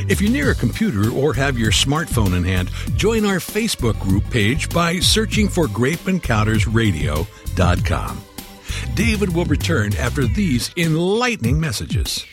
If 0.09 0.21
you're 0.21 0.31
near 0.31 0.51
a 0.51 0.55
computer 0.55 1.09
or 1.11 1.33
have 1.33 1.57
your 1.57 1.71
smartphone 1.71 2.35
in 2.35 2.43
hand, 2.43 2.69
join 2.95 3.25
our 3.25 3.37
Facebook 3.37 3.97
group 3.99 4.29
page 4.29 4.69
by 4.69 4.99
searching 4.99 5.47
for 5.47 5.67
grapeencountersradio.com. 5.67 8.23
David 8.95 9.35
will 9.35 9.45
return 9.45 9.95
after 9.97 10.25
these 10.25 10.71
enlightening 10.77 11.59
messages. 11.59 12.25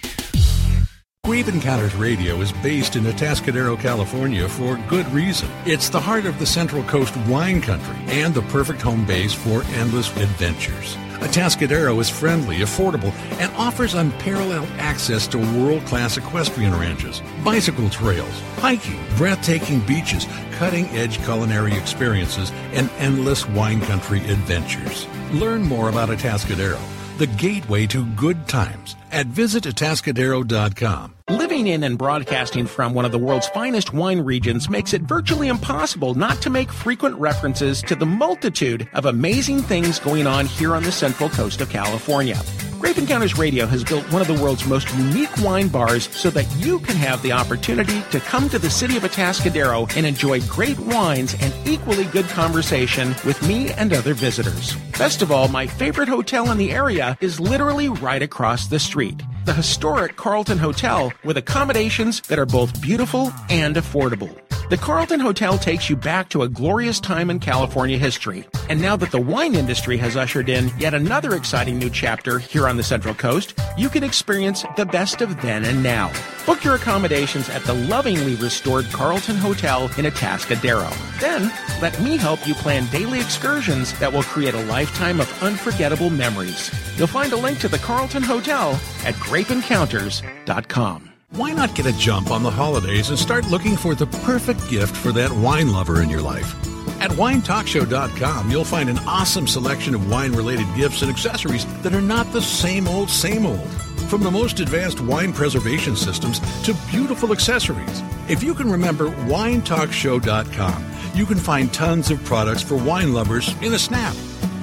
Grape 1.24 1.48
Encounters 1.48 1.94
Radio 1.94 2.40
is 2.40 2.52
based 2.54 2.96
in 2.96 3.04
Atascadero, 3.04 3.78
California 3.78 4.48
for 4.48 4.76
good 4.88 5.06
reason. 5.12 5.48
It's 5.64 5.88
the 5.88 6.00
heart 6.00 6.26
of 6.26 6.38
the 6.38 6.46
Central 6.46 6.82
Coast 6.84 7.16
wine 7.28 7.60
country 7.60 7.96
and 8.08 8.34
the 8.34 8.42
perfect 8.42 8.82
home 8.82 9.06
base 9.06 9.32
for 9.32 9.62
endless 9.74 10.08
adventures. 10.16 10.96
Atascadero 11.20 12.00
is 12.00 12.08
friendly, 12.08 12.58
affordable, 12.60 13.12
and 13.38 13.52
offers 13.54 13.94
unparalleled 13.94 14.68
access 14.78 15.26
to 15.28 15.38
world 15.38 15.84
class 15.84 16.16
equestrian 16.16 16.72
ranches, 16.72 17.22
bicycle 17.44 17.90
trails, 17.90 18.40
hiking, 18.56 18.98
breathtaking 19.16 19.80
beaches, 19.80 20.26
cutting 20.52 20.86
edge 20.86 21.22
culinary 21.24 21.74
experiences, 21.74 22.50
and 22.72 22.88
endless 22.98 23.46
wine 23.48 23.82
country 23.82 24.20
adventures. 24.30 25.06
Learn 25.32 25.62
more 25.62 25.90
about 25.90 26.08
Atascadero, 26.08 26.80
the 27.18 27.26
gateway 27.26 27.86
to 27.86 28.06
good 28.16 28.48
times, 28.48 28.96
at 29.12 29.26
visitatascadero.com. 29.26 31.19
Living 31.30 31.68
in 31.68 31.84
and 31.84 31.96
broadcasting 31.96 32.66
from 32.66 32.92
one 32.92 33.04
of 33.04 33.12
the 33.12 33.18
world's 33.18 33.46
finest 33.50 33.92
wine 33.94 34.20
regions 34.20 34.68
makes 34.68 34.92
it 34.92 35.02
virtually 35.02 35.46
impossible 35.46 36.14
not 36.14 36.42
to 36.42 36.50
make 36.50 36.72
frequent 36.72 37.14
references 37.20 37.80
to 37.82 37.94
the 37.94 38.04
multitude 38.04 38.88
of 38.94 39.06
amazing 39.06 39.62
things 39.62 40.00
going 40.00 40.26
on 40.26 40.46
here 40.46 40.74
on 40.74 40.82
the 40.82 40.90
central 40.90 41.30
coast 41.30 41.60
of 41.60 41.70
California. 41.70 42.40
Grape 42.80 42.96
Encounters 42.96 43.36
Radio 43.36 43.66
has 43.66 43.84
built 43.84 44.10
one 44.10 44.22
of 44.22 44.26
the 44.26 44.42
world's 44.42 44.64
most 44.64 44.90
unique 44.96 45.36
wine 45.42 45.68
bars 45.68 46.08
so 46.16 46.30
that 46.30 46.50
you 46.56 46.78
can 46.78 46.96
have 46.96 47.20
the 47.20 47.30
opportunity 47.30 48.00
to 48.10 48.18
come 48.20 48.48
to 48.48 48.58
the 48.58 48.70
city 48.70 48.96
of 48.96 49.02
Atascadero 49.02 49.86
and 49.98 50.06
enjoy 50.06 50.40
great 50.46 50.78
wines 50.78 51.36
and 51.42 51.52
equally 51.68 52.04
good 52.04 52.24
conversation 52.30 53.08
with 53.26 53.46
me 53.46 53.70
and 53.72 53.92
other 53.92 54.14
visitors. 54.14 54.74
Best 54.98 55.20
of 55.20 55.30
all, 55.30 55.46
my 55.48 55.66
favorite 55.66 56.08
hotel 56.08 56.50
in 56.50 56.56
the 56.56 56.72
area 56.72 57.18
is 57.20 57.38
literally 57.38 57.90
right 57.90 58.22
across 58.22 58.66
the 58.66 58.78
street. 58.78 59.22
The 59.44 59.52
historic 59.52 60.16
Carlton 60.16 60.56
Hotel 60.56 61.12
with 61.22 61.36
accommodations 61.36 62.22
that 62.22 62.38
are 62.38 62.46
both 62.46 62.80
beautiful 62.80 63.30
and 63.50 63.76
affordable. 63.76 64.34
The 64.70 64.76
Carlton 64.76 65.18
Hotel 65.18 65.58
takes 65.58 65.90
you 65.90 65.96
back 65.96 66.28
to 66.28 66.42
a 66.42 66.48
glorious 66.48 67.00
time 67.00 67.28
in 67.28 67.40
California 67.40 67.98
history. 67.98 68.46
And 68.68 68.80
now 68.80 68.94
that 68.98 69.10
the 69.10 69.20
wine 69.20 69.56
industry 69.56 69.96
has 69.96 70.16
ushered 70.16 70.48
in 70.48 70.70
yet 70.78 70.94
another 70.94 71.34
exciting 71.34 71.76
new 71.76 71.90
chapter 71.90 72.38
here 72.38 72.68
on 72.68 72.76
the 72.76 72.84
Central 72.84 73.12
Coast, 73.12 73.58
you 73.76 73.88
can 73.88 74.04
experience 74.04 74.64
the 74.76 74.86
best 74.86 75.22
of 75.22 75.42
then 75.42 75.64
and 75.64 75.82
now. 75.82 76.12
Book 76.46 76.62
your 76.62 76.76
accommodations 76.76 77.48
at 77.48 77.64
the 77.64 77.74
lovingly 77.74 78.36
restored 78.36 78.84
Carlton 78.92 79.34
Hotel 79.34 79.86
in 79.98 80.04
Atascadero. 80.04 80.88
Then, 81.18 81.52
let 81.82 82.00
me 82.00 82.16
help 82.16 82.46
you 82.46 82.54
plan 82.54 82.86
daily 82.92 83.18
excursions 83.18 83.98
that 83.98 84.12
will 84.12 84.22
create 84.22 84.54
a 84.54 84.64
lifetime 84.66 85.18
of 85.18 85.42
unforgettable 85.42 86.10
memories. 86.10 86.70
You'll 86.96 87.08
find 87.08 87.32
a 87.32 87.36
link 87.36 87.58
to 87.58 87.68
the 87.68 87.78
Carlton 87.78 88.22
Hotel 88.22 88.74
at 89.04 89.14
grapeencounters.com. 89.14 91.09
Why 91.32 91.52
not 91.52 91.76
get 91.76 91.86
a 91.86 91.92
jump 91.92 92.32
on 92.32 92.42
the 92.42 92.50
holidays 92.50 93.10
and 93.10 93.18
start 93.18 93.46
looking 93.46 93.76
for 93.76 93.94
the 93.94 94.06
perfect 94.06 94.68
gift 94.68 94.96
for 94.96 95.12
that 95.12 95.30
wine 95.30 95.72
lover 95.72 96.02
in 96.02 96.10
your 96.10 96.20
life? 96.20 96.56
At 97.00 97.12
winetalkshow.com, 97.12 98.50
you'll 98.50 98.64
find 98.64 98.88
an 98.88 98.98
awesome 99.06 99.46
selection 99.46 99.94
of 99.94 100.10
wine 100.10 100.32
related 100.32 100.66
gifts 100.74 101.02
and 101.02 101.10
accessories 101.10 101.64
that 101.82 101.94
are 101.94 102.00
not 102.00 102.32
the 102.32 102.42
same 102.42 102.88
old, 102.88 103.08
same 103.08 103.46
old. 103.46 103.70
From 104.08 104.24
the 104.24 104.30
most 104.30 104.58
advanced 104.58 105.00
wine 105.00 105.32
preservation 105.32 105.94
systems 105.94 106.40
to 106.64 106.74
beautiful 106.90 107.30
accessories. 107.30 108.02
If 108.28 108.42
you 108.42 108.52
can 108.52 108.68
remember 108.68 109.10
winetalkshow.com, 109.26 110.84
you 111.14 111.26
can 111.26 111.38
find 111.38 111.72
tons 111.72 112.10
of 112.10 112.24
products 112.24 112.62
for 112.62 112.74
wine 112.74 113.14
lovers 113.14 113.54
in 113.62 113.72
a 113.72 113.78
snap. 113.78 114.16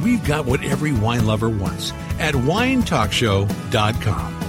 We've 0.03 0.25
got 0.25 0.45
what 0.45 0.65
every 0.65 0.91
wine 0.91 1.25
lover 1.25 1.49
wants 1.49 1.93
at 2.19 2.33
winetalkshow.com. 2.33 4.46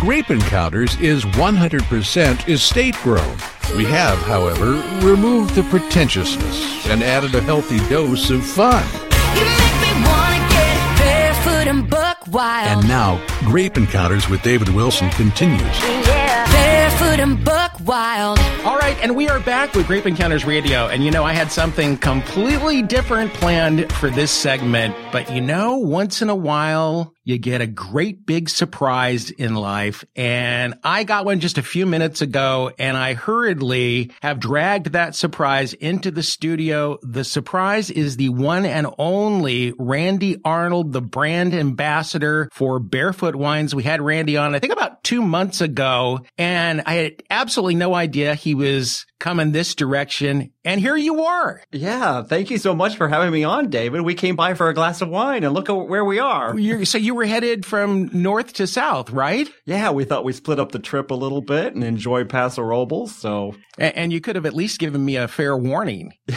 Grape 0.00 0.30
Encounters 0.30 0.96
is 1.00 1.24
100% 1.24 2.48
estate 2.48 2.94
grown. 3.02 3.36
We 3.76 3.84
have, 3.86 4.16
however, 4.18 4.74
removed 5.04 5.56
the 5.56 5.64
pretentiousness 5.64 6.86
and 6.86 7.02
added 7.02 7.34
a 7.34 7.40
healthy 7.40 7.78
dose 7.88 8.30
of 8.30 8.44
fun. 8.46 8.86
You 9.34 9.44
make 9.44 9.80
me 9.82 10.06
wanna 10.06 10.48
get 10.50 10.98
barefoot 10.98 11.66
and 11.66 11.90
buck 11.90 12.18
wild. 12.28 12.78
And 12.78 12.88
now, 12.88 13.20
Grape 13.46 13.76
Encounters 13.76 14.28
with 14.28 14.40
David 14.42 14.68
Wilson 14.68 15.10
continues. 15.10 15.80
Barefoot 15.80 17.18
and 17.18 17.44
buck 17.44 17.72
wild. 17.84 18.38
All 18.64 18.78
right, 18.78 18.96
and 19.02 19.16
we 19.16 19.28
are 19.28 19.40
back 19.40 19.74
with 19.74 19.88
Grape 19.88 20.06
Encounters 20.06 20.44
Radio. 20.44 20.86
And 20.86 21.04
you 21.04 21.10
know, 21.10 21.24
I 21.24 21.32
had 21.32 21.50
something 21.50 21.96
completely 21.96 22.82
different 22.82 23.34
planned 23.34 23.92
for 23.94 24.10
this 24.10 24.30
segment, 24.30 24.94
but 25.10 25.28
you 25.32 25.40
know, 25.40 25.76
once 25.76 26.22
in 26.22 26.28
a 26.28 26.36
while, 26.36 27.14
you 27.28 27.36
get 27.36 27.60
a 27.60 27.66
great 27.66 28.24
big 28.24 28.48
surprise 28.48 29.30
in 29.30 29.54
life. 29.54 30.02
And 30.16 30.76
I 30.82 31.04
got 31.04 31.26
one 31.26 31.40
just 31.40 31.58
a 31.58 31.62
few 31.62 31.84
minutes 31.84 32.22
ago, 32.22 32.72
and 32.78 32.96
I 32.96 33.12
hurriedly 33.12 34.12
have 34.22 34.40
dragged 34.40 34.92
that 34.92 35.14
surprise 35.14 35.74
into 35.74 36.10
the 36.10 36.22
studio. 36.22 36.98
The 37.02 37.24
surprise 37.24 37.90
is 37.90 38.16
the 38.16 38.30
one 38.30 38.64
and 38.64 38.86
only 38.96 39.74
Randy 39.78 40.38
Arnold, 40.42 40.94
the 40.94 41.02
brand 41.02 41.52
ambassador 41.52 42.48
for 42.50 42.78
Barefoot 42.78 43.36
Wines. 43.36 43.74
We 43.74 43.82
had 43.82 44.00
Randy 44.00 44.38
on, 44.38 44.54
I 44.54 44.58
think 44.58 44.72
about 44.72 45.04
two 45.04 45.20
months 45.20 45.60
ago, 45.60 46.20
and 46.38 46.82
I 46.86 46.94
had 46.94 47.22
absolutely 47.28 47.74
no 47.74 47.94
idea 47.94 48.34
he 48.36 48.54
was 48.54 49.04
coming 49.18 49.52
this 49.52 49.74
direction. 49.74 50.52
And 50.64 50.80
here 50.80 50.96
you 50.96 51.24
are. 51.24 51.62
Yeah, 51.72 52.22
thank 52.22 52.50
you 52.50 52.58
so 52.58 52.74
much 52.74 52.96
for 52.96 53.08
having 53.08 53.32
me 53.32 53.44
on, 53.44 53.70
David. 53.70 54.02
We 54.02 54.14
came 54.14 54.36
by 54.36 54.54
for 54.54 54.68
a 54.68 54.74
glass 54.74 55.00
of 55.00 55.08
wine 55.08 55.44
and 55.44 55.54
look 55.54 55.68
at 55.68 55.72
where 55.72 56.04
we 56.04 56.18
are. 56.18 56.58
You're, 56.58 56.84
so 56.84 56.98
you 56.98 57.14
were 57.14 57.26
headed 57.26 57.64
from 57.64 58.10
north 58.12 58.52
to 58.54 58.66
south, 58.66 59.10
right? 59.10 59.48
Yeah, 59.64 59.90
we 59.90 60.04
thought 60.04 60.24
we'd 60.24 60.34
split 60.34 60.60
up 60.60 60.72
the 60.72 60.78
trip 60.78 61.10
a 61.10 61.14
little 61.14 61.42
bit 61.42 61.74
and 61.74 61.84
enjoy 61.84 62.24
Paso 62.24 62.62
Robles, 62.62 63.14
so. 63.14 63.54
And, 63.78 63.96
and 63.96 64.12
you 64.12 64.20
could 64.20 64.36
have 64.36 64.46
at 64.46 64.54
least 64.54 64.78
given 64.78 65.04
me 65.04 65.16
a 65.16 65.28
fair 65.28 65.56
warning. 65.56 66.12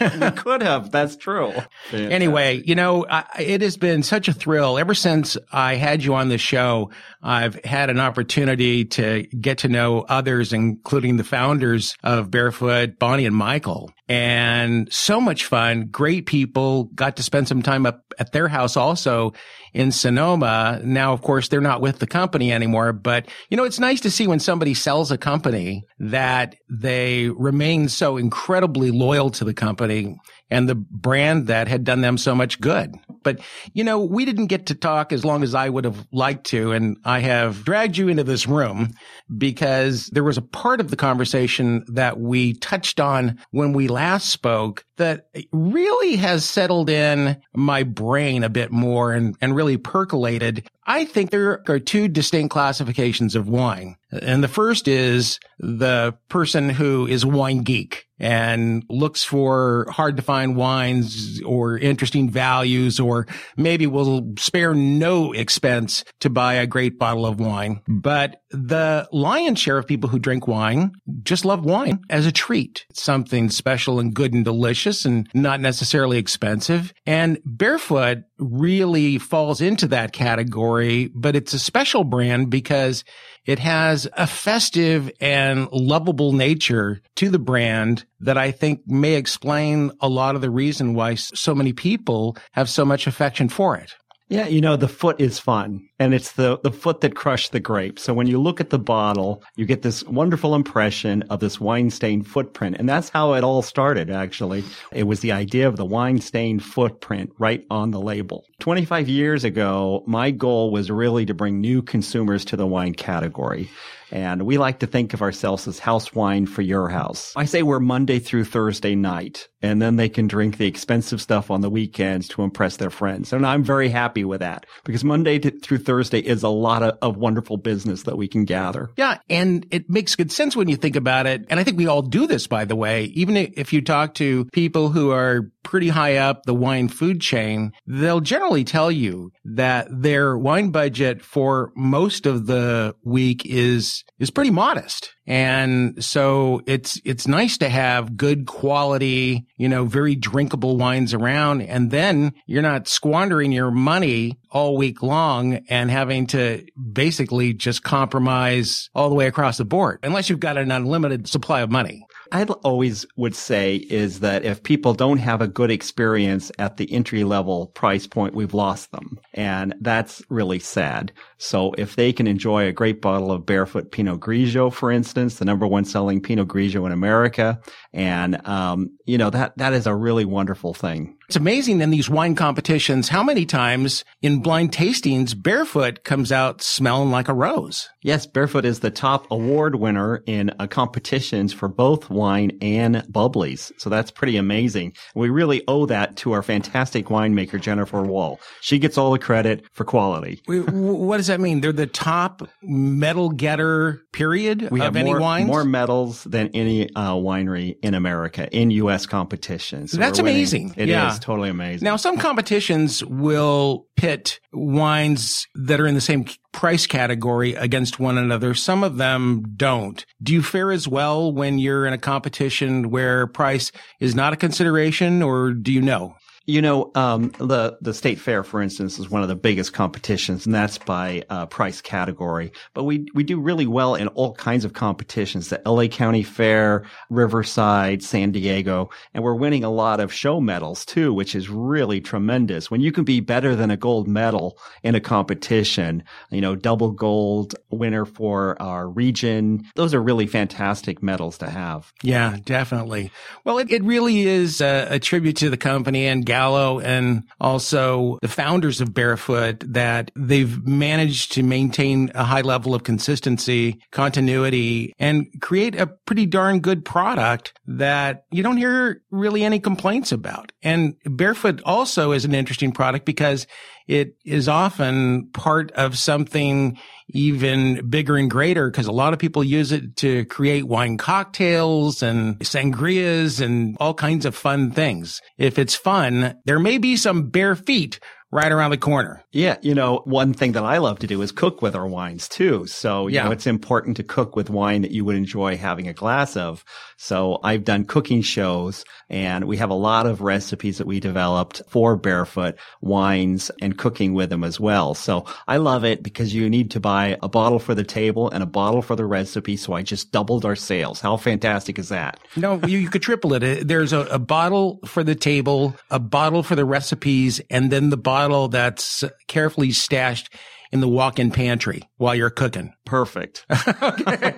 we 0.20 0.30
could 0.32 0.62
have. 0.62 0.90
That's 0.90 1.16
true. 1.16 1.52
Anyway, 1.92 2.62
you 2.64 2.74
know, 2.74 3.06
I, 3.08 3.24
it 3.40 3.60
has 3.62 3.76
been 3.76 4.02
such 4.02 4.28
a 4.28 4.32
thrill 4.32 4.78
ever 4.78 4.94
since 4.94 5.36
I 5.52 5.74
had 5.74 6.02
you 6.02 6.14
on 6.14 6.28
the 6.28 6.38
show. 6.38 6.90
I've 7.22 7.62
had 7.64 7.90
an 7.90 8.00
opportunity 8.00 8.84
to 8.86 9.22
get 9.22 9.58
to 9.58 9.68
know 9.68 10.00
others, 10.02 10.52
including 10.52 11.16
the 11.16 11.24
founders 11.24 11.96
of 12.02 12.30
Barefoot, 12.30 12.98
Bonnie 12.98 13.26
and 13.26 13.36
Michael. 13.36 13.92
And 14.12 14.92
so 14.92 15.22
much 15.22 15.46
fun, 15.46 15.86
great 15.86 16.26
people. 16.26 16.84
Got 16.94 17.16
to 17.16 17.22
spend 17.22 17.48
some 17.48 17.62
time 17.62 17.86
up 17.86 18.12
at 18.18 18.32
their 18.32 18.46
house 18.46 18.76
also 18.76 19.32
in 19.72 19.90
Sonoma. 19.90 20.82
Now, 20.84 21.14
of 21.14 21.22
course, 21.22 21.48
they're 21.48 21.62
not 21.62 21.80
with 21.80 21.98
the 21.98 22.06
company 22.06 22.52
anymore, 22.52 22.92
but 22.92 23.26
you 23.48 23.56
know, 23.56 23.64
it's 23.64 23.80
nice 23.80 24.02
to 24.02 24.10
see 24.10 24.26
when 24.26 24.38
somebody 24.38 24.74
sells 24.74 25.10
a 25.10 25.16
company 25.16 25.84
that 25.98 26.56
they 26.68 27.30
remain 27.30 27.88
so 27.88 28.18
incredibly 28.18 28.90
loyal 28.90 29.30
to 29.30 29.46
the 29.46 29.54
company 29.54 30.14
and 30.50 30.68
the 30.68 30.74
brand 30.74 31.46
that 31.46 31.66
had 31.66 31.82
done 31.82 32.02
them 32.02 32.18
so 32.18 32.34
much 32.34 32.60
good. 32.60 32.94
But, 33.22 33.40
you 33.72 33.84
know, 33.84 34.00
we 34.00 34.24
didn't 34.24 34.46
get 34.46 34.66
to 34.66 34.74
talk 34.74 35.12
as 35.12 35.24
long 35.24 35.42
as 35.42 35.54
I 35.54 35.68
would 35.68 35.84
have 35.84 36.06
liked 36.12 36.46
to. 36.48 36.72
And 36.72 36.96
I 37.04 37.20
have 37.20 37.64
dragged 37.64 37.96
you 37.96 38.08
into 38.08 38.24
this 38.24 38.46
room 38.46 38.94
because 39.36 40.06
there 40.06 40.24
was 40.24 40.38
a 40.38 40.42
part 40.42 40.80
of 40.80 40.90
the 40.90 40.96
conversation 40.96 41.84
that 41.88 42.18
we 42.18 42.54
touched 42.54 43.00
on 43.00 43.38
when 43.50 43.72
we 43.72 43.88
last 43.88 44.28
spoke 44.28 44.84
that 44.96 45.28
really 45.52 46.16
has 46.16 46.44
settled 46.44 46.90
in 46.90 47.40
my 47.54 47.82
brain 47.82 48.44
a 48.44 48.48
bit 48.48 48.70
more 48.70 49.12
and, 49.12 49.36
and 49.40 49.56
really 49.56 49.76
percolated. 49.76 50.68
I 50.86 51.04
think 51.04 51.30
there 51.30 51.62
are 51.68 51.78
two 51.78 52.08
distinct 52.08 52.52
classifications 52.52 53.34
of 53.34 53.48
wine. 53.48 53.96
And 54.10 54.44
the 54.44 54.48
first 54.48 54.88
is 54.88 55.38
the 55.58 56.14
person 56.28 56.68
who 56.68 57.06
is 57.06 57.24
a 57.24 57.28
wine 57.28 57.62
geek 57.62 58.06
and 58.18 58.84
looks 58.88 59.24
for 59.24 59.86
hard 59.90 60.16
to 60.16 60.22
find 60.22 60.54
wines 60.54 61.40
or 61.44 61.78
interesting 61.78 62.30
values, 62.30 63.00
or 63.00 63.26
maybe 63.56 63.86
will 63.86 64.34
spare 64.38 64.74
no 64.74 65.32
expense 65.32 66.04
to 66.20 66.30
buy 66.30 66.54
a 66.54 66.66
great 66.66 66.98
bottle 66.98 67.26
of 67.26 67.40
wine. 67.40 67.80
But 67.88 68.42
the 68.50 69.08
lion's 69.12 69.58
share 69.58 69.78
of 69.78 69.88
people 69.88 70.10
who 70.10 70.20
drink 70.20 70.46
wine 70.46 70.92
just 71.22 71.44
love 71.44 71.64
wine 71.64 72.00
as 72.10 72.26
a 72.26 72.32
treat. 72.32 72.84
Something 72.92 73.50
special 73.50 73.98
and 73.98 74.14
good 74.14 74.34
and 74.34 74.44
delicious 74.44 75.04
and 75.04 75.28
not 75.34 75.60
necessarily 75.60 76.18
expensive. 76.18 76.92
And 77.06 77.40
Barefoot 77.44 78.18
really 78.38 79.18
falls 79.18 79.60
into 79.60 79.88
that 79.88 80.12
category, 80.12 80.71
but 81.14 81.36
it's 81.36 81.52
a 81.52 81.58
special 81.58 82.04
brand 82.04 82.50
because 82.50 83.04
it 83.44 83.58
has 83.58 84.08
a 84.16 84.26
festive 84.26 85.10
and 85.20 85.70
lovable 85.72 86.32
nature 86.32 87.00
to 87.16 87.28
the 87.28 87.38
brand 87.38 88.04
that 88.20 88.38
I 88.38 88.52
think 88.52 88.82
may 88.86 89.14
explain 89.14 89.90
a 90.00 90.08
lot 90.08 90.36
of 90.36 90.40
the 90.40 90.50
reason 90.50 90.94
why 90.94 91.16
so 91.16 91.54
many 91.54 91.72
people 91.72 92.36
have 92.52 92.68
so 92.68 92.84
much 92.84 93.06
affection 93.06 93.48
for 93.48 93.76
it. 93.76 93.94
Yeah, 94.32 94.46
you 94.46 94.62
know, 94.62 94.76
the 94.76 94.88
foot 94.88 95.20
is 95.20 95.38
fun 95.38 95.86
and 95.98 96.14
it's 96.14 96.32
the, 96.32 96.58
the 96.60 96.72
foot 96.72 97.02
that 97.02 97.14
crushed 97.14 97.52
the 97.52 97.60
grape. 97.60 97.98
So 97.98 98.14
when 98.14 98.26
you 98.26 98.40
look 98.40 98.62
at 98.62 98.70
the 98.70 98.78
bottle, 98.78 99.44
you 99.56 99.66
get 99.66 99.82
this 99.82 100.02
wonderful 100.04 100.54
impression 100.54 101.20
of 101.24 101.40
this 101.40 101.60
wine 101.60 101.90
stained 101.90 102.26
footprint. 102.26 102.76
And 102.78 102.88
that's 102.88 103.10
how 103.10 103.34
it 103.34 103.44
all 103.44 103.60
started, 103.60 104.08
actually. 104.08 104.64
It 104.90 105.02
was 105.02 105.20
the 105.20 105.32
idea 105.32 105.68
of 105.68 105.76
the 105.76 105.84
wine 105.84 106.18
stained 106.18 106.64
footprint 106.64 107.30
right 107.38 107.66
on 107.68 107.90
the 107.90 108.00
label. 108.00 108.46
25 108.60 109.06
years 109.06 109.44
ago, 109.44 110.02
my 110.06 110.30
goal 110.30 110.70
was 110.70 110.90
really 110.90 111.26
to 111.26 111.34
bring 111.34 111.60
new 111.60 111.82
consumers 111.82 112.42
to 112.46 112.56
the 112.56 112.66
wine 112.66 112.94
category. 112.94 113.68
And 114.12 114.42
we 114.42 114.58
like 114.58 114.80
to 114.80 114.86
think 114.86 115.14
of 115.14 115.22
ourselves 115.22 115.66
as 115.66 115.78
house 115.78 116.14
wine 116.14 116.44
for 116.44 116.60
your 116.60 116.88
house. 116.90 117.32
I 117.34 117.46
say 117.46 117.62
we're 117.62 117.80
Monday 117.80 118.18
through 118.18 118.44
Thursday 118.44 118.94
night, 118.94 119.48
and 119.62 119.80
then 119.80 119.96
they 119.96 120.10
can 120.10 120.28
drink 120.28 120.58
the 120.58 120.66
expensive 120.66 121.22
stuff 121.22 121.50
on 121.50 121.62
the 121.62 121.70
weekends 121.70 122.28
to 122.28 122.42
impress 122.42 122.76
their 122.76 122.90
friends. 122.90 123.32
And 123.32 123.46
I'm 123.46 123.64
very 123.64 123.88
happy 123.88 124.24
with 124.24 124.40
that 124.40 124.66
because 124.84 125.02
Monday 125.02 125.38
to, 125.38 125.50
through 125.50 125.78
Thursday 125.78 126.18
is 126.18 126.42
a 126.42 126.50
lot 126.50 126.82
of, 126.82 126.98
of 127.00 127.16
wonderful 127.16 127.56
business 127.56 128.02
that 128.02 128.18
we 128.18 128.28
can 128.28 128.44
gather. 128.44 128.90
Yeah. 128.96 129.18
And 129.30 129.66
it 129.70 129.88
makes 129.88 130.14
good 130.14 130.30
sense 130.30 130.54
when 130.54 130.68
you 130.68 130.76
think 130.76 130.96
about 130.96 131.26
it. 131.26 131.46
And 131.48 131.58
I 131.58 131.64
think 131.64 131.78
we 131.78 131.86
all 131.86 132.02
do 132.02 132.26
this, 132.26 132.46
by 132.46 132.66
the 132.66 132.76
way. 132.76 133.04
Even 133.04 133.36
if 133.36 133.72
you 133.72 133.80
talk 133.80 134.14
to 134.14 134.44
people 134.52 134.90
who 134.90 135.10
are 135.10 135.50
pretty 135.62 135.88
high 135.88 136.16
up 136.16 136.44
the 136.44 136.54
wine 136.54 136.88
food 136.88 137.20
chain, 137.20 137.72
they'll 137.86 138.20
generally 138.20 138.64
tell 138.64 138.90
you 138.90 139.30
that 139.44 139.88
their 139.90 140.36
wine 140.36 140.70
budget 140.70 141.22
for 141.22 141.72
most 141.76 142.26
of 142.26 142.46
the 142.46 142.94
week 143.04 143.46
is, 143.46 144.04
is 144.18 144.30
pretty 144.30 144.50
modest. 144.50 145.14
And 145.26 146.02
so 146.02 146.62
it's, 146.66 147.00
it's 147.04 147.28
nice 147.28 147.58
to 147.58 147.68
have 147.68 148.16
good 148.16 148.46
quality, 148.46 149.46
you 149.56 149.68
know, 149.68 149.84
very 149.84 150.16
drinkable 150.16 150.76
wines 150.76 151.14
around. 151.14 151.62
And 151.62 151.90
then 151.90 152.32
you're 152.46 152.62
not 152.62 152.88
squandering 152.88 153.52
your 153.52 153.70
money 153.70 154.38
all 154.50 154.76
week 154.76 155.02
long 155.02 155.60
and 155.68 155.90
having 155.90 156.26
to 156.28 156.64
basically 156.92 157.54
just 157.54 157.82
compromise 157.84 158.90
all 158.94 159.08
the 159.08 159.14
way 159.14 159.26
across 159.26 159.58
the 159.58 159.64
board, 159.64 160.00
unless 160.02 160.28
you've 160.28 160.40
got 160.40 160.58
an 160.58 160.70
unlimited 160.70 161.28
supply 161.28 161.60
of 161.60 161.70
money. 161.70 162.04
I 162.32 162.44
always 162.44 163.04
would 163.16 163.36
say 163.36 163.76
is 163.76 164.20
that 164.20 164.42
if 164.42 164.62
people 164.62 164.94
don't 164.94 165.18
have 165.18 165.42
a 165.42 165.46
good 165.46 165.70
experience 165.70 166.50
at 166.58 166.78
the 166.78 166.90
entry 166.90 167.24
level 167.24 167.66
price 167.66 168.06
point, 168.06 168.34
we've 168.34 168.54
lost 168.54 168.90
them. 168.90 169.20
And 169.34 169.74
that's 169.80 170.22
really 170.28 170.58
sad. 170.58 171.12
So 171.38 171.72
if 171.78 171.96
they 171.96 172.12
can 172.12 172.26
enjoy 172.26 172.66
a 172.66 172.72
great 172.72 173.00
bottle 173.00 173.32
of 173.32 173.46
barefoot 173.46 173.90
Pinot 173.90 174.20
Grigio, 174.20 174.72
for 174.72 174.90
instance, 174.90 175.36
the 175.36 175.44
number 175.44 175.66
one 175.66 175.84
selling 175.84 176.20
Pinot 176.20 176.48
Grigio 176.48 176.86
in 176.86 176.92
America, 176.92 177.60
and, 177.92 178.46
um, 178.46 178.90
you 179.06 179.18
know, 179.18 179.30
that, 179.30 179.56
that 179.56 179.72
is 179.72 179.86
a 179.86 179.94
really 179.94 180.24
wonderful 180.24 180.74
thing. 180.74 181.16
It's 181.28 181.36
amazing 181.36 181.80
in 181.80 181.88
these 181.88 182.10
wine 182.10 182.34
competitions 182.34 183.08
how 183.08 183.22
many 183.22 183.46
times 183.46 184.04
in 184.20 184.42
blind 184.42 184.70
tastings 184.70 185.40
Barefoot 185.40 186.04
comes 186.04 186.30
out 186.30 186.60
smelling 186.60 187.10
like 187.10 187.28
a 187.28 187.32
rose. 187.32 187.88
Yes, 188.02 188.26
Barefoot 188.26 188.66
is 188.66 188.80
the 188.80 188.90
top 188.90 189.30
award 189.30 189.76
winner 189.76 190.22
in 190.26 190.50
uh, 190.58 190.66
competitions 190.66 191.54
for 191.54 191.68
both 191.68 192.10
wine 192.10 192.58
and 192.60 192.96
bubblies. 193.10 193.72
So 193.78 193.88
that's 193.88 194.10
pretty 194.10 194.36
amazing. 194.36 194.92
We 195.14 195.30
really 195.30 195.62
owe 195.68 195.86
that 195.86 196.16
to 196.18 196.32
our 196.32 196.42
fantastic 196.42 197.06
winemaker, 197.06 197.58
Jennifer 197.58 198.02
Wall. 198.02 198.38
She 198.60 198.78
gets 198.78 198.98
all 198.98 199.12
the 199.12 199.18
credit 199.22 199.64
for 199.72 199.84
quality. 199.84 200.42
what 200.46 201.16
does 201.16 201.28
that 201.28 201.40
mean? 201.40 201.60
They're 201.62 201.72
the 201.72 201.86
top 201.86 202.42
medal 202.62 203.30
getter, 203.30 204.02
period, 204.12 204.68
we 204.70 204.80
of 204.80 204.84
have 204.84 204.96
any 204.96 205.10
more, 205.12 205.20
wines? 205.20 205.46
more 205.46 205.64
medals 205.64 206.24
than 206.24 206.48
any 206.54 206.88
uh, 206.94 207.14
winery 207.14 207.76
in 207.82 207.94
America 207.94 208.48
in 208.54 208.70
U.S. 208.72 209.06
competitions. 209.06 209.92
So 209.92 209.96
That's 209.98 210.18
amazing. 210.18 210.74
It 210.76 210.84
is 210.84 210.88
Yeah. 210.88 211.16
totally 211.20 211.48
amazing. 211.48 211.84
Now, 211.84 211.96
some 211.96 212.18
competitions 212.18 213.02
will 213.04 213.86
pit 213.96 214.40
wines 214.52 215.46
that 215.54 215.80
are 215.80 215.86
in 215.86 215.94
the 215.94 216.00
same 216.00 216.26
price 216.52 216.86
category 216.86 217.54
against 217.54 217.98
one 217.98 218.18
another. 218.18 218.52
Some 218.54 218.82
of 218.84 218.96
them 218.96 219.42
don't. 219.56 220.04
Do 220.22 220.32
you 220.34 220.42
fare 220.42 220.70
as 220.72 220.86
well 220.88 221.32
when 221.32 221.58
you're 221.58 221.86
in 221.86 221.92
a 221.92 221.98
competition 221.98 222.90
where 222.90 223.26
price 223.26 223.72
is 224.00 224.14
not 224.14 224.32
a 224.32 224.36
consideration 224.36 225.22
or 225.22 225.52
do 225.52 225.72
you 225.72 225.80
know? 225.80 226.14
You 226.46 226.62
know, 226.62 226.90
um, 226.94 227.30
the 227.38 227.78
the 227.80 227.94
state 227.94 228.18
fair, 228.18 228.42
for 228.42 228.60
instance, 228.60 228.98
is 228.98 229.08
one 229.08 229.22
of 229.22 229.28
the 229.28 229.36
biggest 229.36 229.72
competitions, 229.72 230.46
and 230.46 230.54
that's 230.54 230.78
by 230.78 231.24
uh, 231.30 231.46
price 231.46 231.80
category. 231.80 232.52
But 232.74 232.84
we 232.84 233.06
we 233.14 233.22
do 233.22 233.40
really 233.40 233.66
well 233.66 233.94
in 233.94 234.08
all 234.08 234.34
kinds 234.34 234.64
of 234.64 234.72
competitions: 234.72 235.48
the 235.48 235.62
L.A. 235.66 235.88
County 235.88 236.22
Fair, 236.22 236.84
Riverside, 237.10 238.02
San 238.02 238.32
Diego, 238.32 238.90
and 239.14 239.22
we're 239.22 239.34
winning 239.34 239.62
a 239.62 239.70
lot 239.70 240.00
of 240.00 240.12
show 240.12 240.40
medals 240.40 240.84
too, 240.84 241.14
which 241.14 241.34
is 241.34 241.48
really 241.48 242.00
tremendous. 242.00 242.70
When 242.70 242.80
you 242.80 242.92
can 242.92 243.04
be 243.04 243.20
better 243.20 243.54
than 243.54 243.70
a 243.70 243.76
gold 243.76 244.08
medal 244.08 244.58
in 244.82 244.94
a 244.94 245.00
competition, 245.00 246.02
you 246.30 246.40
know, 246.40 246.56
double 246.56 246.90
gold 246.90 247.54
winner 247.70 248.04
for 248.04 248.60
our 248.60 248.88
region, 248.88 249.64
those 249.76 249.94
are 249.94 250.02
really 250.02 250.26
fantastic 250.26 251.02
medals 251.02 251.38
to 251.38 251.50
have. 251.50 251.92
Yeah, 252.02 252.36
definitely. 252.44 253.12
Well, 253.44 253.58
it, 253.58 253.70
it 253.70 253.84
really 253.84 254.26
is 254.26 254.60
a, 254.60 254.88
a 254.90 254.98
tribute 254.98 255.36
to 255.38 255.50
the 255.50 255.56
company 255.56 256.06
and 256.06 256.24
Gallo 256.32 256.80
and 256.80 257.24
also 257.38 258.18
the 258.22 258.28
founders 258.28 258.80
of 258.80 258.94
Barefoot 258.94 259.62
that 259.74 260.10
they've 260.16 260.66
managed 260.66 261.32
to 261.32 261.42
maintain 261.42 262.10
a 262.14 262.24
high 262.24 262.40
level 262.40 262.74
of 262.74 262.84
consistency, 262.84 263.82
continuity, 263.90 264.94
and 264.98 265.26
create 265.42 265.74
a 265.78 265.86
pretty 265.86 266.24
darn 266.24 266.60
good 266.60 266.86
product 266.86 267.52
that 267.66 268.24
you 268.30 268.42
don't 268.42 268.56
hear 268.56 269.02
really 269.10 269.44
any 269.44 269.60
complaints 269.60 270.10
about. 270.10 270.51
And 270.62 270.94
Barefoot 271.04 271.60
also 271.64 272.12
is 272.12 272.24
an 272.24 272.34
interesting 272.34 272.72
product 272.72 273.04
because 273.04 273.46
it 273.88 274.16
is 274.24 274.48
often 274.48 275.30
part 275.32 275.72
of 275.72 275.98
something 275.98 276.78
even 277.08 277.88
bigger 277.90 278.16
and 278.16 278.30
greater 278.30 278.70
because 278.70 278.86
a 278.86 278.92
lot 278.92 279.12
of 279.12 279.18
people 279.18 279.42
use 279.42 279.72
it 279.72 279.96
to 279.96 280.24
create 280.26 280.66
wine 280.66 280.96
cocktails 280.96 282.02
and 282.02 282.38
sangrias 282.40 283.40
and 283.40 283.76
all 283.80 283.94
kinds 283.94 284.24
of 284.24 284.36
fun 284.36 284.70
things. 284.70 285.20
If 285.36 285.58
it's 285.58 285.74
fun, 285.74 286.38
there 286.44 286.60
may 286.60 286.78
be 286.78 286.96
some 286.96 287.28
bare 287.28 287.56
feet 287.56 287.98
right 288.32 288.50
around 288.50 288.70
the 288.70 288.78
corner. 288.78 289.22
Yeah, 289.30 289.58
you 289.62 289.74
know, 289.74 290.00
one 290.04 290.32
thing 290.32 290.52
that 290.52 290.64
I 290.64 290.78
love 290.78 290.98
to 291.00 291.06
do 291.06 291.20
is 291.22 291.30
cook 291.32 291.60
with 291.62 291.76
our 291.76 291.86
wines 291.86 292.28
too. 292.28 292.66
So, 292.66 293.06
you 293.06 293.16
Yeah. 293.16 293.24
know, 293.24 293.30
it's 293.30 293.46
important 293.46 293.98
to 293.98 294.02
cook 294.02 294.34
with 294.36 294.48
wine 294.48 294.80
that 294.82 294.90
you 294.90 295.04
would 295.04 295.16
enjoy 295.16 295.56
having 295.58 295.86
a 295.86 295.92
glass 295.92 296.34
of. 296.36 296.64
So 296.96 297.38
I've 297.44 297.64
done 297.64 297.84
cooking 297.84 298.22
shows 298.22 298.84
and 299.10 299.44
we 299.44 299.58
have 299.58 299.68
a 299.68 299.74
lot 299.74 300.06
of 300.06 300.22
recipes 300.22 300.78
that 300.78 300.86
we 300.86 300.98
developed 300.98 301.60
for 301.68 301.94
barefoot 301.96 302.56
wines 302.80 303.50
and 303.60 303.76
cooking 303.76 304.14
with 304.14 304.30
them 304.30 304.44
as 304.44 304.58
well. 304.58 304.94
So 304.94 305.26
I 305.46 305.58
love 305.58 305.84
it 305.84 306.02
because 306.02 306.32
you 306.34 306.48
need 306.48 306.70
to 306.70 306.80
buy 306.80 307.18
a 307.22 307.28
bottle 307.28 307.58
for 307.58 307.74
the 307.74 307.84
table 307.84 308.30
and 308.30 308.42
a 308.42 308.46
bottle 308.46 308.80
for 308.80 308.96
the 308.96 309.04
recipe. 309.04 309.56
So 309.58 309.74
I 309.74 309.82
just 309.82 310.10
doubled 310.10 310.46
our 310.46 310.56
sales. 310.56 311.00
How 311.00 311.18
fantastic 311.18 311.78
is 311.78 311.90
that? 311.90 312.18
No, 312.36 312.58
you, 312.66 312.78
you 312.78 312.88
could 312.88 313.02
triple 313.02 313.34
it. 313.34 313.68
There's 313.68 313.92
a, 313.92 314.00
a 314.06 314.18
bottle 314.18 314.80
for 314.86 315.04
the 315.04 315.14
table, 315.14 315.76
a 315.90 315.98
bottle 315.98 316.42
for 316.42 316.54
the 316.56 316.64
recipes, 316.64 317.38
and 317.50 317.70
then 317.70 317.90
the 317.90 317.96
bottle 317.98 318.21
that's 318.48 319.04
carefully 319.28 319.72
stashed 319.72 320.32
in 320.70 320.80
the 320.80 320.88
walk-in 320.88 321.30
pantry. 321.30 321.82
While 322.02 322.14
you're 322.14 322.30
cooking. 322.30 322.72
Perfect. 322.84 323.46
Okay. 323.82 324.32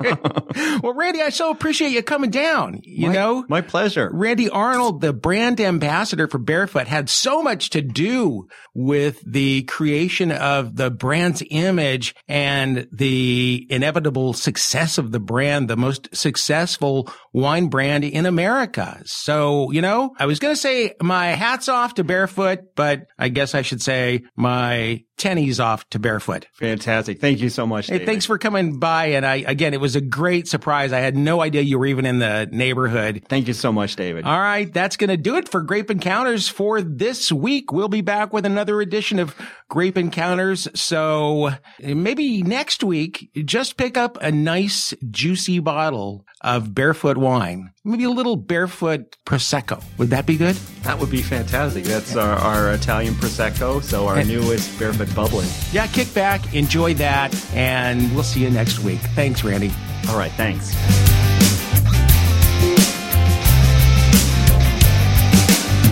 well, 0.82 0.94
Randy, 0.94 1.20
I 1.22 1.30
so 1.30 1.50
appreciate 1.50 1.90
you 1.90 2.02
coming 2.02 2.30
down. 2.30 2.80
You 2.82 3.08
My- 3.08 3.12
know, 3.14 3.44
My 3.48 3.60
pleasure. 3.60 4.10
Randy 4.12 4.48
Arnold, 4.50 5.00
the 5.00 5.12
brand 5.12 5.60
ambassador 5.60 6.28
for 6.28 6.38
Barefoot, 6.38 6.86
had 6.88 7.08
so 7.08 7.42
much 7.42 7.70
to 7.70 7.80
do 7.82 8.46
with 8.74 9.20
the 9.26 9.62
creation 9.64 10.30
of 10.32 10.76
the 10.76 10.90
brand's 10.90 11.42
image 11.50 12.14
and 12.28 12.86
the 12.92 13.66
inevitable 13.70 14.32
success 14.32 14.98
of 14.98 15.12
the 15.12 15.20
brand, 15.20 15.68
the 15.68 15.76
most 15.76 16.14
successful 16.14 17.10
wine 17.32 17.68
brand 17.68 18.04
in 18.04 18.26
America. 18.26 19.00
So, 19.04 19.70
you 19.70 19.80
know, 19.82 20.14
I 20.18 20.26
was 20.26 20.38
going 20.38 20.54
to 20.54 20.60
say 20.60 20.94
my 21.02 21.28
hat's 21.28 21.68
off 21.68 21.94
to 21.94 22.04
Barefoot, 22.04 22.74
but 22.76 23.06
I 23.18 23.28
guess 23.28 23.54
I 23.54 23.62
should 23.62 23.82
say 23.82 24.24
my 24.36 25.04
tennies 25.16 25.62
off 25.62 25.88
to 25.90 25.98
Barefoot. 25.98 26.46
Fantastic. 26.54 27.20
Thank 27.20 27.40
you 27.40 27.48
so 27.54 27.66
much. 27.66 27.86
Hey, 27.86 27.94
David. 27.94 28.06
thanks 28.06 28.26
for 28.26 28.36
coming 28.38 28.78
by. 28.78 29.06
And 29.06 29.24
I, 29.24 29.36
again, 29.36 29.72
it 29.72 29.80
was 29.80 29.96
a 29.96 30.00
great 30.00 30.48
surprise. 30.48 30.92
I 30.92 30.98
had 30.98 31.16
no 31.16 31.40
idea 31.40 31.62
you 31.62 31.78
were 31.78 31.86
even 31.86 32.04
in 32.04 32.18
the 32.18 32.48
neighborhood. 32.50 33.24
Thank 33.28 33.48
you 33.48 33.54
so 33.54 33.72
much, 33.72 33.96
David. 33.96 34.24
All 34.24 34.38
right, 34.38 34.72
that's 34.72 34.96
going 34.96 35.10
to 35.10 35.16
do 35.16 35.36
it 35.36 35.48
for 35.48 35.62
Grape 35.62 35.90
Encounters 35.90 36.48
for 36.48 36.82
this 36.82 37.32
week. 37.32 37.72
We'll 37.72 37.88
be 37.88 38.00
back 38.02 38.32
with 38.32 38.44
another 38.44 38.80
edition 38.80 39.18
of 39.18 39.34
Grape 39.74 39.98
Encounters. 39.98 40.68
So 40.76 41.50
maybe 41.80 42.44
next 42.44 42.84
week, 42.84 43.28
just 43.44 43.76
pick 43.76 43.98
up 43.98 44.16
a 44.20 44.30
nice, 44.30 44.94
juicy 45.10 45.58
bottle 45.58 46.24
of 46.40 46.72
barefoot 46.72 47.18
wine. 47.18 47.72
Maybe 47.82 48.04
a 48.04 48.10
little 48.10 48.36
barefoot 48.36 49.16
Prosecco. 49.26 49.82
Would 49.98 50.10
that 50.10 50.26
be 50.26 50.36
good? 50.36 50.54
That 50.84 51.00
would 51.00 51.10
be 51.10 51.22
fantastic. 51.22 51.82
That's 51.82 52.14
our, 52.14 52.36
our 52.36 52.72
Italian 52.72 53.14
Prosecco, 53.14 53.82
so 53.82 54.06
our 54.06 54.22
newest 54.22 54.78
barefoot 54.78 55.12
bubbling. 55.12 55.48
Yeah, 55.72 55.88
kick 55.88 56.14
back, 56.14 56.54
enjoy 56.54 56.94
that, 56.94 57.34
and 57.52 58.14
we'll 58.14 58.22
see 58.22 58.44
you 58.44 58.50
next 58.50 58.78
week. 58.78 59.00
Thanks, 59.16 59.42
Randy. 59.42 59.72
All 60.08 60.16
right, 60.16 60.30
thanks. 60.32 60.72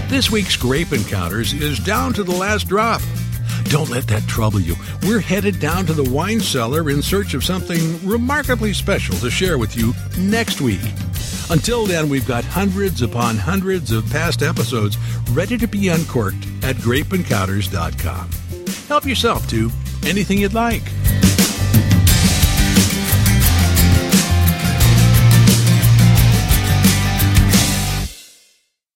This 0.09 0.31
week's 0.31 0.55
Grape 0.55 0.93
Encounters 0.93 1.53
is 1.53 1.81
down 1.81 2.13
to 2.13 2.23
the 2.23 2.31
last 2.31 2.69
drop. 2.69 3.03
Don't 3.73 3.89
let 3.89 4.07
that 4.09 4.29
trouble 4.29 4.61
you. 4.61 4.77
We're 5.05 5.19
headed 5.19 5.59
down 5.59 5.87
to 5.87 5.95
the 5.95 6.05
wine 6.11 6.41
cellar 6.41 6.91
in 6.91 7.01
search 7.01 7.33
of 7.33 7.43
something 7.43 8.07
remarkably 8.07 8.75
special 8.75 9.17
to 9.17 9.31
share 9.31 9.57
with 9.57 9.75
you 9.79 9.95
next 10.19 10.61
week. 10.61 10.83
Until 11.49 11.87
then, 11.87 12.11
we've 12.11 12.29
got 12.29 12.45
hundreds 12.45 13.01
upon 13.01 13.39
hundreds 13.39 13.91
of 13.91 14.05
past 14.11 14.43
episodes 14.43 14.99
ready 15.31 15.57
to 15.57 15.67
be 15.67 15.89
uncorked 15.89 16.47
at 16.63 16.77
grapeencounters.com. 16.77 18.29
Help 18.89 19.07
yourself 19.07 19.49
to 19.49 19.71
anything 20.05 20.37
you'd 20.37 20.53
like. 20.53 20.83